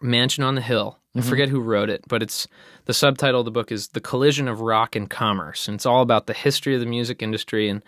[0.00, 0.98] Mansion on the Hill.
[1.14, 1.28] I Mm-hmm.
[1.28, 2.48] forget who wrote it, but it's
[2.86, 5.68] the subtitle of the book is The Collision of Rock and Commerce.
[5.68, 7.82] And it's all about the history of the music industry and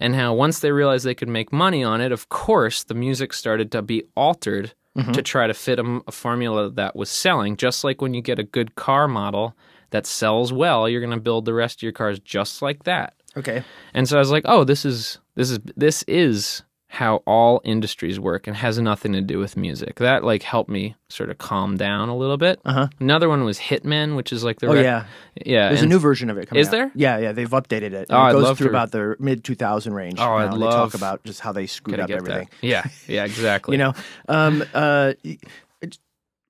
[0.00, 3.32] and how once they realized they could make money on it, of course, the music
[3.32, 5.10] started to be altered Mm-hmm.
[5.10, 7.56] to try to fit a, a formula that was selling.
[7.56, 9.56] Just like when you get a good car model
[9.90, 13.14] that sells well, you're going to build the rest of your cars just like that.
[13.36, 13.64] Okay.
[13.92, 16.62] And so I was like, oh, this is this is this is
[16.94, 19.96] how all industries work and has nothing to do with music.
[19.96, 22.60] That like helped me sort of calm down a little bit.
[22.64, 22.88] Uh-huh.
[23.00, 25.04] Another one was Hitman, which is like the Oh rec- yeah.
[25.44, 25.68] yeah.
[25.68, 26.70] There's a new version of it coming Is out.
[26.70, 26.92] there?
[26.94, 27.32] Yeah, yeah.
[27.32, 28.06] They've updated it.
[28.10, 30.18] Oh, And I'd it goes through to- about the mid 2000 range.
[30.18, 32.48] Oh, I'd now, and They love- talk about just how they screwed up everything.
[32.60, 32.66] that.
[32.66, 33.74] Yeah, yeah, exactly.
[33.74, 33.92] You know,
[34.28, 35.12] um, uh,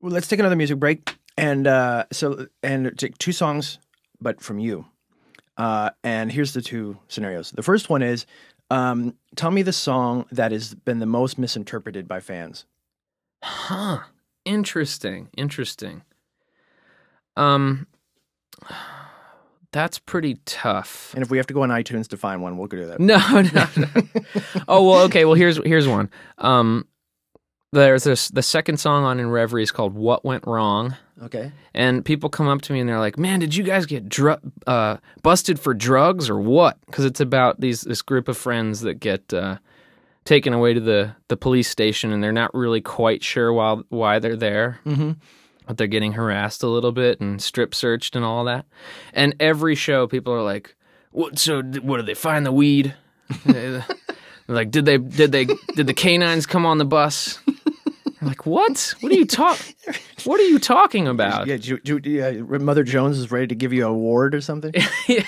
[0.00, 3.78] well, let's take another music break, and uh, so and take two songs,
[4.20, 4.84] but from you.
[5.56, 7.52] Uh, and here's the two scenarios.
[7.52, 8.26] The first one is,
[8.74, 12.64] um, tell me the song that has been the most misinterpreted by fans.
[13.42, 14.00] Huh.
[14.44, 15.28] Interesting.
[15.36, 16.02] Interesting.
[17.36, 17.86] Um
[19.74, 21.12] that's pretty tough.
[21.14, 23.00] And if we have to go on iTunes to find one, we'll go do that.
[23.00, 24.62] No, no, no.
[24.68, 25.24] oh well, okay.
[25.24, 26.10] Well, here's here's one.
[26.38, 26.86] Um,
[27.80, 31.52] there's this the second song on in Reverie is called "What Went Wrong," Okay.
[31.74, 34.36] and people come up to me and they're like, "Man, did you guys get dru-
[34.66, 38.94] uh, busted for drugs or what?" Because it's about these this group of friends that
[39.00, 39.58] get uh,
[40.24, 44.18] taken away to the the police station and they're not really quite sure why why
[44.18, 44.80] they're there.
[44.86, 45.12] Mm-hmm.
[45.66, 48.66] but they're getting harassed a little bit and strip searched and all that.
[49.14, 50.74] And every show, people are like,
[51.10, 51.38] "What?
[51.38, 52.94] So, what did they find the weed?
[54.46, 54.98] Like, did they?
[54.98, 55.46] Did they?
[55.46, 57.38] Did the canines come on the bus?"
[58.24, 58.94] I'm like, what?
[59.00, 59.58] What are you talk?
[60.24, 61.46] What are you talking about?
[61.46, 64.72] Yeah, Ju- Ju- yeah, Mother Jones is ready to give you a award or something.
[65.06, 65.24] yeah.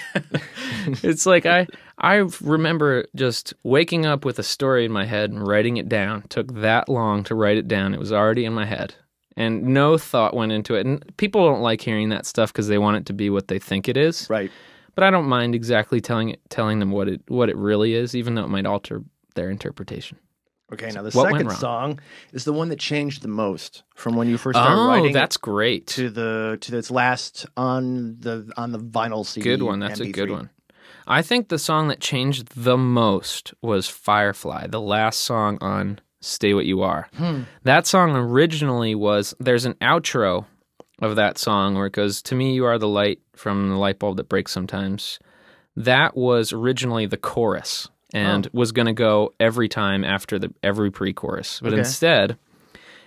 [1.02, 1.66] It's like I
[1.98, 6.22] I remember just waking up with a story in my head and writing it down.
[6.30, 7.92] Took that long to write it down.
[7.92, 8.94] It was already in my head.
[9.36, 10.86] And no thought went into it.
[10.86, 13.58] And people don't like hearing that stuff because they want it to be what they
[13.58, 14.30] think it is.
[14.30, 14.50] right.
[14.94, 18.16] But I don't mind exactly telling it, telling them what it what it really is,
[18.16, 19.02] even though it might alter
[19.34, 20.16] their interpretation.
[20.72, 20.90] Okay.
[20.90, 22.00] Now the What second song
[22.32, 25.10] is the one that changed the most from when you first started oh, writing.
[25.10, 25.86] it that's great.
[25.88, 29.44] to the to its last on the on the vinyl CD.
[29.44, 29.78] good one.
[29.78, 30.50] That's a good one.
[31.06, 36.52] I think the song that changed the most was Firefly, the last song on Stay
[36.52, 37.08] What You Are.
[37.14, 37.42] Hmm.
[37.62, 40.46] That song originally was there's an outro
[41.00, 44.00] of that song where it goes, To me, you are the light from the light
[44.00, 45.20] bulb that breaks sometimes.
[45.76, 50.90] That was originally the chorus and was going to go every time after the every
[50.90, 51.60] pre-chorus.
[51.60, 51.80] But Okay.
[51.80, 52.38] instead,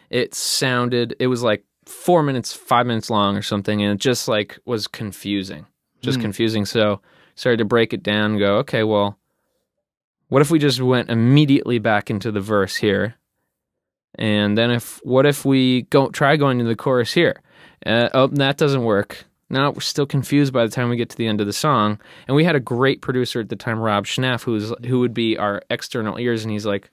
[0.10, 4.28] it sounded it was like 4 minutes, 5 minutes long or something and it just
[4.28, 5.66] like was confusing.
[6.02, 6.66] Just confusing.
[6.66, 7.02] So,
[7.36, 9.18] started to break it down and go, okay, well,
[10.30, 13.16] what if we just went immediately back into the verse here?
[14.16, 17.42] And then if what if we go try going into the chorus here?
[17.86, 19.26] Uh, oh, that doesn't work.
[19.50, 22.00] Now we're still confused by the time we get to the end of the song.
[22.28, 25.38] And we had a great producer at the time, Rob Schnapf, who's who would be
[25.38, 26.92] our external ears, and he's like,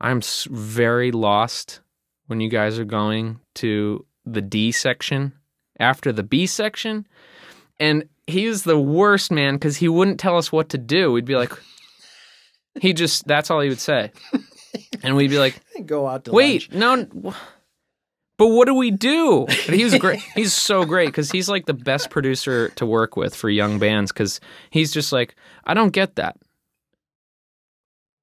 [0.00, 0.20] "I'm
[0.50, 1.80] very lost
[2.26, 5.32] when you guys are going to the D section
[5.80, 7.06] after the B section."
[7.80, 11.10] And he was the worst man because he wouldn't tell us what to do.
[11.10, 11.52] We'd be like,
[12.80, 14.12] he just that's all he would say,
[15.02, 17.10] and we'd be like, Go out to Wait, lunch.
[17.24, 17.34] no.
[18.36, 19.46] But what do we do?
[19.46, 20.18] But he was great.
[20.34, 24.10] He's so great because he's like the best producer to work with for young bands
[24.10, 24.40] because
[24.70, 26.36] he's just like, I don't get that.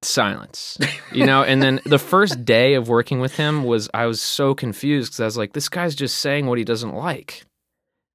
[0.02, 0.78] silence
[1.12, 4.52] you know and then the first day of working with him was i was so
[4.52, 7.44] confused because i was like this guy's just saying what he doesn't like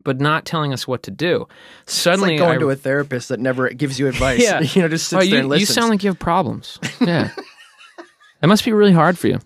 [0.03, 1.48] but not telling us what to do
[1.84, 4.41] It's suddenly like going I, to a therapist that never gives you advice.
[4.44, 4.60] Yeah.
[4.74, 7.32] you know, just sits oh, there you, and you sound like you have problems yeah
[8.41, 9.40] that must be really hard for you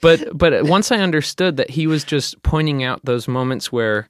[0.00, 4.08] but but once i understood that he was just pointing out those moments where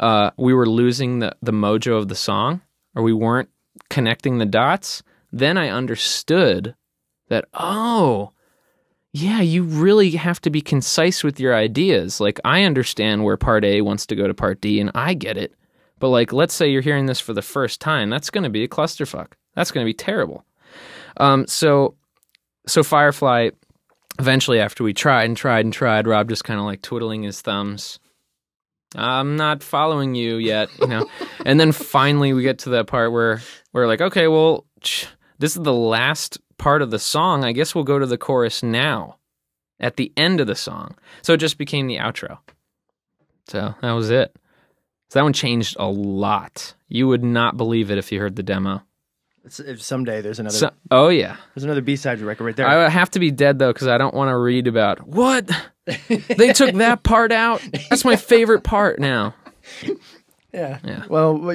[0.00, 2.60] uh, we were losing the, the mojo of the song
[2.96, 3.48] or we weren't
[3.90, 5.02] connecting the dots
[5.32, 6.74] then i understood
[7.28, 8.30] that oh
[9.14, 12.20] yeah you really have to be concise with your ideas.
[12.20, 15.38] Like i understand where part a wants to go to part d and i get
[15.38, 15.54] it.
[16.00, 18.64] But like let's say you're hearing this for the first time that's going to be
[18.64, 19.32] a clusterfuck.
[19.54, 20.44] That's going to be terrible.
[21.16, 21.94] Um, so
[22.66, 23.50] so firefly
[24.18, 27.40] eventually after we tried and tried and tried rob just kind of like twiddling his
[27.40, 27.98] thumbs.
[28.96, 31.06] I'm not following you yet you know?
[31.44, 33.42] And then finally we get to that part where
[33.72, 34.66] we're like okay well
[35.38, 37.44] this is the last part of the song.
[37.44, 39.18] I guess we'll go to the chorus now
[39.80, 40.96] at the end of the song.
[41.22, 42.38] So it just became the outro.
[43.48, 44.34] So that was it.
[45.10, 46.74] So that one changed a lot.
[46.88, 48.82] You would not believe it if you heard the demo
[49.44, 52.66] if someday there's another so, oh yeah there's another B side record right there.
[52.66, 55.50] I have to be dead though because I don't want to read about what
[55.86, 57.62] they took that part out.
[57.90, 59.34] That's my favorite part now.
[60.52, 60.78] yeah.
[60.84, 61.04] Yeah.
[61.08, 61.50] Well,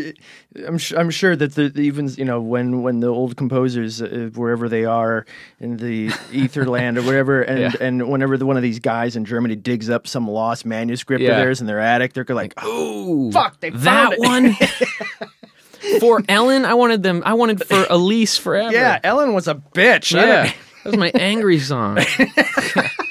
[0.68, 4.02] I'm su- I'm sure that the, the even you know when when the old composers
[4.02, 5.26] uh, wherever they are
[5.60, 7.72] in the ether land or whatever, and Yeah.
[7.80, 11.28] and whenever the, one of these guys in Germany digs up some lost manuscript of
[11.28, 14.20] theirs in their attic, they're like, oh fuck, they that found it.
[14.20, 14.56] one
[16.00, 16.66] for Ellen.
[16.66, 17.24] I wanted them.
[17.26, 18.72] I wanted for Elise forever.
[18.74, 20.14] yeah, Ellen was a bitch.
[20.14, 20.52] Yeah.
[20.84, 22.00] That was my angry song.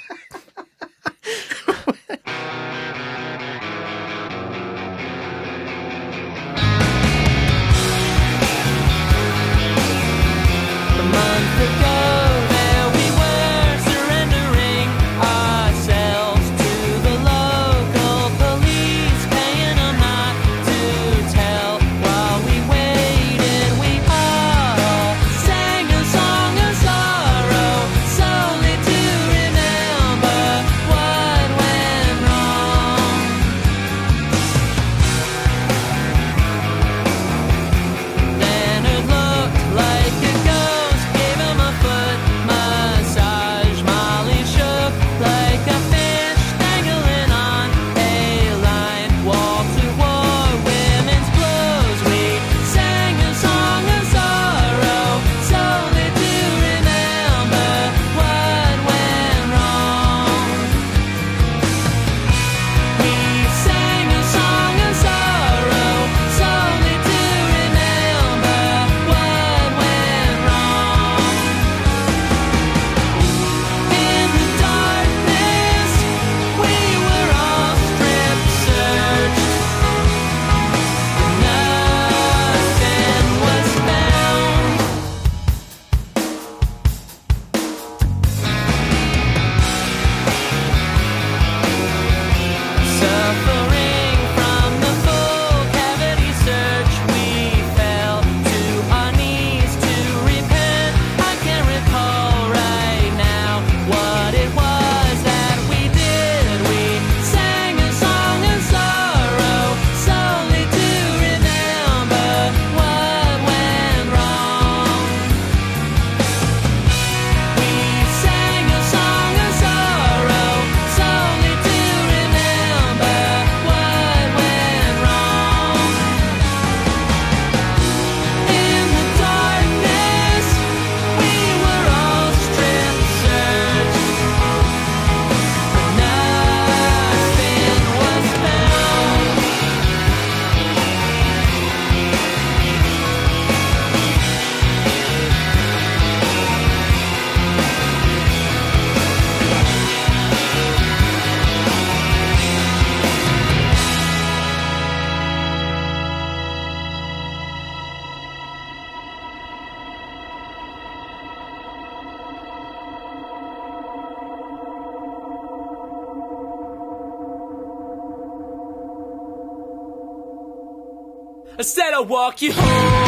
[171.98, 173.07] I'll walk you home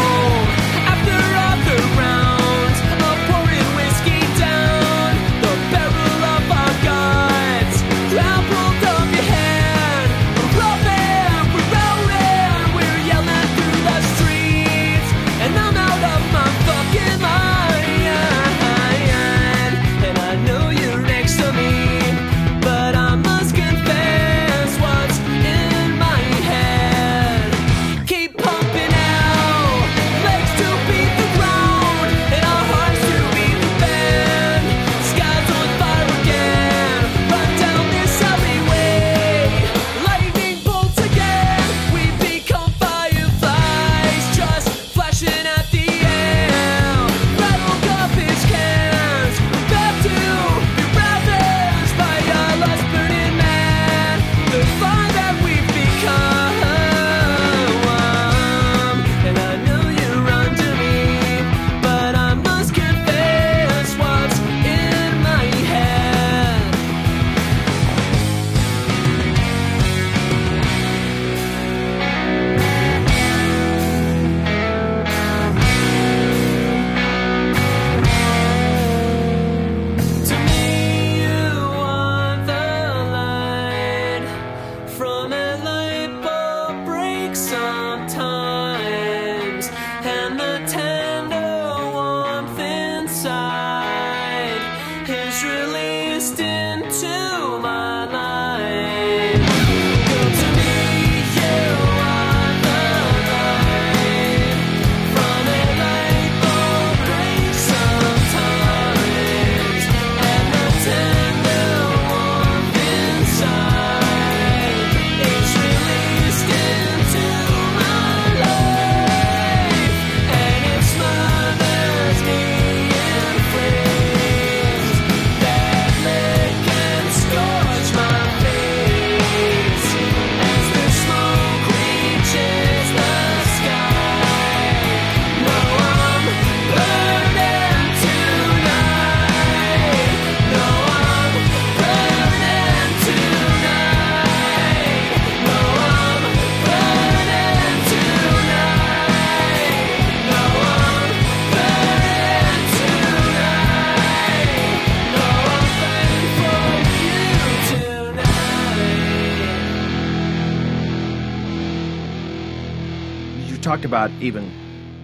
[163.70, 164.50] talked about even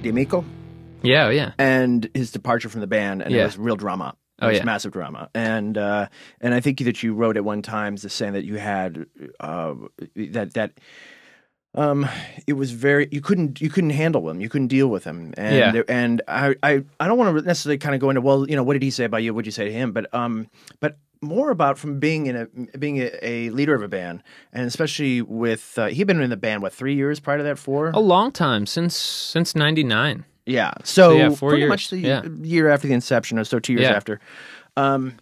[0.02, 0.44] D'Amico
[1.04, 1.52] Yeah, yeah.
[1.56, 4.16] and his departure from the band, and it was real drama.
[4.42, 4.64] It Oh, was yeah.
[4.64, 6.08] massive drama, and uh,
[6.40, 9.06] and I think that you wrote at one time the saying that you had
[9.38, 9.74] uh,
[10.16, 10.72] that that
[11.76, 12.08] um,
[12.48, 15.54] it was very you couldn't you couldn't handle him, you couldn't deal with him, and
[15.56, 15.70] Yeah.
[15.70, 18.56] there- and I, I I don't want to necessarily kind of go into well, you
[18.56, 19.32] know, what did he say about you?
[19.32, 19.92] What did you say to him?
[19.92, 20.48] But um,
[20.80, 22.46] but more about from being in a
[22.78, 24.22] being a, a leader of a band,
[24.52, 27.58] and especially with uh, he'd been in the band what three years prior to that,
[27.58, 27.90] four.
[27.90, 30.24] A long time since since '99.
[30.46, 30.72] Yeah.
[30.84, 31.68] So, yeah, four pretty years.
[31.70, 32.22] much the Yeah.
[32.40, 33.94] year after the inception, or so two years Yeah.
[33.96, 34.20] after.
[34.76, 35.14] Um,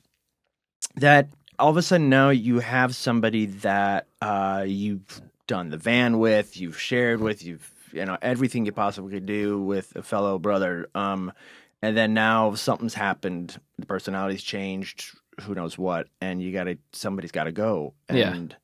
[0.96, 1.28] that
[1.58, 6.56] all of a sudden now you have somebody that uh, you've done the van with,
[6.60, 10.88] you've shared with, you've you know everything you possibly could do with a fellow brother.
[10.94, 11.32] Um,
[11.80, 15.10] and then now something's happened, the personality's changed,
[15.42, 17.94] who knows what, and you got to somebody's got to go.
[18.12, 18.34] Yeah.
[18.34, 18.56] And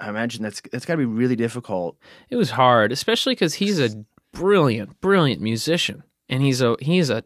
[0.00, 1.96] I imagine that's that's got to be really difficult.
[2.30, 7.24] It was hard, especially because he's a brilliant, brilliant musician, and he's a he's a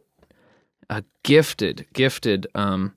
[0.90, 2.94] a gifted, gifted um,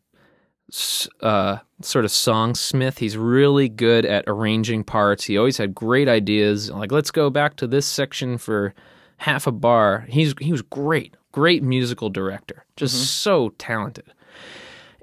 [1.21, 2.99] uh, sort of songsmith.
[2.99, 5.25] He's really good at arranging parts.
[5.25, 6.71] He always had great ideas.
[6.71, 8.73] Like, let's go back to this section for
[9.17, 10.05] half a bar.
[10.09, 14.13] He's he was great, great musical director, just so talented.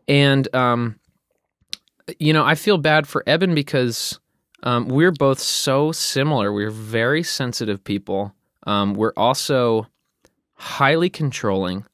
[0.08, 0.98] And um,
[2.18, 4.18] you know, I feel bad for Eben because
[4.62, 6.52] um, we're both so similar.
[6.52, 8.34] We're very sensitive people.
[8.66, 9.86] Um, we're also
[10.54, 11.84] highly controlling.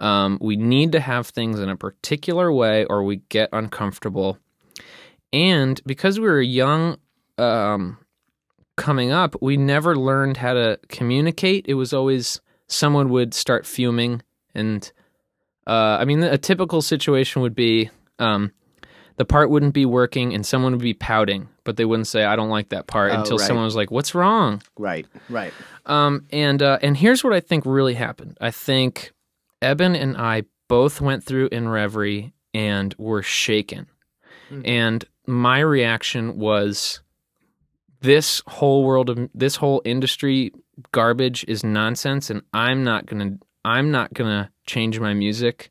[0.00, 4.38] Um, we need to have things in a particular way or we get uncomfortable.
[5.30, 6.96] And because we were young
[7.36, 7.98] um,
[8.76, 11.66] coming up, we never learned how to communicate.
[11.68, 14.22] It was always someone would start fuming.
[14.54, 14.90] And
[15.68, 18.52] uh, I mean, a typical situation would be um,
[19.16, 22.36] the part wouldn't be working and someone would be pouting, but they wouldn't say, I
[22.36, 23.46] don't like that part Oh, until right.
[23.46, 24.62] someone was like, What's wrong?
[24.78, 25.06] Right.
[25.28, 25.52] Right.
[25.86, 28.38] Um, and uh, and here's what I think really happened.
[28.40, 29.12] I think
[29.60, 33.86] Eben and I both went through in Reverie and were shaken.
[34.64, 37.00] And my reaction was,
[38.00, 40.52] this whole world of this whole industry
[40.92, 45.70] garbage is nonsense, and I'm not gonna I'm not gonna change my music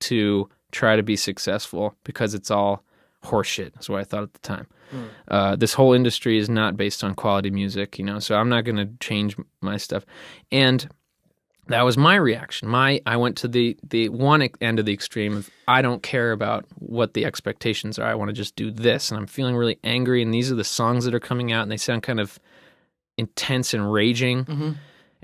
[0.00, 2.84] to try to be successful because it's all
[3.24, 3.72] horseshit.
[3.72, 4.66] That's what I thought at the time.
[5.28, 8.64] Uh, this whole industry is not based on quality music, you know, so I'm not
[8.64, 10.04] going to change my stuff.
[10.52, 10.88] And
[11.66, 12.68] that was my reaction.
[12.68, 16.32] My I went to the the one end of the extreme of I don't care
[16.32, 18.06] about what the expectations are.
[18.06, 20.22] I want to just do this, and I'm feeling really angry.
[20.22, 22.38] And these are the songs that are coming out, and they sound kind of
[23.16, 24.44] intense and raging.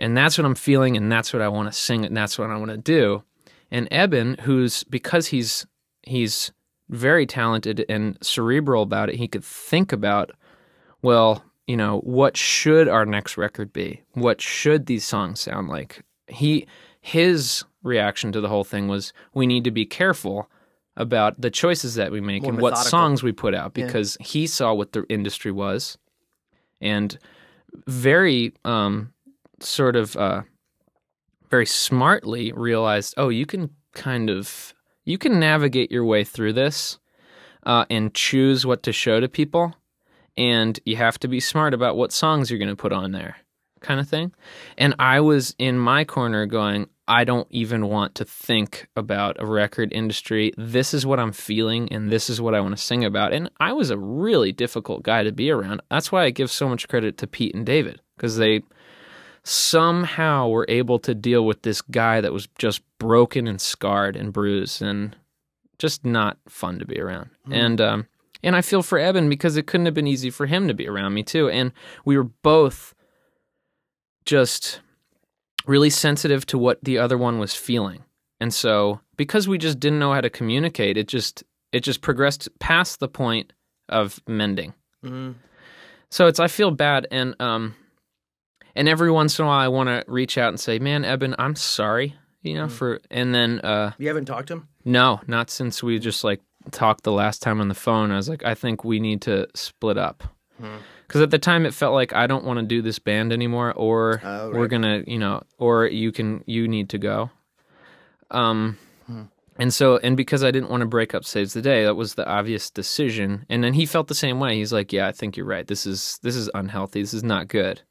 [0.01, 2.51] And that's what I'm feeling, and that's what I want to sing, and that's what
[2.51, 3.23] I want to do.
[3.71, 5.67] And Eben, who's because he's
[6.03, 6.51] he's
[6.89, 10.33] very talented and cerebral about it, he could think about,
[11.03, 14.03] well, you know, what should our next record be?
[14.15, 16.03] What should these songs sound like?
[16.27, 16.67] He
[17.01, 20.51] his reaction to the whole thing was we need to be careful
[20.97, 24.47] about the choices that we make More and what songs we put out because he
[24.47, 25.97] saw what the industry was
[26.81, 27.19] and
[27.87, 29.13] very um,
[29.61, 30.43] sort of uh,
[31.51, 34.75] very smartly realized, oh, you can kind of
[35.05, 36.99] you can navigate your way through this
[37.65, 39.75] uh, and choose what to show to people,
[40.37, 43.37] and you have to be smart about what songs you're going to put on there,
[43.81, 44.33] kind of thing.
[44.79, 49.47] And I was in my corner going, I don't even want to think about a
[49.47, 50.53] record industry.
[50.57, 53.33] This is what I'm feeling, and this is what I want to sing about.
[53.33, 55.83] And I was a really difficult guy to be around.
[55.91, 58.63] That's why I give so much credit to Pete and David because they
[59.45, 64.17] somehow we were able to deal with this guy that was just broken and scarred
[64.17, 65.17] and bruised and
[65.79, 67.31] just not fun to be around.
[67.51, 68.07] And um,
[68.43, 70.89] and I feel for Eben because it couldn't have been easy for him to be
[70.89, 71.49] around me too.
[71.49, 71.73] And
[72.05, 72.95] we were both
[74.25, 74.81] just
[75.67, 78.05] really sensitive to what the other one was feeling.
[78.41, 82.49] And so because we just didn't know how to communicate, it just it just progressed
[82.59, 83.53] past the point
[83.89, 84.75] of mending.
[86.11, 87.75] So it's I feel bad and um
[88.75, 91.35] and every once in a while I want to reach out and say, "Man, Eben,
[91.39, 94.69] I'm sorry." You know, for and then uh You haven't talked to him?
[94.85, 96.41] no, not since we just like
[96.71, 98.11] talked the last time on the phone.
[98.11, 100.25] I was like, I think we need to split up.
[101.07, 103.73] Because at the time it felt like I don't want to do this band anymore,
[103.75, 107.31] or Oh, we're gonna, you know, or you can, you need to go.
[108.31, 108.79] Um,
[109.59, 112.15] and so, and because I didn't want to break up Saves the Day, that was
[112.15, 113.45] the obvious decision.
[113.49, 114.55] And then he felt the same way.
[114.57, 115.67] He's like, Yeah, I think you're right.
[115.67, 117.01] This is this is unhealthy.
[117.03, 117.83] This is not good.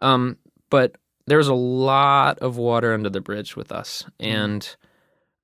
[0.00, 0.36] Um,
[0.70, 0.96] but
[1.26, 4.76] there was a lot of water under the bridge with us, and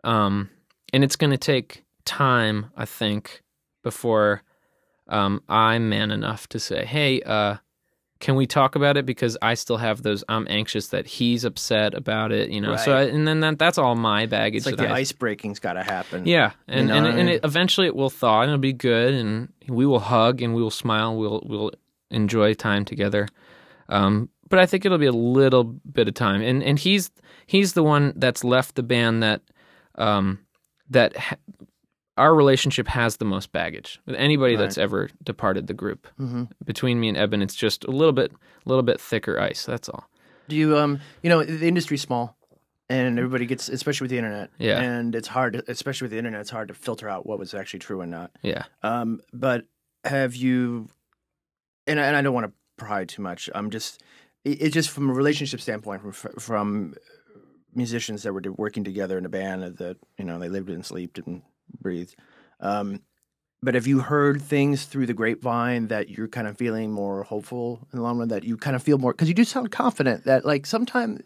[0.05, 0.51] um,
[0.93, 3.43] and it's going to take time, I think,
[3.83, 4.43] before
[5.09, 7.57] um, I'm man enough to say, "Hey, uh,
[8.21, 10.25] can we talk about it?" Because I still have those.
[10.29, 12.77] I'm anxious that he's upset about it, you know.
[12.77, 14.59] So, I, and then that that's all my baggage.
[14.59, 16.27] It's like the I- ice breaking's got to happen.
[16.27, 19.13] yeah, and know, and, and- and it, eventually it will thaw and it'll be good,
[19.15, 21.17] and we will hug and we will smile.
[21.17, 21.73] We'll we'll
[22.11, 23.29] enjoy time together.
[23.89, 27.11] Um, but I think it'll be a little bit of time, and and he's
[27.47, 29.43] he's the one that's left the band that
[29.97, 30.41] um,
[30.91, 31.37] that ha-
[32.17, 36.07] our relationship has the most baggage with anybody that's ever departed the group.
[36.21, 36.45] Mm-hmm.
[36.65, 39.65] Between me and Eben, it's just a little bit a little bit thicker ice.
[39.65, 40.09] That's all.
[40.49, 42.37] Do you um you know the industry's small
[42.89, 44.51] and everybody gets especially with the internet.
[44.59, 44.81] Yeah.
[44.81, 47.55] And it's hard to, especially with the internet it's hard to filter out what was
[47.55, 48.31] actually true and not.
[48.43, 48.65] Yeah.
[48.83, 49.65] Um but
[50.05, 50.89] have you
[51.87, 53.49] and I, and I don't want to pry too much.
[53.55, 54.03] I'm just
[54.45, 56.95] it, it's just from a relationship standpoint from from
[57.75, 61.19] musicians that were working together in a band that you know they lived and slept
[61.19, 61.43] and
[61.81, 62.15] breathed.
[62.61, 63.01] Um
[63.63, 67.89] but have you heard things through the grapevine that you're kind of feeling more hopeful
[67.93, 68.29] in the long run?
[68.29, 71.21] That you kind of feel more because you do sound confident that like sometime,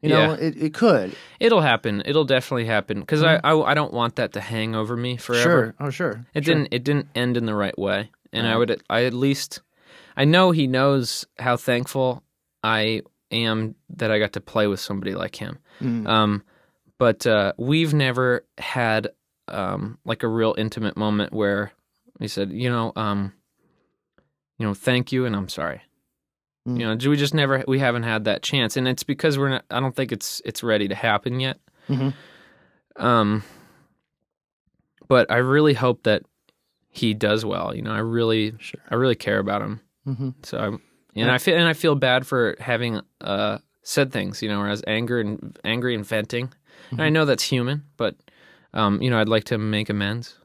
[0.00, 0.36] you know, Yeah.
[0.46, 1.16] it, it could.
[1.40, 2.00] It'll happen.
[2.06, 5.42] It'll definitely happen because I, I I don't want that to hang over me forever.
[5.42, 5.74] Sure.
[5.80, 6.24] Oh, sure.
[6.34, 6.54] It Sure.
[6.54, 6.68] didn't.
[6.72, 8.80] It didn't end in the right way, and I would.
[8.88, 9.60] I at least.
[10.16, 12.22] I know he knows how thankful
[12.62, 15.58] I am that I got to play with somebody like him.
[15.80, 16.06] Mm.
[16.06, 16.42] Um,
[16.98, 19.08] but uh, we've never had
[19.48, 21.72] um, like a real intimate moment where
[22.20, 23.32] he said, you know, um,
[24.58, 25.82] you know, thank you, and I'm sorry.
[26.68, 26.78] Mm.
[26.80, 27.64] You know, we just never.
[27.66, 29.64] We haven't had that chance, and it's because we're not.
[29.70, 31.58] I don't think it's it's ready to happen yet.
[31.88, 32.14] Mhm.
[32.96, 33.42] Um,
[35.08, 36.22] but I really hope that
[36.90, 37.74] he does well.
[37.74, 38.54] You know, I really,
[38.90, 39.80] I really care about him.
[40.06, 40.34] Mhm.
[40.44, 40.82] So, I'm,
[41.14, 44.42] and I feel and I feel bad for having uh said things.
[44.42, 46.52] You know, whereas anger and angry and venting.
[46.90, 48.16] And I know that's human, but
[48.74, 50.36] um, you know, I'd like to make amends.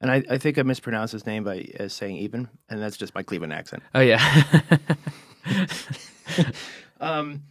[0.00, 3.14] And I, I think I mispronounced his name by uh, saying even, and that's just
[3.14, 3.82] my Cleveland accent.
[3.94, 4.42] Oh yeah,
[7.00, 7.42] Um,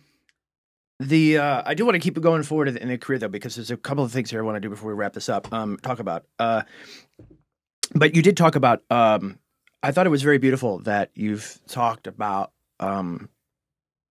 [0.99, 3.55] the uh, I do want to keep it going forward in the career though, because
[3.55, 5.51] there's a couple of things here I want to do before we wrap this up.
[5.51, 6.25] Um, talk about.
[6.39, 6.63] Uh,
[7.93, 8.81] but you did talk about.
[8.89, 9.39] Um,
[9.83, 13.29] I thought it was very beautiful that you've talked about um,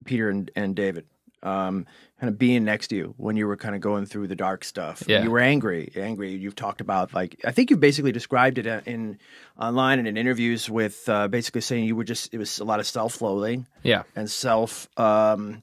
[0.05, 1.07] Peter and, and David.
[1.43, 1.85] Um,
[2.19, 4.65] kind of being next to you when you were kind of going through the dark
[4.65, 5.03] stuff.
[5.07, 5.23] Yeah.
[5.25, 6.31] You were angry, angry.
[6.31, 9.19] You've talked about like I think you basically described it uh, in
[9.61, 12.81] online and in interviews with uh, basically saying you were just it was a lot
[12.81, 15.63] of self-loathing yeah, and self um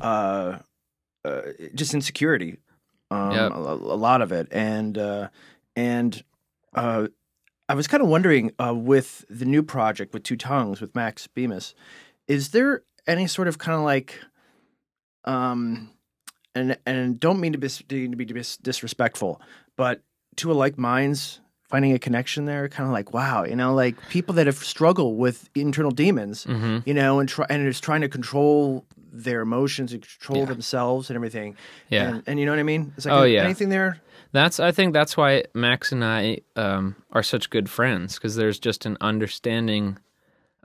[0.00, 0.58] uh,
[1.24, 1.42] uh
[1.74, 2.58] just insecurity
[3.10, 3.52] um Yep.
[3.52, 5.28] a, a lot of it and uh
[5.74, 6.22] and
[6.74, 7.08] uh
[7.68, 11.26] i was kind of wondering uh with the new project with two tongues with max
[11.26, 11.74] bemis
[12.28, 14.20] is there any sort of kind of like
[15.24, 15.90] um
[16.54, 19.40] and and don't mean to be to be dis- disrespectful
[19.76, 20.02] but
[20.36, 23.94] to a like minds finding a connection there kind of like wow you know like
[24.08, 28.00] people that have struggled with internal demons hmm you know, and try and is trying
[28.00, 30.46] to control their emotions and control Yeah.
[30.46, 31.56] themselves and everything.
[31.88, 32.08] yeah.
[32.08, 32.92] And, and you know what I mean?
[32.96, 33.44] It's like Oh, any- yeah.
[33.44, 34.00] anything there?
[34.32, 38.58] That's I think that's why Max and I um, are such good friends because there's
[38.58, 39.98] just an understanding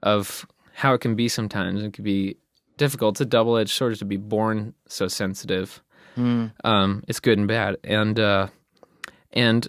[0.04, 1.84] of how it can be sometimes.
[1.84, 2.38] It can be
[2.78, 3.16] difficult.
[3.16, 5.82] It's a double edged sword to be born so sensitive.
[6.64, 8.48] Um, it's good and bad, and uh,
[9.32, 9.68] and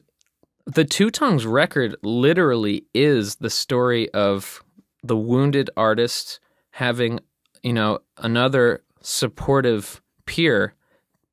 [0.67, 4.63] the Two Tongues record literally is the story of
[5.03, 6.41] the wounded artist
[6.71, 7.21] having
[7.63, 10.75] you know another supportive peer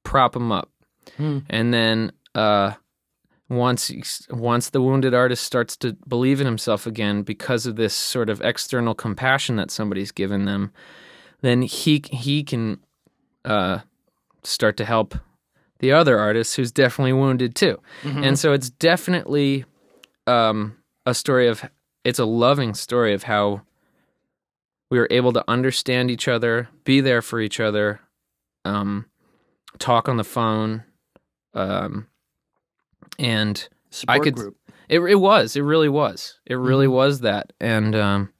[0.03, 0.69] prop him up
[1.49, 2.73] and then uh,
[3.51, 3.91] once
[4.29, 8.39] once the wounded artist starts to believe in himself again because of this sort of
[8.41, 10.71] external compassion that somebody's given them,
[11.41, 12.79] then he he can
[13.43, 13.79] uh,
[14.43, 15.15] start to help
[15.79, 17.77] the other artist who's definitely wounded too.
[18.23, 19.65] And so it's definitely
[20.27, 21.69] um, a story of
[22.05, 23.63] it's a loving story of how
[24.89, 27.99] we were able to understand each other, be there for each other,
[28.65, 29.05] um,
[29.79, 30.83] talk on the phone,
[31.53, 32.07] um,
[33.21, 34.35] and Support I could.
[34.35, 34.57] group.
[34.89, 35.55] It it was.
[35.55, 36.39] It really was.
[36.45, 37.53] It really was that.
[37.59, 38.33] And um,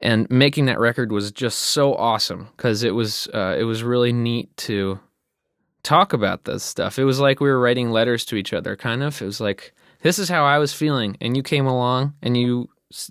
[0.00, 4.12] and making that record was just so awesome because it was uh, it was really
[4.12, 5.00] neat to
[5.82, 6.98] talk about this stuff.
[6.98, 9.20] It was like we were writing letters to each other, kind of.
[9.22, 12.68] It was like this is how I was feeling, and you came along and you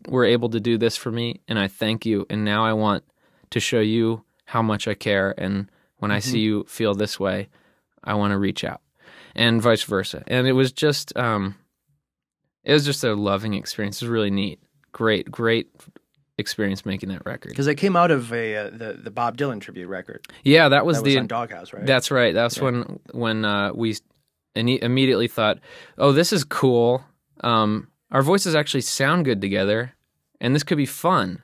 [0.08, 2.26] were able to do this for me, and I thank you.
[2.30, 3.04] And now I want
[3.52, 7.50] to show you how much I care, and when I see you feel this way,
[8.04, 8.82] I want to reach out,
[9.36, 10.24] and vice versa.
[10.28, 11.56] And it was just um,
[12.64, 14.02] it was just a loving experience.
[14.02, 14.60] It was really neat.
[14.92, 15.70] Great, great
[16.38, 17.50] experience making that record.
[17.50, 20.26] Because it came out of a uh, the the Bob Dylan tribute record.
[20.44, 21.86] Yeah, that was that was the on Doghouse, right?
[21.86, 22.34] That's right.
[22.34, 23.96] That's when when uh, we
[24.56, 25.60] immediately thought,
[25.98, 27.04] "Oh, this is cool.
[27.42, 29.94] Um, our voices actually sound good together,
[30.40, 31.42] and this could be fun.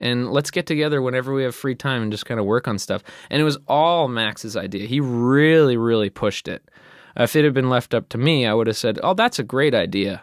[0.00, 2.78] And let's get together whenever we have free time and just kind of work on
[2.78, 4.86] stuff." And it was all Max's idea.
[4.86, 6.68] He really, really pushed it.
[7.16, 9.44] If it had been left up to me, I would have said, "Oh, that's a
[9.44, 10.22] great idea."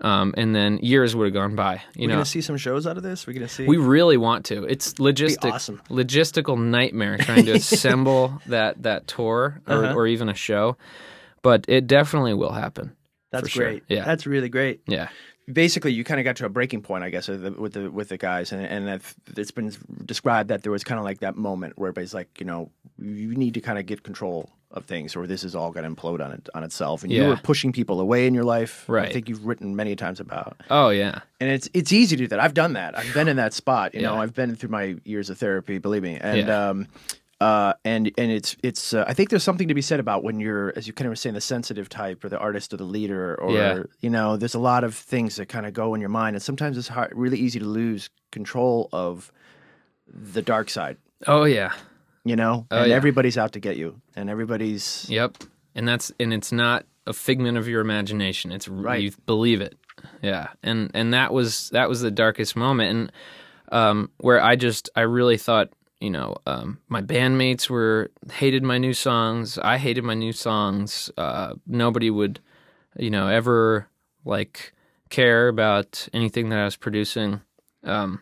[0.00, 1.82] Um, and then years would have gone by.
[1.96, 3.26] You We're know, gonna see some shows out of this.
[3.26, 3.66] We're gonna see.
[3.66, 4.62] we really want to.
[4.64, 5.82] It's logistic, awesome.
[5.90, 9.94] logistical nightmare trying to assemble that that tour or, Uh-huh.
[9.96, 10.76] or even a show,
[11.42, 12.94] but it definitely will happen.
[13.32, 13.64] That's for sure.
[13.64, 13.82] great.
[13.88, 14.04] Yeah.
[14.04, 14.80] that's really great.
[14.86, 15.08] Yeah,
[15.52, 17.90] Basically, you kind of got to a breaking point, I guess, with the with the,
[17.90, 19.72] with the guys, and and I've, it's been
[20.04, 23.34] described that there was kind of like that moment where everybody's like, you know, you
[23.34, 26.22] need to kind of get control of things, or this is all going to implode
[26.22, 27.02] on it on itself.
[27.02, 27.28] And you Yeah.
[27.28, 28.84] were pushing people away in your life.
[28.88, 29.08] Right.
[29.08, 30.56] I think you've written many times about.
[30.70, 32.40] Oh yeah, and it's it's easy to do that.
[32.40, 32.96] I've done that.
[32.98, 33.94] I've been in that spot.
[33.94, 35.78] You know, I've been through my years of therapy.
[35.78, 36.68] Believe me, and Yeah.
[36.68, 36.86] um,
[37.40, 38.92] uh, and and it's it's.
[38.92, 41.12] Uh, I think there's something to be said about when you're, as you kind of
[41.12, 43.82] were saying, the sensitive type or the artist or the leader, or Yeah.
[44.00, 46.42] you know, there's a lot of things that kind of go in your mind, and
[46.42, 49.32] sometimes it's hard, really easy to lose control of
[50.06, 50.96] the dark side.
[51.26, 51.72] oh yeah,
[52.28, 52.96] You know, Oh, and yeah.
[52.96, 55.36] everybody's out to get you, and everybody's yep.
[55.74, 58.52] And that's and it's not a figment of your imagination.
[58.52, 59.00] It's Right.
[59.02, 59.74] you believe it.
[60.22, 63.12] Yeah, and and that was that was the darkest moment, and
[63.72, 68.76] um, where I just I really thought you know um, my bandmates were hated my
[68.78, 69.56] new songs.
[69.58, 71.10] I hated my new songs.
[71.16, 72.40] Uh, nobody would
[72.98, 73.88] you know ever
[74.24, 74.72] like
[75.08, 77.40] care about anything that I was producing,
[77.84, 78.20] um,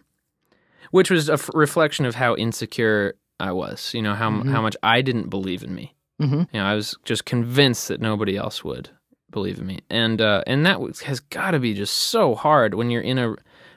[0.92, 3.92] which was a f- reflection of how insecure I was.
[3.94, 5.94] You know how how much I didn't believe in me.
[6.20, 6.48] Mhm.
[6.52, 8.90] You know, I was just convinced that nobody else would
[9.30, 12.90] believe in me, and uh, and that has got to be just so hard when
[12.90, 13.34] you're in a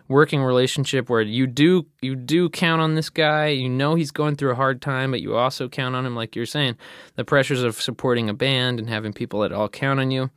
[0.07, 3.47] working relationship where you do you do count on this guy.
[3.47, 6.35] You know he's going through a hard time, but you also count on him, like
[6.35, 6.77] you're saying,
[7.15, 10.29] the pressures of supporting a band and having people that all count on you.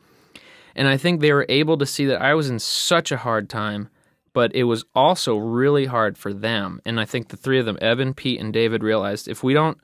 [0.74, 3.48] And I think they were able to see that I was in such a hard
[3.48, 3.88] time,
[4.32, 6.80] but it was also really hard for them.
[6.84, 9.78] And I think the three of them, Eben, Pete, and David, realized if we don't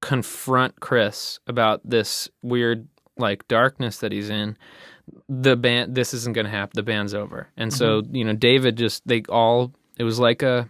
[0.00, 4.56] confront Chris about this weird like darkness that he's in,
[5.28, 6.72] the band this isn't going to happen.
[6.74, 7.48] The band's over.
[7.56, 10.68] And so, you know, David just they all it was like a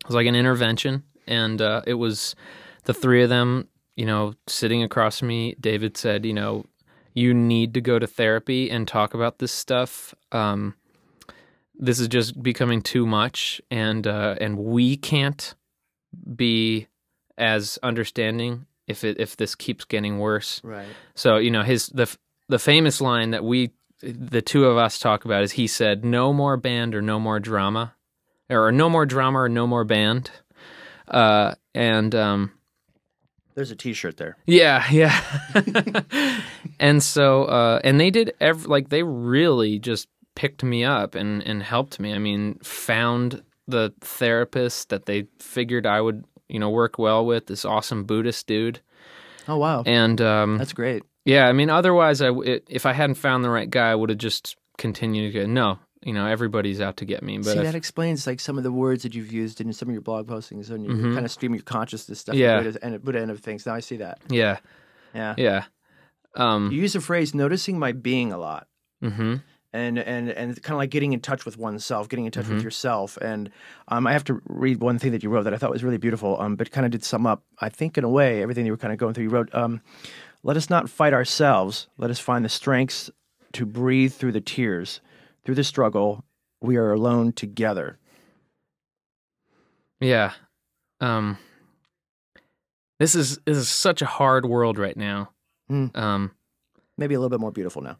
[0.00, 2.34] it was like an intervention and uh it was
[2.84, 5.54] the three of them, you know, sitting across from me.
[5.60, 6.64] David said, you know,
[7.14, 10.14] you need to go to therapy and talk about this stuff.
[10.32, 10.74] Um
[11.82, 15.54] this is just becoming too much and uh and we can't
[16.36, 16.86] be
[17.38, 20.60] as understanding if it if this keeps getting worse.
[20.62, 20.86] right.
[21.14, 22.14] So you know his the
[22.48, 23.70] the famous line that we
[24.02, 27.38] the two of us talk about is he said no more band or no more
[27.40, 27.94] drama
[28.48, 30.30] or no more drama or no more band.
[31.08, 32.52] Uh and um
[33.54, 34.36] There's a T-shirt there.
[34.46, 35.20] yeah, yeah.
[36.80, 40.08] and so uh and they did ev- like they really just
[40.40, 42.14] picked me up and and helped me.
[42.14, 47.46] I mean, found the therapist that they figured I would, you know, work well with,
[47.46, 48.80] this awesome Buddhist dude.
[49.48, 51.02] Oh wow, And um that's great.
[51.24, 54.10] yeah, I mean, otherwise, I it, if I hadn't found the right guy, I would
[54.10, 55.46] have just continued to go.
[55.46, 57.36] No, you know, everybody's out to get me.
[57.38, 59.88] But See, if- that explains like some of the words that you've used in some
[59.88, 62.34] of your blog postings and your kind of stream your consciousness stuff.
[62.34, 62.62] Yeah.
[62.62, 63.66] Buddha and Buddha end of things.
[63.66, 64.18] Now I see that.
[64.30, 64.56] yeah,
[65.14, 65.34] Yeah.
[65.36, 65.64] yeah,
[66.36, 68.66] um, You use the phrase "noticing my being" a lot,
[69.02, 69.36] hmm
[69.72, 72.62] and and and kind of like getting in touch with oneself, getting in touch with
[72.62, 73.16] yourself.
[73.18, 73.50] And
[73.88, 75.98] um, I have to read one thing that you wrote that I thought was really
[75.98, 78.72] beautiful, um, but kind of did sum up, I think, in a way, everything you
[78.72, 79.24] were kind of going through.
[79.24, 79.80] You wrote, um,
[80.42, 81.88] "Let us not fight ourselves.
[81.98, 83.10] Let us find the strengths
[83.52, 85.00] to breathe through the tears,
[85.44, 86.24] through the struggle.
[86.60, 87.98] We are alone together."
[90.00, 90.32] yeah.
[91.00, 91.38] Um,
[92.98, 95.30] this is this is such a hard world right now.
[95.70, 95.96] Mm.
[95.96, 96.32] Um,
[96.98, 97.96] Maybe a little bit more beautiful now.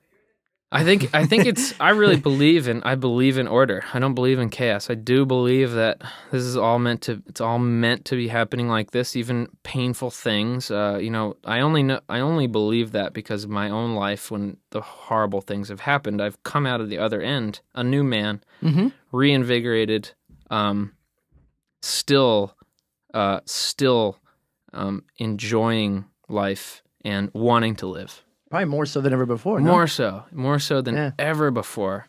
[0.72, 3.82] I think I think it's I really believe in I believe in order.
[3.92, 4.88] I don't believe in chaos.
[4.88, 8.68] I do believe that this is all meant to it's all meant to be happening
[8.68, 10.70] like this, even painful things.
[10.70, 14.30] Uh, you know, I only know I only believe that because of my own life
[14.30, 18.04] when the horrible things have happened, I've come out of the other end, a new
[18.04, 18.40] man,
[19.10, 20.12] reinvigorated,
[20.50, 20.92] um,
[21.82, 22.54] still
[23.12, 24.18] uh, still
[24.72, 28.24] um, enjoying life and wanting to live.
[28.50, 29.60] Probably more so than ever before.
[29.60, 29.70] no?
[29.70, 31.10] More so, more so than Yeah.
[31.18, 32.06] ever before.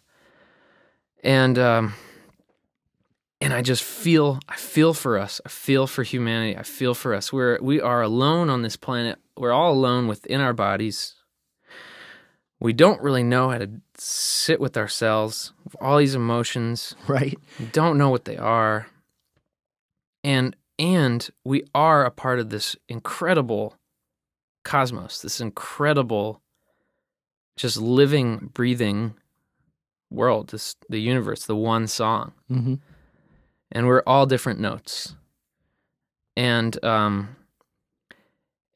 [1.24, 1.94] And um
[3.40, 5.40] and I just feel I feel for us.
[5.46, 6.58] I feel for humanity.
[6.58, 7.32] I feel for us.
[7.32, 9.20] We're we are alone on this planet.
[9.38, 11.16] We're all alone within our bodies.
[12.60, 16.96] We don't really know how to sit with ourselves, with all these emotions.
[17.08, 17.38] Right.
[17.60, 18.88] We don't know what they are.
[20.24, 23.76] And and we are a part of this incredible
[24.64, 26.42] cosmos, this incredible
[27.58, 29.14] just living, breathing
[30.10, 32.34] world, this the universe, the one song.
[32.50, 32.76] Mm-hmm.
[33.72, 35.16] And we're all different notes.
[36.36, 37.36] And um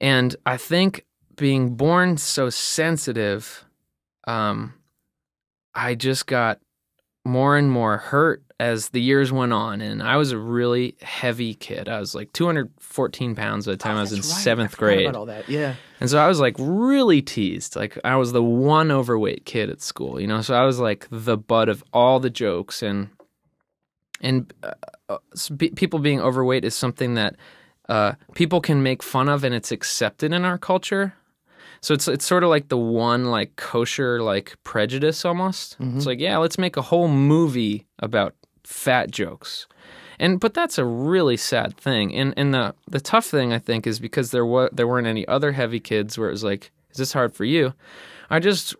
[0.01, 1.05] and I think
[1.35, 3.65] being born so sensitive,
[4.27, 4.73] um,
[5.73, 6.59] I just got
[7.25, 9.81] more and more hurt as the years went on.
[9.81, 11.89] And I was a really heavy kid.
[11.89, 15.13] I was like 214 pounds by the time I was in seventh grade.
[15.15, 15.49] All that.
[15.49, 15.75] Yeah.
[15.99, 17.75] And so I was like really teased.
[17.75, 20.41] Like I was the one overweight kid at school, you know.
[20.41, 23.09] So I was like the butt of all the jokes and
[24.21, 24.71] and uh,
[25.09, 25.17] uh,
[25.57, 27.35] be- people being overweight is something that
[27.89, 31.13] uh, people can make fun of and it's accepted in our culture.
[31.81, 35.79] So it's it's sort of like the one like kosher like prejudice almost.
[35.79, 35.97] Mm-hmm.
[35.97, 38.33] It's like yeah, let's make a whole movie about
[38.63, 39.67] fat jokes.
[40.19, 42.13] And but that's a really sad thing.
[42.15, 45.27] And and the the tough thing I think is because there was there weren't any
[45.27, 47.73] other heavy kids where it was like, is this hard for you?
[48.29, 48.75] I just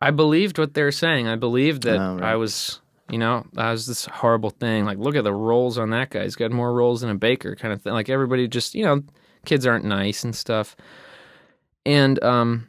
[0.00, 1.28] I believed what they were saying.
[1.28, 2.32] I believed that Oh, right.
[2.32, 2.80] I was
[3.10, 4.84] you know, I was this horrible thing.
[4.84, 6.22] Like, look at the rolls on that guy.
[6.22, 7.92] He's got more rolls than a baker, kind of thing.
[7.92, 9.02] Like everybody just, you know,
[9.44, 10.76] kids aren't nice and stuff.
[11.86, 12.68] And um,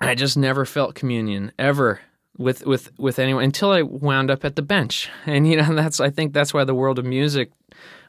[0.00, 2.00] I just never felt communion ever
[2.36, 5.10] with with with anyone until I wound up at the bench.
[5.26, 7.50] And you know, that's I think that's why the world of music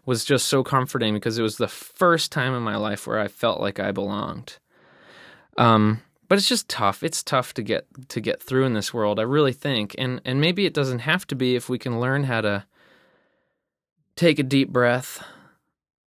[0.05, 3.27] was just so comforting because it was the first time in my life where I
[3.27, 4.57] felt like I belonged.
[5.57, 7.03] Um, but it's just tough.
[7.03, 9.19] It's tough to get to get through in this world.
[9.19, 12.23] I really think, and and maybe it doesn't have to be if we can learn
[12.25, 12.65] how to
[14.15, 15.23] take a deep breath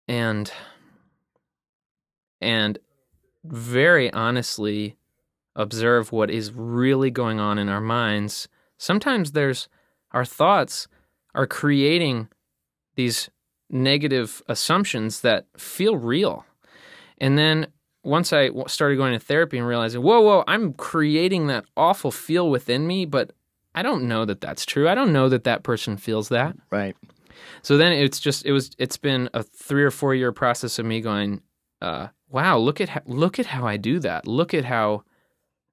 [0.06, 0.50] and
[2.40, 2.78] and
[3.44, 4.96] very honestly
[5.54, 8.48] observe what is really going on in our minds.
[8.78, 9.68] Sometimes there's
[10.12, 10.88] our thoughts
[11.34, 12.28] are creating
[12.96, 13.30] these
[13.70, 16.44] negative assumptions that feel real.
[17.18, 17.68] And then
[18.04, 22.50] once I started going to therapy and realizing, whoa, whoa, I'm creating that awful feel
[22.50, 23.32] within me, but
[23.74, 24.88] I don't know that that's true.
[24.88, 26.56] I don't know that that person feels that.
[26.70, 26.96] Right.
[27.62, 30.86] So then it's just it was it's been a three or four year process of
[30.86, 31.40] me going,
[31.82, 34.26] uh, wow, look at how, look at how I do that.
[34.26, 35.02] Look at how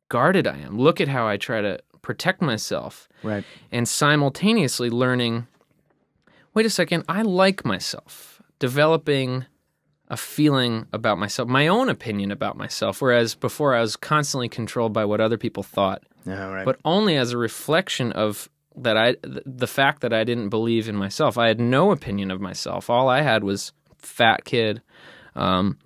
[0.10, 0.77] guarded I am.
[0.77, 3.44] Look at how I try to protect myself Right.
[3.72, 5.48] and simultaneously learning
[6.56, 8.41] wait a second, I like myself.
[8.57, 9.45] Developing
[10.10, 14.91] a feeling about myself, my own opinion about myself, whereas before I was constantly controlled
[14.91, 16.49] by what other people thought, Yeah.
[16.49, 16.65] Right.
[16.65, 20.90] but only as a reflection of that I th- the fact that I didn't believe
[20.90, 21.38] in myself.
[21.38, 22.90] I had no opinion of myself.
[22.90, 24.81] All I had was fat kid.
[25.36, 25.77] Um,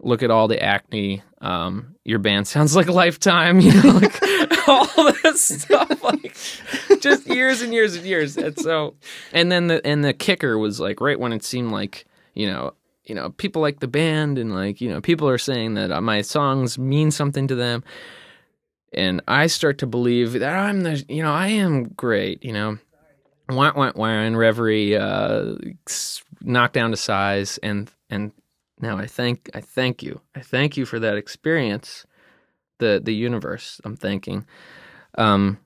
[0.00, 1.22] look at all the acne.
[1.40, 3.60] Um, your band sounds like Lifetime.
[3.60, 4.20] You know, like
[4.68, 6.02] all this stuff.
[6.02, 6.36] Like
[7.00, 8.36] just years and years and years.
[8.36, 8.94] And so,
[9.32, 12.74] and then the and the kicker was like right when it seemed like you know.
[13.08, 16.00] You know, people like the band, and like you know, people are saying that uh,
[16.00, 17.84] my songs mean something to them
[18.92, 22.78] and I start to believe that I'm the, you know, I am great, you know,
[23.48, 25.54] wah wah wah, and Reverie uh,
[26.40, 28.32] knocked down to size, and and
[28.80, 32.06] now I thank I thank you, I thank you for that experience,
[32.78, 33.80] the the universe.
[33.84, 34.46] I'm thanking,
[35.16, 35.58] um,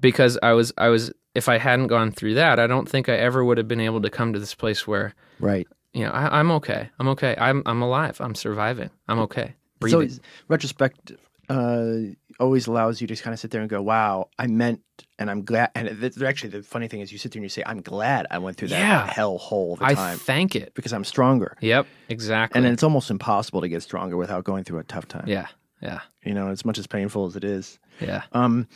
[0.00, 3.14] because I was I was if I hadn't gone through that, I don't think I
[3.14, 5.68] ever would have been able to come to this place where right.
[5.92, 9.96] you know I, I'm okay, I'm okay, I'm I'm alive, I'm surviving, I'm okay, breathing.
[9.96, 11.12] always, retrospect
[11.48, 14.80] uh, always allows you to kind of sit there and go, "Wow, I meant,"
[15.18, 15.70] and I'm glad.
[15.74, 18.26] And it- actually, the funny thing is, you sit there and you say, "I'm glad
[18.30, 19.06] I went through that Yeah.
[19.06, 20.74] hell hole the I time thank it.
[20.74, 22.58] because I'm stronger." Yep, exactly.
[22.58, 25.24] And then it's almost impossible to get stronger without going through a tough time.
[25.26, 25.46] Yeah,
[25.82, 27.78] yeah, You know, as much as painful as it is.
[28.00, 28.22] yeah.
[28.32, 28.66] Um,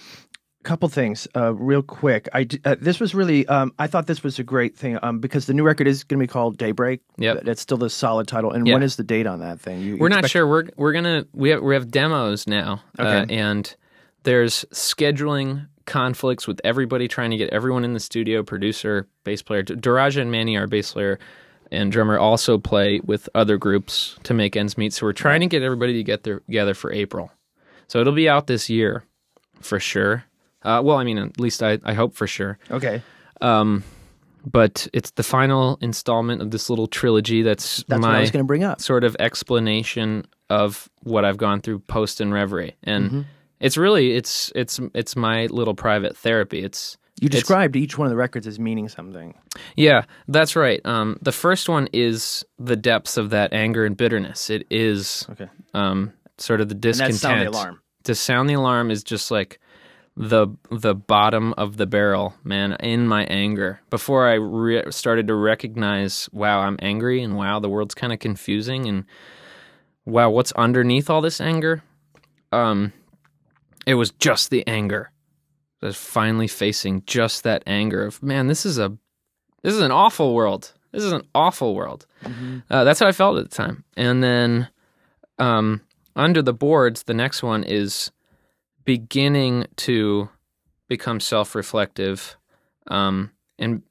[0.65, 2.29] couple things, uh, real quick.
[2.33, 3.47] I uh, this was really.
[3.47, 6.19] Um, I thought this was a great thing um, because the new record is going
[6.19, 7.01] to be called Daybreak.
[7.17, 8.51] yeah That's still the solid title.
[8.51, 8.75] And Yeah.
[8.75, 9.81] when is the date on that thing?
[9.81, 10.47] You, We're not expect- sure.
[10.49, 13.75] We're we're gonna we have we have demos now, uh, and
[14.25, 18.43] there's scheduling conflicts with everybody trying to get everyone in the studio.
[18.43, 21.19] Producer, bass player, Durijah and Manny, our bass player
[21.71, 24.93] and drummer, also play with other groups to make ends meet.
[24.93, 27.31] So we're trying to get everybody to get there, together for April.
[27.89, 29.05] So it'll be out this year,
[29.61, 30.25] for sure.
[30.65, 32.59] Uh, well, I mean, at least I, I hope for sure.
[32.71, 33.03] Okay.
[33.41, 33.85] Um,
[34.47, 37.43] but it's the final installment of this little trilogy.
[37.43, 38.81] That's, That's my what I was going to bring up.
[38.81, 43.21] sort of explanation of what I've gone through post In Reverie, and Mm-hmm.
[43.61, 46.63] it's really it's it's it's my little private therapy.
[46.63, 49.35] It's You described each one of the records as meaning something.
[49.77, 50.81] yeah, that's right.
[50.85, 54.51] Um, the first one is the depths of that anger and bitterness.
[54.51, 55.49] It is Okay.
[55.73, 57.13] um, sort of the And discontent.
[57.13, 57.81] that's sound the alarm.
[58.05, 59.59] To sound the alarm is just like
[60.17, 62.77] the the bottom of the barrel, man.
[62.81, 67.69] In my anger, before I re- started to recognize, wow, I'm angry, and wow, the
[67.69, 69.05] world's kind of confusing, and
[70.05, 71.83] wow, what's underneath all this anger?
[72.53, 72.93] Um,
[73.87, 75.11] it was just the anger.
[75.83, 78.97] I was finally facing just that anger of, man, this is a
[79.63, 80.73] this is an awful world.
[80.93, 82.07] This is an awful world.
[82.71, 83.83] Uh, that's how I felt at the time.
[83.97, 84.69] And then
[85.39, 85.81] um,
[86.15, 88.13] under the boards, the next one is
[88.85, 90.29] beginning to
[90.89, 92.37] become self-reflective,
[92.89, 93.83] um, and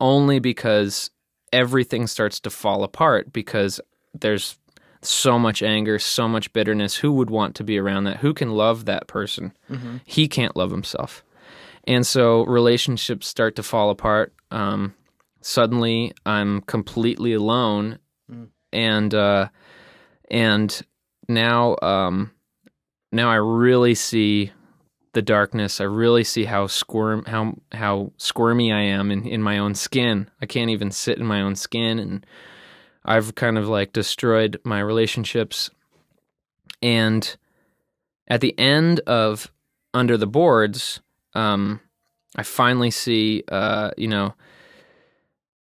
[0.00, 1.10] only because
[1.52, 3.80] everything starts to fall apart because
[4.14, 4.58] there's
[5.02, 6.96] so much anger, so much bitterness.
[6.96, 8.18] Who would want to be around that?
[8.18, 9.52] Who can love that person?
[10.04, 11.24] He can't love himself.
[11.84, 14.34] And so relationships start to fall apart.
[14.50, 14.94] Um,
[15.40, 17.98] suddenly, I'm completely alone,
[18.72, 19.48] and uh,
[20.30, 20.82] and
[21.28, 22.32] now um,
[23.12, 24.52] now I really see
[25.12, 25.80] the darkness.
[25.80, 30.30] I really see how squirm how how squirmy I am in, in my own skin.
[30.42, 32.26] I can't even sit in my own skin, and
[33.04, 35.70] I've kind of like destroyed my relationships.
[36.82, 37.36] And
[38.28, 39.50] at the end of
[39.94, 41.00] Under the Boards,
[41.34, 41.80] um,
[42.36, 44.34] I finally see, uh, you know,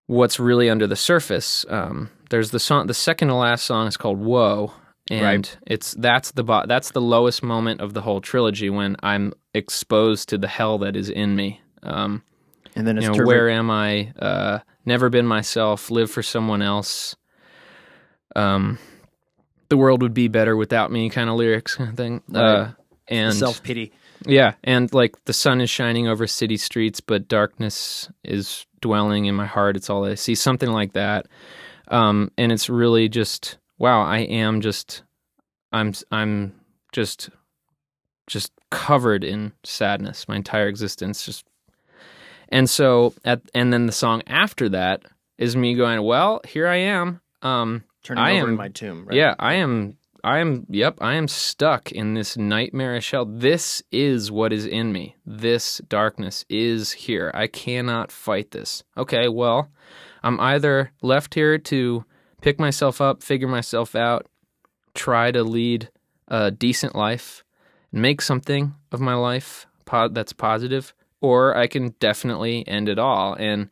[0.05, 1.65] what's really under the surface.
[1.69, 4.73] Um, there's the song, the second to last song is called "Whoa,"
[5.09, 5.57] and Right.
[5.67, 10.29] it's that's the bo- that's the lowest moment of the whole trilogy when I'm exposed
[10.29, 11.61] to the hell that is in me.
[11.83, 12.23] Um,
[12.75, 14.13] And then it's you know, turbo- where am I?
[14.19, 15.89] Uh, never been myself.
[15.89, 17.15] Live for someone else.
[18.35, 18.77] Um,
[19.69, 21.09] the world would be better without me.
[21.09, 22.21] Kind of lyrics, kind of thing.
[22.33, 22.71] Uh,
[23.07, 23.91] and self pity.
[24.25, 29.35] yeah, and like the sun is shining over city streets, but darkness is dwelling in
[29.35, 29.75] my heart.
[29.75, 30.35] It's all I see.
[30.35, 31.27] Something like that.
[31.87, 34.01] Um, and it's really just wow.
[34.01, 35.01] I am just,
[35.71, 36.53] I'm, I'm
[36.91, 37.29] just,
[38.27, 40.27] just covered in sadness.
[40.27, 41.45] My entire existence just.
[42.49, 45.03] And so at and then the song after that
[45.37, 47.21] is me going, well, here I am.
[47.41, 49.05] Um, Turning I over am in my tomb.
[49.05, 49.17] Right?
[49.17, 49.97] yeah, I am.
[50.23, 50.65] I am.
[50.69, 53.25] Yep, I am stuck in this nightmarish hell.
[53.25, 55.15] This is what is in me.
[55.25, 57.31] This darkness is here.
[57.33, 58.83] I cannot fight this.
[58.97, 59.69] Okay, well,
[60.23, 62.03] I'm either left here to
[62.41, 64.27] pick myself up, figure myself out,
[64.93, 65.89] try to lead
[66.27, 67.43] a decent life,
[67.91, 69.65] and make something of my life
[70.11, 73.33] that's positive, or I can definitely end it all.
[73.33, 73.69] And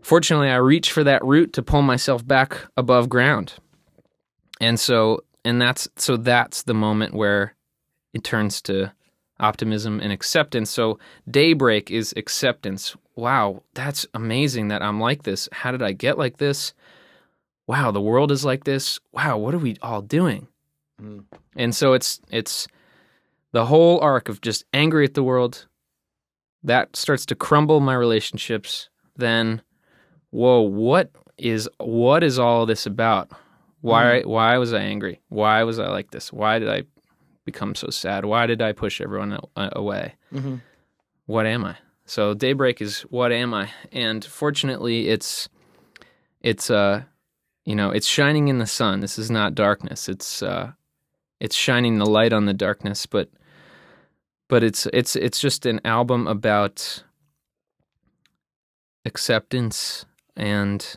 [0.00, 3.54] fortunately, I reach for that route to pull myself back above ground.
[4.60, 7.54] And so and that's so that's the moment where
[8.12, 8.92] it turns to
[9.40, 10.70] optimism and acceptance.
[10.70, 10.98] So
[11.28, 12.96] daybreak is acceptance.
[13.16, 15.48] Wow that's amazing that i'm like this.
[15.52, 16.72] How did i get like this
[17.70, 18.98] wow the world is like this.
[19.12, 20.42] Wow what are we all doing?
[21.00, 21.24] Mm.
[21.56, 22.66] and so it's it's
[23.52, 25.66] the whole arc of just angry at the world
[26.62, 29.62] that starts to crumble my relationships then
[30.30, 33.30] whoa what is what is all this about?
[33.80, 35.20] Why why was i angry?
[35.30, 36.30] Why was i like this?
[36.32, 36.82] Why did i
[37.46, 38.24] become so sad?
[38.26, 40.14] Why did i push everyone away?
[40.34, 40.60] Mhm.
[41.26, 41.76] what am i?
[42.04, 43.70] So daybreak is what am i?
[43.92, 45.48] And fortunately it's
[46.42, 47.04] it's uh
[47.70, 48.98] you know it's shining in the sun.
[48.98, 50.08] This is not darkness.
[50.08, 50.72] It's uh
[51.38, 53.30] it's shining the light on the darkness but
[54.48, 57.04] but it's it's it's just an album about
[59.04, 60.04] acceptance
[60.36, 60.96] and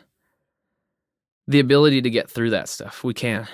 [1.47, 3.03] the ability to get through that stuff.
[3.03, 3.47] We can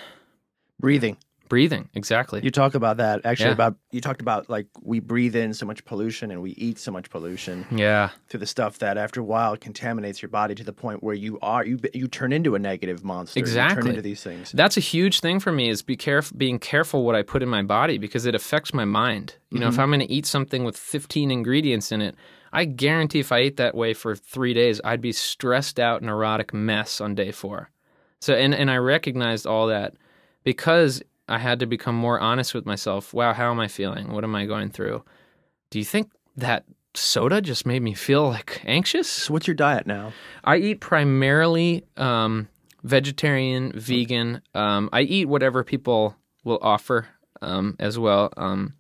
[0.80, 1.18] Breathing.
[1.49, 2.39] Breathing exactly.
[2.43, 3.53] You talk about that actually Yeah.
[3.53, 6.91] about you talked about like we breathe in so much pollution and we eat so
[6.91, 10.71] much pollution yeah, through the stuff that after a while contaminates your body to the
[10.71, 13.39] point where you are you you turn into a negative monster.
[13.39, 13.81] You Exactly.
[13.81, 14.51] turn into these things.
[14.53, 17.49] that's a huge thing for me is be careful being careful what I put in
[17.49, 19.35] my body because it affects my mind.
[19.49, 19.81] You know, if mm-hmm.
[19.81, 22.15] I'm going to eat something with 15 ingredients in it,
[22.53, 26.53] I guarantee if I ate that way for 3 days, I'd be stressed out neurotic
[26.53, 27.71] mess on day 4.
[28.21, 29.93] So and and I recognized all that
[30.43, 33.14] because I had to become more honest with myself.
[33.14, 34.11] Wow, how am I feeling?
[34.11, 35.03] What am I going through?
[35.69, 36.65] Do you think that
[36.95, 39.10] soda just made me feel like anxious?
[39.10, 40.11] So what's your diet now?
[40.43, 42.47] I eat primarily um,
[42.84, 44.41] vegetarian, vegan.
[44.56, 47.07] Um, I eat whatever people will offer
[47.41, 48.34] um, as well.
[48.35, 48.73] Um,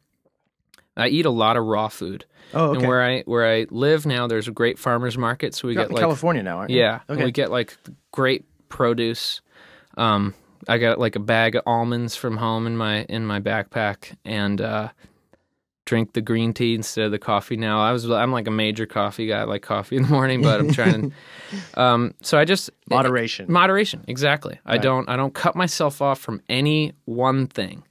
[0.97, 2.25] I eat a lot of raw food.
[2.53, 2.79] Oh, okay.
[2.79, 5.83] And where I where I live now, there's a great farmers market, so we You're
[5.83, 6.79] get like California now, aren't you?
[6.79, 7.23] yeah, Okay.
[7.25, 7.77] we get like
[8.11, 9.41] great produce.
[9.97, 10.33] Um,
[10.67, 14.59] I got like a bag of almonds from home in my in my backpack, and
[14.61, 14.89] uh,
[15.85, 17.57] drink the green tea instead of the coffee.
[17.57, 19.39] Now I was I'm like a major coffee guy.
[19.39, 21.11] I like coffee in the morning, but I'm trying
[21.73, 21.81] to.
[21.81, 23.51] Um, so I just Moderation.
[23.51, 24.59] moderation exactly.
[24.65, 27.83] I don't I don't cut myself off from any one thing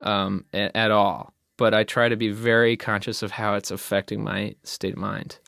[0.00, 1.32] um, a- at all.
[1.56, 5.38] But I try to be very conscious of how it's affecting my state of mind.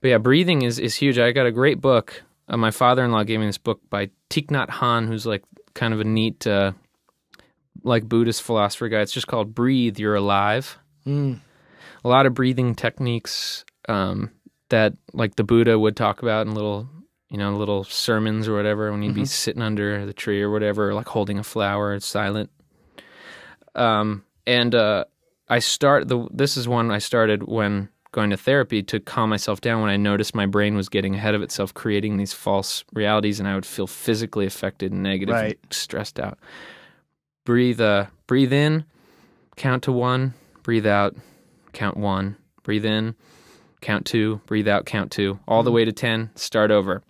[0.00, 1.18] But yeah, breathing is, is huge.
[1.18, 2.22] I got a great book.
[2.48, 5.42] Uh, my father in law gave me this book by Thich Nhat Hanh, who's like
[5.78, 6.72] kind of a neat, uh,
[7.84, 9.00] like Buddhist philosopher guy.
[9.00, 10.76] It's just called Breathe, You're Alive.
[12.04, 14.30] A lot of breathing techniques um,
[14.68, 16.88] that like the Buddha would talk about in little,
[17.30, 20.92] you know, little sermons or whatever when he'd be sitting under the tree or whatever,
[20.94, 22.50] like holding a flower, it's silent.
[23.74, 25.04] Um, and uh,
[25.48, 26.26] I start the.
[26.32, 29.96] This is one I started when going to therapy to calm myself down when I
[29.96, 33.66] noticed my brain was getting ahead of itself, creating these false realities, and I would
[33.66, 35.58] feel physically affected, and negative, and Right.
[35.70, 36.38] stressed out.
[37.44, 37.80] Breathe.
[37.80, 38.84] Uh, breathe in.
[39.56, 40.34] Count to one.
[40.62, 41.16] Breathe out.
[41.72, 42.36] Count one.
[42.62, 43.14] Breathe in.
[43.80, 44.40] Count two.
[44.46, 44.86] Breathe out.
[44.86, 45.38] Count two.
[45.46, 46.30] All the way to ten.
[46.34, 47.02] Start over.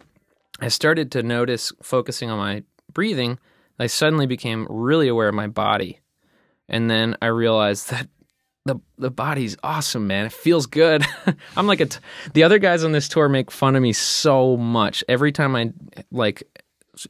[0.60, 2.62] I started to notice focusing on my
[2.92, 3.38] breathing.
[3.78, 6.00] I suddenly became really aware of my body.
[6.68, 8.08] And then I realized that
[8.64, 10.26] the the body's awesome, man.
[10.26, 11.04] It feels good.
[11.56, 11.98] I'm like a t-
[12.34, 15.02] the other guys on this tour make fun of me so much.
[15.08, 15.72] Every time I
[16.10, 16.42] like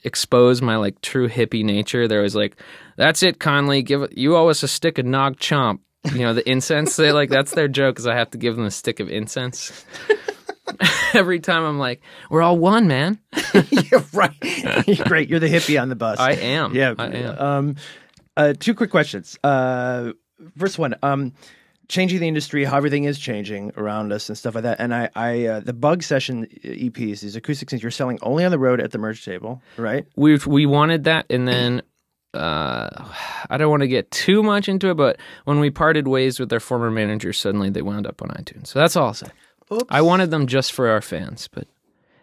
[0.05, 2.57] expose my like true hippie nature, they're always like,
[2.97, 3.83] "That's it, Conley.
[3.83, 4.16] Give it.
[4.16, 6.97] You owe us a stick of Nag Champa." You know the incense.
[6.97, 9.85] They like that's their joke, is I have to give them a stick of incense.
[11.15, 13.19] Every time I'm like, "We're all one, man."
[13.70, 14.33] yeah, right.
[15.07, 15.29] Great.
[15.29, 16.19] You're the hippie on the bus.
[16.19, 16.75] I am.
[16.75, 16.95] Yeah.
[16.99, 17.39] I am.
[17.39, 17.77] Um,
[18.37, 19.39] uh, two quick questions.
[19.43, 20.12] Uh,
[20.56, 20.94] first one.
[21.02, 21.32] Um,
[21.89, 24.78] changing the industry, how everything is changing around us and stuff like that.
[24.78, 28.51] And I, I, uh, the bug session EPs, these acoustic things, you're selling only on
[28.51, 30.06] the road at the merch table, right?
[30.16, 31.82] we we wanted that and then
[32.35, 32.90] uh
[33.48, 36.51] I don't want to get too much into it, but when we parted ways with
[36.51, 38.66] their former manager, suddenly they wound up on iTunes.
[38.66, 39.28] So that's all I'll say.
[39.73, 39.85] Oops.
[39.89, 41.66] I wanted them just for our fans, but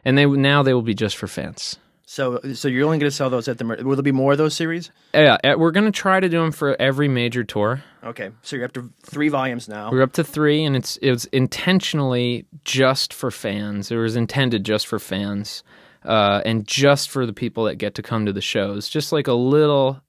[0.04, 1.78] and they now they will be just for fans.
[2.07, 3.65] So, so you're only going to sell those at the.
[3.65, 4.91] Will there be more of those series?
[5.14, 7.84] Yeah, we're gonna try to do them for every major tour.
[8.03, 8.30] Okay.
[8.44, 9.90] So you're up to three volumes now.
[9.91, 13.91] We're up to three, and it's it was intentionally just for fans.
[13.91, 15.64] It was intended just for fans,
[16.03, 18.88] uh, and just for the people that get to come to the shows.
[18.88, 20.02] Just like a little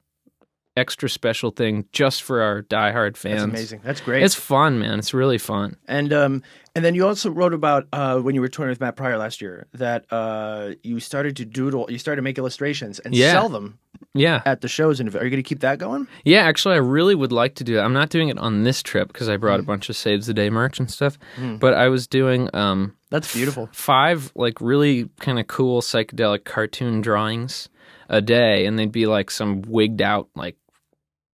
[0.77, 3.36] extra special thing, just for our diehard fans.
[3.40, 3.81] That's amazing.
[3.85, 4.23] That's great.
[4.23, 4.98] It's fun, man.
[4.98, 5.77] It's really fun.
[5.89, 6.43] And um,
[6.74, 9.40] and then you also wrote about uh, when you were touring with Matt Pryor last
[9.40, 13.32] year that uh, you started to doodle, you started to make illustrations and Yeah.
[13.32, 13.78] sell them
[14.12, 15.01] Yeah, at the shows.
[15.01, 16.07] And are you going to keep that going?
[16.24, 16.43] yeah.
[16.43, 17.85] Actually, I really would like to do that.
[17.85, 19.40] I'm not doing it on this trip because I Mm.
[19.40, 21.19] brought a bunch of Saves the Day merch and stuff.
[21.61, 23.70] But I was doing um, That's beautiful.
[23.73, 27.70] five like really kind of cool psychedelic cartoon drawings
[28.11, 30.57] a day and they'd be like some wigged out like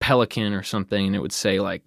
[0.03, 1.83] pelican or something and it would say like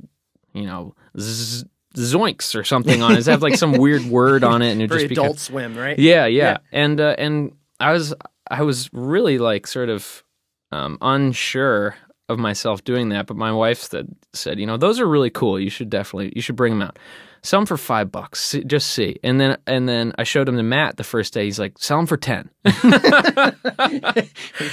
[0.54, 1.66] you know z-
[1.96, 4.88] zoinks or something on it It'd have like some weird word on it and it
[4.90, 6.00] Very just be Adult Swim, right?
[6.00, 6.58] yeah, yeah, Yeah.
[6.72, 8.14] and uh, and I was
[8.50, 10.24] I was really like sort of
[10.72, 11.96] um, unsure
[12.30, 15.60] of myself doing that, but my wife said said you know those are really cool.
[15.60, 16.98] You should definitely you should bring them out.
[17.46, 18.56] Sell them for five bucks.
[18.66, 21.46] Just see, and then and then I showed him to Matt the first day.
[21.46, 22.50] He's like, sell them for ten.
[22.66, 23.62] Let's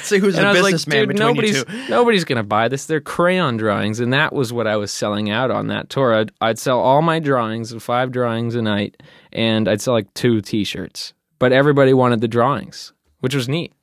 [0.00, 1.88] see who's And a I was like, businessman between nobody's you two.
[1.90, 2.86] nobody's gonna buy this.
[2.86, 6.14] They're crayon drawings, and that was what I was selling out on that tour.
[6.14, 9.02] I'd, I'd sell all my drawings, five drawings a night,
[9.34, 11.12] and I'd sell like two T-shirts.
[11.38, 13.74] But everybody wanted the drawings, which was neat.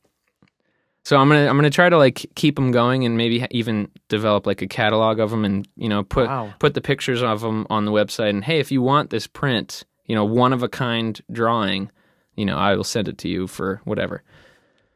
[1.09, 4.45] So I'm gonna I'm gonna try to like keep them going and maybe even develop
[4.45, 6.53] like a catalog of them and you know put Wow.
[6.59, 9.85] put the pictures of them on the website and hey if you want this print
[10.05, 11.89] you know one of a kind drawing
[12.35, 14.21] you know I will send it to you for whatever.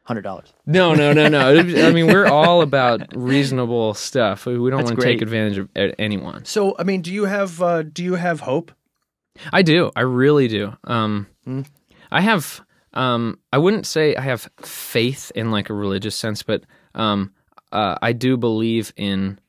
[0.03, 0.53] Hundred dollars.
[0.67, 1.57] No, no, no, no.
[1.87, 4.45] I mean, we're all about reasonable stuff.
[4.45, 6.45] We don't That's want to take advantage of anyone.
[6.45, 8.71] So, I mean, do you have uh, do you have hope?
[9.51, 9.91] I do.
[9.95, 10.77] I really do.
[10.83, 11.61] Um, Hmm.
[12.11, 12.61] I have.
[12.93, 16.63] Um, I wouldn't say I have faith in like a religious sense, but
[16.95, 17.33] um,
[17.71, 19.39] uh, I do believe in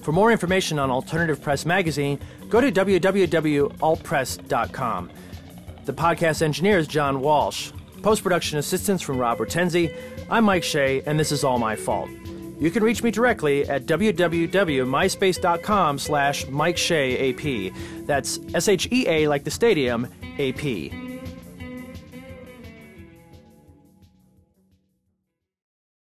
[0.00, 2.18] For more information on Alternative Press Magazine,
[2.48, 5.10] go to www.altpress.com.
[5.84, 7.72] The podcast engineer is John Walsh.
[8.02, 9.94] Post production assistance from Rob Hortensi.
[10.30, 12.08] I'm Mike Shea, and this is all my fault.
[12.60, 17.72] You can reach me directly at www.myspace.com slash Mike Shea AP.
[18.06, 20.06] That's S H E A like the stadium,
[20.38, 21.09] AP.